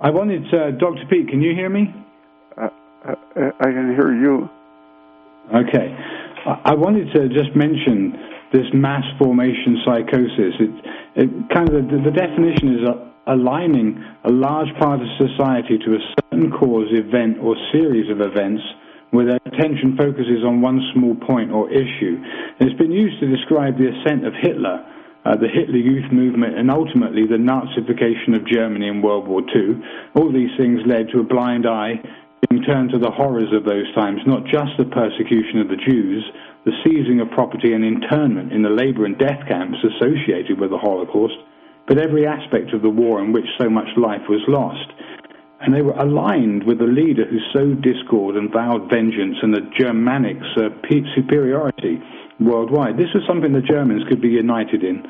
I 0.00 0.10
wanted, 0.10 0.46
uh, 0.54 0.70
Dr. 0.78 1.04
Peat, 1.10 1.28
can 1.28 1.42
you 1.42 1.54
hear 1.54 1.68
me? 1.68 1.92
Uh, 2.56 2.68
uh, 3.06 3.14
I 3.60 3.64
can 3.64 3.94
hear 3.94 4.14
you. 4.14 4.48
Okay. 5.54 5.94
I 6.64 6.74
wanted 6.74 7.12
to 7.12 7.28
just 7.28 7.54
mention 7.54 8.16
this 8.52 8.64
mass 8.72 9.04
formation 9.18 9.82
psychosis. 9.84 10.54
It, 10.60 10.70
it 11.16 11.30
kind 11.52 11.68
of 11.68 11.88
the, 11.88 11.98
the 12.04 12.10
definition 12.10 12.78
is 12.78 12.88
aligning 13.28 14.02
a 14.24 14.32
large 14.32 14.72
part 14.80 15.00
of 15.00 15.06
society 15.20 15.78
to 15.78 15.94
a 15.94 16.02
certain 16.20 16.50
cause, 16.50 16.88
event, 16.90 17.38
or 17.38 17.54
series 17.72 18.10
of 18.10 18.20
events 18.20 18.62
where 19.10 19.26
their 19.26 19.40
attention 19.46 19.96
focuses 19.96 20.44
on 20.44 20.60
one 20.60 20.80
small 20.92 21.14
point 21.14 21.50
or 21.50 21.70
issue. 21.70 22.20
And 22.58 22.68
it's 22.68 22.78
been 22.78 22.92
used 22.92 23.20
to 23.20 23.28
describe 23.28 23.78
the 23.78 23.88
ascent 23.88 24.26
of 24.26 24.34
Hitler, 24.40 24.84
uh, 25.24 25.36
the 25.36 25.48
Hitler 25.48 25.80
Youth 25.80 26.12
movement, 26.12 26.58
and 26.58 26.70
ultimately 26.70 27.26
the 27.26 27.40
Nazification 27.40 28.36
of 28.36 28.46
Germany 28.46 28.88
in 28.88 29.00
World 29.00 29.26
War 29.26 29.40
II. 29.40 29.80
All 30.14 30.32
these 30.32 30.52
things 30.58 30.80
led 30.86 31.08
to 31.12 31.20
a 31.20 31.24
blind 31.24 31.66
eye 31.66 32.00
being 32.48 32.62
turned 32.62 32.90
to 32.90 32.98
the 32.98 33.10
horrors 33.10 33.52
of 33.52 33.64
those 33.64 33.88
times, 33.94 34.20
not 34.26 34.44
just 34.44 34.76
the 34.78 34.84
persecution 34.84 35.60
of 35.60 35.68
the 35.68 35.80
Jews, 35.88 36.24
the 36.64 36.76
seizing 36.84 37.20
of 37.20 37.30
property 37.30 37.72
and 37.72 37.84
internment 37.84 38.52
in 38.52 38.62
the 38.62 38.70
labor 38.70 39.04
and 39.04 39.18
death 39.18 39.40
camps 39.48 39.78
associated 39.82 40.60
with 40.60 40.70
the 40.70 40.78
Holocaust, 40.78 41.34
but 41.88 41.98
every 41.98 42.26
aspect 42.26 42.74
of 42.74 42.82
the 42.82 42.90
war 42.90 43.24
in 43.24 43.32
which 43.32 43.48
so 43.58 43.68
much 43.68 43.88
life 43.96 44.28
was 44.28 44.44
lost. 44.46 44.92
And 45.60 45.74
they 45.74 45.82
were 45.82 45.96
aligned 45.96 46.62
with 46.64 46.80
a 46.80 46.86
leader 46.86 47.24
who 47.24 47.40
sowed 47.52 47.82
discord 47.82 48.36
and 48.36 48.52
vowed 48.52 48.88
vengeance 48.88 49.38
and 49.42 49.52
the 49.52 49.66
Germanics' 49.74 50.54
uh, 50.54 50.70
superiority 51.16 51.98
worldwide. 52.38 52.96
This 52.96 53.10
was 53.14 53.24
something 53.26 53.52
the 53.52 53.64
Germans 53.64 54.04
could 54.08 54.20
be 54.20 54.28
united 54.28 54.84
in 54.84 55.02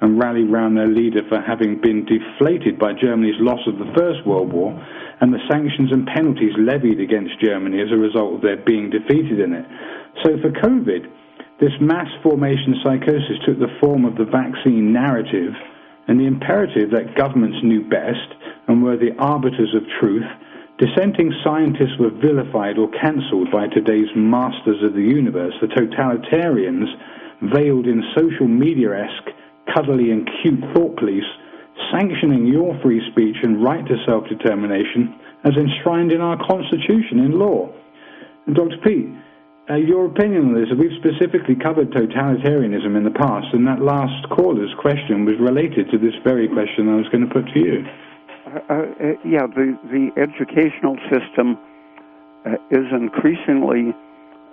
and 0.00 0.20
rally 0.20 0.44
round 0.44 0.76
their 0.76 0.86
leader 0.86 1.22
for 1.28 1.40
having 1.40 1.80
been 1.80 2.04
deflated 2.04 2.78
by 2.78 2.92
Germany's 2.92 3.40
loss 3.40 3.64
of 3.66 3.78
the 3.78 3.90
First 3.96 4.26
World 4.26 4.52
War 4.52 4.76
and 5.20 5.32
the 5.32 5.40
sanctions 5.50 5.90
and 5.90 6.06
penalties 6.06 6.52
levied 6.58 7.00
against 7.00 7.40
Germany 7.40 7.80
as 7.80 7.90
a 7.90 7.96
result 7.96 8.34
of 8.36 8.42
their 8.42 8.58
being 8.58 8.90
defeated 8.90 9.40
in 9.40 9.54
it. 9.54 9.64
So 10.22 10.36
for 10.44 10.52
COVID, 10.52 11.08
this 11.58 11.72
mass 11.80 12.08
formation 12.22 12.76
psychosis 12.84 13.40
took 13.48 13.58
the 13.58 13.72
form 13.80 14.04
of 14.04 14.16
the 14.16 14.28
vaccine 14.28 14.92
narrative 14.92 15.56
and 16.08 16.20
the 16.20 16.26
imperative 16.26 16.90
that 16.90 17.16
governments 17.16 17.58
knew 17.62 17.82
best 17.88 18.34
and 18.68 18.82
were 18.82 18.96
the 18.96 19.14
arbiters 19.18 19.74
of 19.74 19.82
truth. 20.00 20.26
Dissenting 20.78 21.32
scientists 21.42 21.98
were 21.98 22.10
vilified 22.10 22.78
or 22.78 22.90
cancelled 23.00 23.50
by 23.50 23.66
today's 23.68 24.10
masters 24.14 24.82
of 24.84 24.94
the 24.94 25.00
universe, 25.00 25.54
the 25.60 25.68
totalitarians, 25.68 26.86
veiled 27.54 27.86
in 27.86 28.02
social 28.14 28.46
media 28.48 29.04
esque, 29.04 29.30
cuddly, 29.74 30.10
and 30.10 30.28
cute 30.42 30.60
thought 30.74 30.96
police 30.96 31.24
sanctioning 31.92 32.46
your 32.46 32.78
free 32.82 33.00
speech 33.10 33.36
and 33.42 33.62
right 33.62 33.86
to 33.86 33.96
self-determination 34.06 35.14
as 35.44 35.52
enshrined 35.56 36.12
in 36.12 36.20
our 36.20 36.36
Constitution 36.46 37.20
in 37.20 37.38
law. 37.38 37.70
And 38.46 38.56
Dr. 38.56 38.78
Peat, 38.82 39.08
uh, 39.68 39.74
your 39.74 40.06
opinion 40.06 40.46
on 40.46 40.54
this, 40.54 40.68
we've 40.78 40.96
specifically 40.98 41.56
covered 41.56 41.90
totalitarianism 41.90 42.96
in 42.96 43.02
the 43.02 43.10
past, 43.10 43.48
and 43.52 43.66
that 43.66 43.80
last 43.82 44.28
caller's 44.30 44.72
question 44.78 45.24
was 45.24 45.34
related 45.40 45.90
to 45.90 45.98
this 45.98 46.14
very 46.22 46.46
question 46.46 46.88
I 46.88 46.94
was 46.94 47.08
going 47.08 47.26
to 47.26 47.32
put 47.32 47.46
to 47.52 47.58
you. 47.58 47.84
Uh, 48.46 48.72
uh, 48.72 48.84
yeah, 49.26 49.46
the, 49.46 49.76
the 49.90 50.10
educational 50.16 50.96
system 51.10 51.58
uh, 52.46 52.54
is 52.70 52.86
increasingly, 52.92 53.92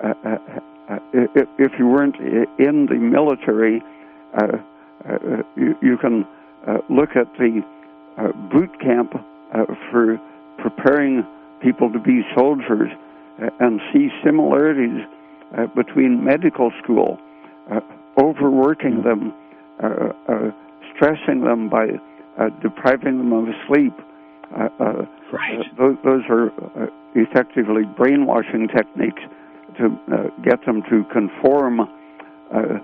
uh, 0.03 0.13
uh, 0.25 0.97
if, 1.13 1.71
you 1.77 1.87
weren't 1.87 2.17
in 2.57 2.87
the 2.87 2.95
military, 2.95 3.83
you, 5.55 5.77
you 5.81 5.97
can 5.97 6.25
look 6.89 7.15
at 7.15 7.31
the 7.37 7.63
boot 8.51 8.79
camp 8.81 9.13
for 9.91 10.19
preparing 10.57 11.23
people 11.61 11.91
to 11.93 11.99
be 11.99 12.23
soldiers 12.35 12.89
Uh, 13.41 13.49
and 13.59 13.81
see 13.91 14.09
similarities 14.23 15.01
uh, 15.57 15.65
between 15.75 16.23
medical 16.23 16.71
school, 16.83 17.17
uh, 17.71 17.79
overworking 18.21 19.01
mm-hmm. 19.01 19.31
them, 19.31 19.33
uh, 19.81 20.51
stressing 20.93 21.41
them 21.41 21.67
by 21.67 21.87
depriving 22.61 23.17
them 23.17 23.33
of 23.33 23.47
sleep. 23.67 23.93
right. 24.51 25.65
Those, 25.79 25.97
those, 26.03 26.21
are 26.29 26.51
effectively 27.15 27.83
brainwashing 27.97 28.67
techniques 28.67 29.21
to 29.77 29.97
get 30.43 30.63
them 30.65 30.83
to 30.89 31.03
conform 31.11 31.89
to 32.51 32.81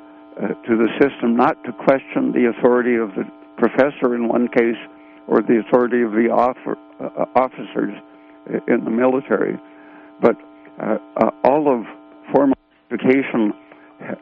the 0.66 0.88
system, 1.00 1.36
not 1.36 1.64
to 1.64 1.72
question 1.74 2.32
the 2.32 2.52
authority 2.58 2.96
of 2.96 3.10
the 3.14 3.24
professor 3.58 4.16
in 4.16 4.28
one 4.28 4.48
case 4.48 4.78
or 5.28 5.42
the 5.42 5.62
authority 5.68 6.02
of 6.02 6.12
the 6.12 6.30
offer, 6.32 6.76
uh, 7.00 7.26
officers 7.36 7.94
in 8.68 8.84
the 8.84 8.90
military. 8.90 9.60
But 10.22 10.38
uh, 10.82 10.98
uh, 11.18 11.32
all 11.44 11.68
of 11.74 11.86
formal 12.34 12.58
education 12.92 13.54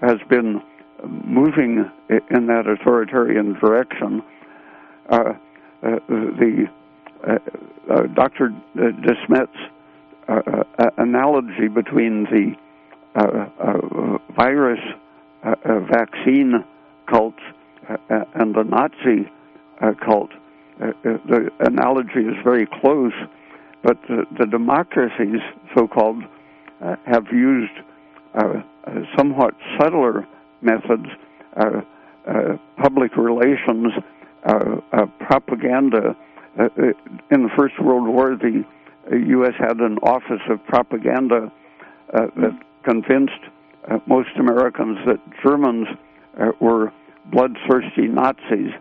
has 0.02 0.18
been 0.30 0.62
moving 1.06 1.90
in 2.10 2.48
that 2.48 2.66
authoritarian 2.68 3.54
direction. 3.54 4.24
Uh, 5.10 5.34
uh, 5.84 6.00
the 6.10 6.68
uh, 7.28 8.02
Dr. 8.14 8.50
Desmet's 8.76 9.58
analogy 10.98 11.68
between 11.68 12.24
the 12.26 12.56
virus 14.36 14.80
vaccine 15.66 16.64
cults 17.10 17.42
uh, 17.90 18.24
and 18.36 18.54
the 18.54 18.64
Nazi 18.64 19.30
uh, 19.82 19.94
cult. 20.04 20.32
Uh, 20.82 20.92
the 21.04 21.50
analogy 21.60 22.20
is 22.20 22.36
very 22.44 22.68
close, 22.82 23.14
but 23.84 23.98
the, 24.08 24.26
the 24.38 24.46
democracies, 24.46 25.42
so 25.76 25.88
called, 25.88 26.24
uh, 26.84 26.96
have 27.06 27.26
used 27.32 27.72
uh, 28.36 28.62
uh, 28.86 28.92
somewhat 29.18 29.54
subtler 29.80 30.28
methods, 30.62 31.08
public 32.78 33.16
relations, 33.16 33.94
propaganda. 35.20 36.16
in 37.32 37.44
the 37.44 37.50
First 37.58 37.80
World 37.82 38.08
War, 38.08 38.36
the 38.36 38.64
U.S. 39.12 39.54
had 39.60 39.78
an 39.78 39.98
Office 40.00 40.42
of 40.50 40.64
Propaganda 40.66 41.52
that 42.14 42.60
convinced 42.84 43.40
most 44.08 44.30
Americans 44.38 44.98
that 45.06 45.20
Germans 45.44 45.88
were 46.60 46.92
bloodthirsty 47.32 48.08
Nazis. 48.08 48.72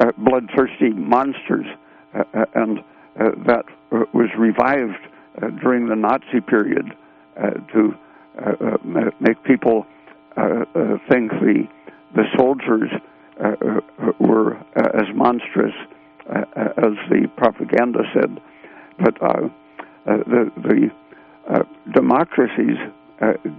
uh, 0.00 0.12
bloodthirsty 0.18 0.90
monsters, 0.90 1.66
uh, 2.14 2.24
uh 2.34 2.44
and 2.54 2.78
uh, 2.78 3.30
that 3.46 3.64
uh, 3.66 3.72
was 3.90 4.28
revived 4.38 4.98
uh, 5.40 5.48
during 5.62 5.88
the 5.88 5.96
Nazi 5.96 6.40
period 6.46 6.94
uh, 7.36 7.50
to 7.72 7.94
uh, 8.38 9.10
make 9.20 9.42
people 9.44 9.86
think 11.08 11.30
the 11.30 11.68
the 12.14 12.24
soldiers 12.36 12.90
were 14.18 14.56
as 14.76 15.06
monstrous 15.14 15.74
as 16.28 16.94
the 17.10 17.30
propaganda 17.36 18.00
said. 18.12 18.40
But 18.98 19.18
the 20.06 20.50
the 20.56 21.66
democracies 21.92 22.76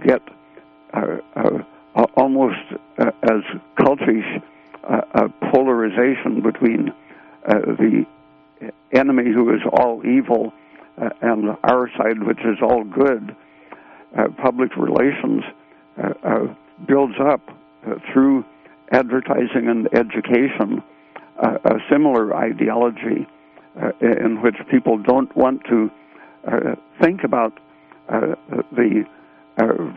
get 0.04 0.22
almost 2.16 2.58
as 2.98 3.42
cultish 3.78 4.42
a 4.84 5.28
polarization 5.52 6.42
between 6.42 6.92
uh, 7.46 7.58
the 7.78 8.04
enemy 8.92 9.30
who 9.32 9.54
is 9.54 9.60
all 9.72 10.02
evil 10.06 10.52
uh, 11.00 11.08
and 11.20 11.56
our 11.64 11.90
side, 11.96 12.22
which 12.22 12.40
is 12.40 12.58
all 12.62 12.84
good. 12.84 13.34
Uh, 14.16 14.28
public 14.42 14.76
relations 14.76 15.42
builds 16.86 17.14
up 17.20 17.40
through 18.12 18.44
advertising 18.92 19.68
and 19.68 19.88
education 19.94 20.82
a 21.38 21.78
similar 21.90 22.34
ideology 22.34 23.26
in 24.00 24.40
which 24.42 24.56
people 24.70 24.98
don't 24.98 25.34
want 25.36 25.62
to 25.64 25.90
think 27.00 27.24
about 27.24 27.58
the 28.08 29.04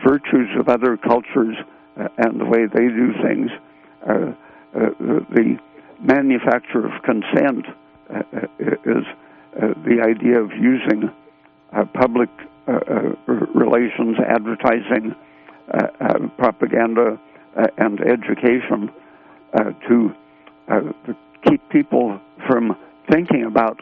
virtues 0.04 0.48
of 0.58 0.68
other 0.68 0.96
cultures 0.96 1.56
and 1.96 2.40
the 2.40 2.44
way 2.44 2.66
they 2.66 2.88
do 2.88 3.12
things. 3.22 3.50
Uh, 4.06 4.32
uh, 4.76 4.90
the 5.32 5.58
manufacture 6.00 6.84
of 6.84 6.92
consent 7.02 7.64
uh, 7.66 7.72
Uh, 8.08 8.22
is 8.84 9.04
uh, 9.60 9.74
the 9.84 10.00
idea 10.06 10.40
of 10.40 10.52
using 10.52 11.10
uh, 11.72 11.84
public 11.86 12.28
uh, 12.68 12.72
relations, 13.26 14.16
advertising, 14.28 15.14
propaganda, 16.38 17.18
and 17.78 18.00
education 18.00 18.90
to 19.88 20.14
keep 21.48 21.68
people 21.70 22.20
from 22.46 22.76
thinking 23.10 23.44
about 23.44 23.80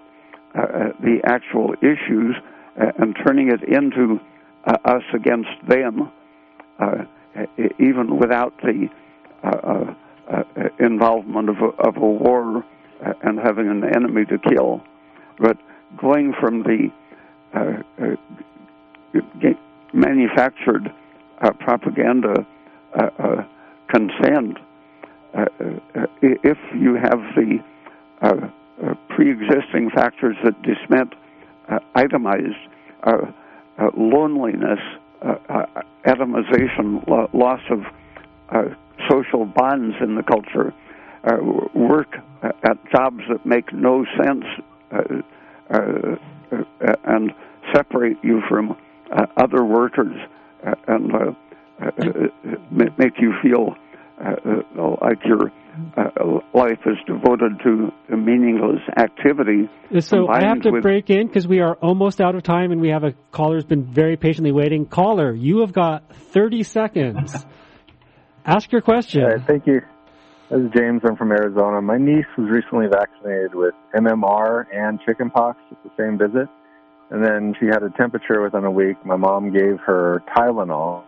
the 0.54 1.20
actual 1.24 1.74
issues 1.82 2.36
and 2.76 3.14
turning 3.26 3.50
it 3.50 3.62
into 3.64 4.18
us 4.84 5.02
against 5.12 5.50
them, 5.68 6.10
even 7.78 8.16
without 8.18 8.56
the 8.62 8.88
uh, 9.42 9.94
uh, 10.30 10.42
involvement 10.78 11.50
of 11.50 11.56
a, 11.58 11.66
of 11.86 11.96
a 11.98 12.00
war 12.00 12.58
uh, 12.58 12.62
Uh, 13.02 13.12
and 13.22 13.40
having 13.40 13.68
an 13.68 13.82
enemy 13.84 14.24
to 14.24 14.38
kill, 14.38 14.80
but 15.38 15.56
going 16.00 16.32
from 16.40 16.62
the 16.62 16.90
uh, 17.52 17.82
uh, 18.00 18.14
manufactured 19.92 20.92
uh, 21.40 21.50
propaganda 21.58 22.46
uh, 22.94 23.10
uh, 23.18 23.44
consent, 23.88 24.58
if 26.22 26.58
you 26.72 26.94
have 26.94 27.20
the 27.34 27.58
pre-existing 29.08 29.90
factors 29.90 30.36
that 30.44 30.54
Desmet 30.62 31.12
itemized, 31.96 32.54
loneliness, 33.96 34.78
atomization, 36.06 37.04
loss 37.34 37.60
of 37.70 37.84
social 39.10 39.44
bonds 39.44 39.96
in 40.00 40.14
the 40.14 40.22
culture, 40.22 40.72
uh, 41.24 41.36
work 41.74 42.16
Uh, 42.44 42.48
at 42.64 42.76
jobs 42.90 43.20
that 43.30 43.46
make 43.46 43.72
no 43.72 44.04
sense 44.22 44.44
uh, 44.92 44.98
uh, 45.70 45.78
uh, 46.52 46.56
uh 46.86 46.94
and 47.04 47.30
separate 47.74 48.18
you 48.22 48.42
from 48.48 48.76
uh, 49.12 49.26
other 49.36 49.64
workers 49.64 50.14
uh, 50.66 50.74
and 50.88 51.12
make 52.98 53.14
you 53.18 53.32
feel 53.42 53.74
like 55.00 55.18
your 55.24 55.50
life 56.52 56.78
is 56.86 56.96
devoted 57.06 57.52
to 57.64 57.90
a 58.12 58.16
meaningless 58.16 58.80
activity. 58.96 59.68
So 60.00 60.28
I 60.28 60.42
have 60.44 60.60
to 60.62 60.80
break 60.80 61.10
in 61.10 61.26
because 61.26 61.48
we 61.48 61.60
are 61.60 61.74
almost 61.76 62.20
out 62.20 62.34
of 62.34 62.42
time 62.42 62.72
and 62.72 62.80
we 62.80 62.90
have 62.90 63.04
a 63.04 63.12
caller 63.32 63.56
who's 63.56 63.64
been 63.64 63.84
very 63.84 64.16
patiently 64.16 64.52
waiting. 64.52 64.86
Caller, 64.86 65.32
you 65.32 65.60
have 65.60 65.72
got 65.72 66.14
30 66.14 66.62
seconds. 66.62 67.46
Ask 68.44 68.70
your 68.70 68.82
question. 68.82 69.42
thank 69.46 69.66
you. 69.66 69.80
This 70.50 70.60
is 70.60 70.70
James. 70.76 71.00
I'm 71.08 71.16
from 71.16 71.32
Arizona. 71.32 71.80
My 71.80 71.96
niece 71.96 72.26
was 72.36 72.50
recently 72.50 72.86
vaccinated 72.86 73.54
with 73.54 73.74
MMR 73.94 74.66
and 74.74 75.00
chickenpox 75.00 75.58
at 75.70 75.82
the 75.82 75.90
same 75.98 76.18
visit. 76.18 76.48
And 77.10 77.24
then 77.24 77.54
she 77.58 77.66
had 77.66 77.82
a 77.82 77.88
temperature 77.90 78.42
within 78.42 78.64
a 78.64 78.70
week. 78.70 78.96
My 79.06 79.16
mom 79.16 79.52
gave 79.52 79.80
her 79.80 80.22
Tylenol, 80.36 81.02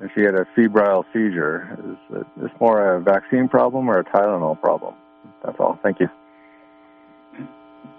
and 0.00 0.10
she 0.16 0.22
had 0.22 0.34
a 0.34 0.46
febrile 0.56 1.04
seizure. 1.12 1.78
Is 2.12 2.24
this 2.36 2.50
more 2.60 2.96
a 2.96 3.00
vaccine 3.00 3.48
problem 3.48 3.88
or 3.88 4.00
a 4.00 4.04
Tylenol 4.04 4.60
problem? 4.60 4.94
That's 5.44 5.56
all. 5.60 5.78
Thank 5.84 6.00
you. 6.00 6.08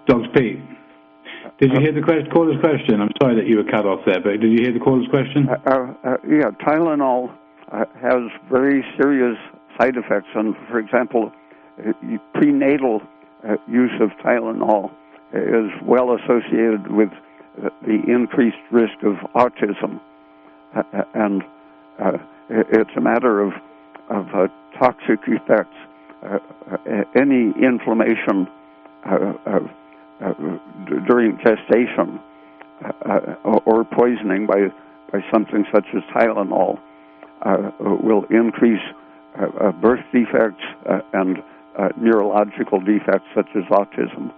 Dr. 0.06 0.28
Peat, 0.34 0.60
did 1.58 1.72
you 1.72 1.80
hear 1.80 1.92
the 1.92 2.02
caller's 2.02 2.60
question? 2.60 3.00
I'm 3.00 3.12
sorry 3.22 3.36
that 3.36 3.46
you 3.46 3.56
were 3.56 3.64
cut 3.64 3.86
off 3.86 4.00
there, 4.04 4.20
but 4.20 4.38
did 4.38 4.52
you 4.52 4.60
hear 4.60 4.72
the 4.72 4.80
caller's 4.80 5.08
question? 5.08 5.48
Uh, 5.48 5.56
uh, 5.64 5.94
uh 6.04 6.16
yeah, 6.28 6.50
Tylenol 6.60 7.32
uh, 7.72 7.86
has 8.02 8.20
very 8.50 8.84
serious 9.00 9.38
side 9.78 9.96
effects. 9.96 10.28
And 10.34 10.54
for 10.70 10.78
example, 10.78 11.32
uh, 11.78 11.92
prenatal 12.34 13.02
uh, 13.46 13.56
use 13.68 13.92
of 14.00 14.10
Tylenol 14.24 14.90
uh, 15.34 15.38
is 15.38 15.70
well 15.82 16.16
associated 16.16 16.90
with 16.90 17.10
uh, 17.10 17.70
the 17.82 18.00
increased 18.08 18.56
risk 18.70 19.02
of 19.02 19.14
autism, 19.34 20.00
uh, 20.74 20.82
and 21.14 21.42
it's 22.48 22.90
a 22.96 23.00
matter 23.00 23.40
of 23.40 23.52
of 24.10 24.26
toxic 24.78 25.20
effects. 25.26 25.76
any 27.14 27.52
inflammation 27.62 28.48
during 31.06 31.38
gestation 31.44 32.20
or 33.44 33.84
poisoning 33.84 34.46
by 34.46 34.68
by 35.12 35.20
something 35.32 35.64
such 35.72 35.86
as 35.94 36.02
Tylenol 36.12 36.78
uh, 37.42 37.70
will 37.78 38.24
increase 38.30 38.82
uh, 39.38 39.46
uh, 39.60 39.72
birth 39.72 40.04
defects 40.12 40.62
and 41.12 41.38
neurological 41.96 42.80
defects 42.80 43.26
such 43.34 43.48
as 43.56 43.64
autism. 43.70 44.32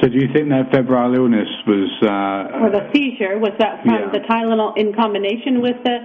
So, 0.00 0.08
do 0.08 0.14
you 0.14 0.28
think 0.32 0.48
that 0.50 0.70
febrile 0.72 1.14
illness 1.14 1.48
was? 1.66 1.90
Uh, 2.02 2.62
or 2.62 2.70
the 2.70 2.90
seizure 2.94 3.38
was 3.38 3.52
that 3.58 3.82
from 3.82 3.94
yeah. 3.94 4.10
the 4.12 4.20
Tylenol 4.20 4.76
in 4.76 4.94
combination 4.94 5.60
with 5.60 5.76
the 5.84 5.98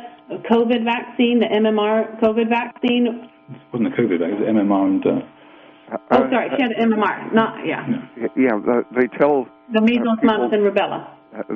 COVID 0.50 0.84
vaccine, 0.84 1.40
the 1.40 1.48
MMR 1.48 2.20
COVID 2.22 2.50
vaccine? 2.50 3.30
It 3.50 3.60
wasn't 3.72 3.96
the 3.96 4.02
COVID 4.02 4.20
vaccine, 4.20 4.44
it 4.44 4.54
was 4.54 4.66
MMR 4.66 4.86
and. 4.86 5.06
Uh, 5.06 5.98
oh, 6.12 6.30
sorry, 6.30 6.50
she 6.56 6.62
had 6.62 6.72
MMR. 6.72 7.34
Not 7.34 7.66
yeah. 7.66 7.86
Yeah, 8.18 8.28
yeah 8.36 8.82
they 8.96 9.08
tell 9.18 9.48
the 9.74 9.82
measles, 9.82 10.20
mumps, 10.24 10.54
and 10.54 10.64
rubella. 10.64 11.10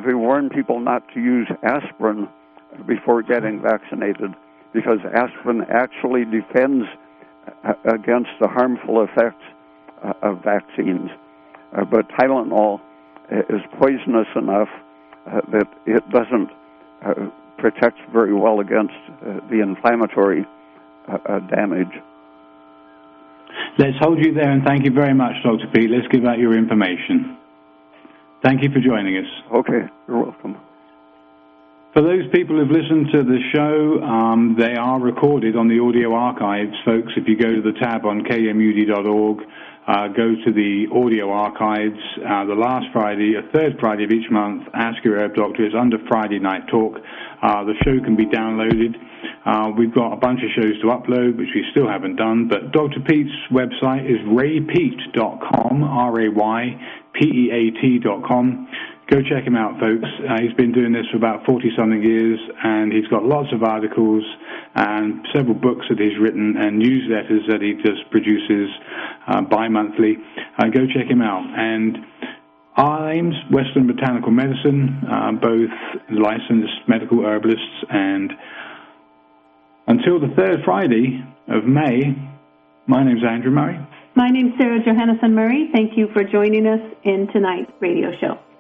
They 0.06 0.14
warn 0.14 0.50
people 0.50 0.80
not 0.80 1.04
to 1.14 1.20
use 1.20 1.48
aspirin 1.64 2.28
before 2.88 3.24
getting 3.24 3.62
vaccinated 3.62 4.34
because 4.74 5.00
aspirin 5.14 5.64
actually 5.70 6.26
defends 6.26 6.86
uh, 7.64 7.74
against 7.86 8.30
the 8.40 8.48
harmful 8.48 9.04
effects 9.04 9.44
uh, 10.04 10.14
of 10.22 10.44
vaccines. 10.44 11.10
Uh, 11.76 11.86
but 11.86 12.08
Tylenol 12.10 12.80
is 13.50 13.62
poisonous 13.80 14.28
enough 14.36 14.68
that 15.52 15.68
it 15.86 16.04
doesn't 16.10 16.50
protect 17.58 17.98
very 18.12 18.34
well 18.34 18.60
against 18.60 18.94
the 19.50 19.62
inflammatory 19.62 20.46
damage. 21.50 21.94
Let's 23.78 23.98
hold 24.00 24.20
you 24.20 24.34
there 24.34 24.52
and 24.52 24.64
thank 24.66 24.84
you 24.84 24.92
very 24.92 25.14
much, 25.14 25.34
Dr. 25.44 25.68
Peat. 25.74 25.90
Let's 25.90 26.08
give 26.10 26.26
out 26.26 26.40
your 26.40 26.58
information. 26.58 27.38
Thank 28.44 28.64
you 28.64 28.70
for 28.70 28.80
joining 28.80 29.18
us. 29.18 29.32
Okay, 29.54 29.88
you're 30.08 30.24
welcome. 30.24 30.58
For 31.94 32.02
those 32.02 32.24
people 32.32 32.56
who've 32.56 32.72
listened 32.72 33.12
to 33.12 33.22
the 33.24 33.40
show, 33.52 34.02
um, 34.02 34.56
they 34.58 34.76
are 34.76 34.98
recorded 34.98 35.58
on 35.58 35.68
the 35.68 35.84
audio 35.84 36.14
archives, 36.16 36.72
folks. 36.86 37.12
If 37.18 37.28
you 37.28 37.36
go 37.36 37.52
to 37.52 37.62
the 37.62 37.74
tab 37.82 38.06
on 38.06 38.24
kmud.org, 38.24 39.40
uh, 39.88 40.08
go 40.16 40.32
to 40.40 40.54
the 40.54 40.88
audio 40.88 41.30
archives. 41.32 42.00
Uh, 42.16 42.46
the 42.46 42.56
last 42.56 42.86
Friday, 42.94 43.36
a 43.36 43.42
third 43.52 43.76
Friday 43.82 44.06
of 44.06 44.12
each 44.12 44.32
month, 44.32 44.70
Ask 44.74 45.04
Your 45.04 45.20
Herb 45.20 45.36
Doctor 45.36 45.68
is 45.68 45.74
under 45.78 45.98
Friday 46.08 46.40
Night 46.40 46.66
Talk. 46.72 46.96
Uh, 47.44 47.66
the 47.66 47.76
show 47.84 48.00
can 48.00 48.16
be 48.16 48.26
downloaded. 48.26 48.96
Uh, 49.44 49.72
we've 49.78 49.94
got 49.94 50.14
a 50.14 50.18
bunch 50.18 50.40
of 50.44 50.50
shows 50.56 50.80
to 50.80 50.88
upload, 50.88 51.36
which 51.36 51.52
we 51.54 51.66
still 51.72 51.90
haven't 51.90 52.16
done, 52.16 52.48
but 52.48 52.72
Dr. 52.72 53.02
Peat's 53.02 53.36
website 53.52 54.06
is 54.08 54.18
raypeat.com, 54.32 55.84
R-A-Y-P-E-A-T.com 55.84 56.88
Go 59.12 59.20
check 59.22 59.44
him 59.44 59.58
out, 59.58 59.78
folks. 59.78 60.08
Uh, 60.24 60.40
he's 60.40 60.54
been 60.54 60.72
doing 60.72 60.94
this 60.94 61.04
for 61.12 61.18
about 61.18 61.46
40 61.46 61.72
something 61.76 62.02
years, 62.02 62.40
and 62.64 62.94
he's 62.94 63.08
got 63.08 63.26
lots 63.26 63.52
of 63.52 63.62
articles 63.62 64.24
and 64.74 65.28
several 65.36 65.54
books 65.54 65.86
that 65.90 66.00
he's 66.00 66.18
written 66.18 66.56
and 66.56 66.82
newsletters 66.82 67.44
that 67.52 67.60
he 67.60 67.74
just 67.84 68.10
produces 68.10 68.70
uh, 69.28 69.42
bi 69.42 69.68
monthly. 69.68 70.16
Uh, 70.58 70.70
go 70.72 70.88
check 70.88 71.12
him 71.12 71.22
out. 71.22 71.44
And 71.44 71.98
our 72.78 73.14
names, 73.14 73.36
Western 73.52 73.86
Botanical 73.86 74.32
Medicine, 74.32 75.04
uh, 75.04 75.34
both 75.34 75.76
licensed 76.10 76.88
medical 76.88 77.26
herbalists, 77.26 77.84
and 77.90 78.32
until 79.88 80.22
the 80.22 80.34
third 80.38 80.64
Friday 80.64 81.20
of 81.50 81.66
May, 81.66 82.16
my 82.88 83.04
name's 83.04 83.26
Andrew 83.28 83.52
Murray. 83.52 83.78
My 84.16 84.30
name's 84.30 84.54
Sarah 84.58 84.80
Johannesson 84.80 85.34
Murray. 85.34 85.70
Thank 85.74 85.98
you 85.98 86.08
for 86.14 86.24
joining 86.24 86.66
us 86.66 86.80
in 87.04 87.28
tonight's 87.34 87.72
radio 87.82 88.12
show. 88.22 88.40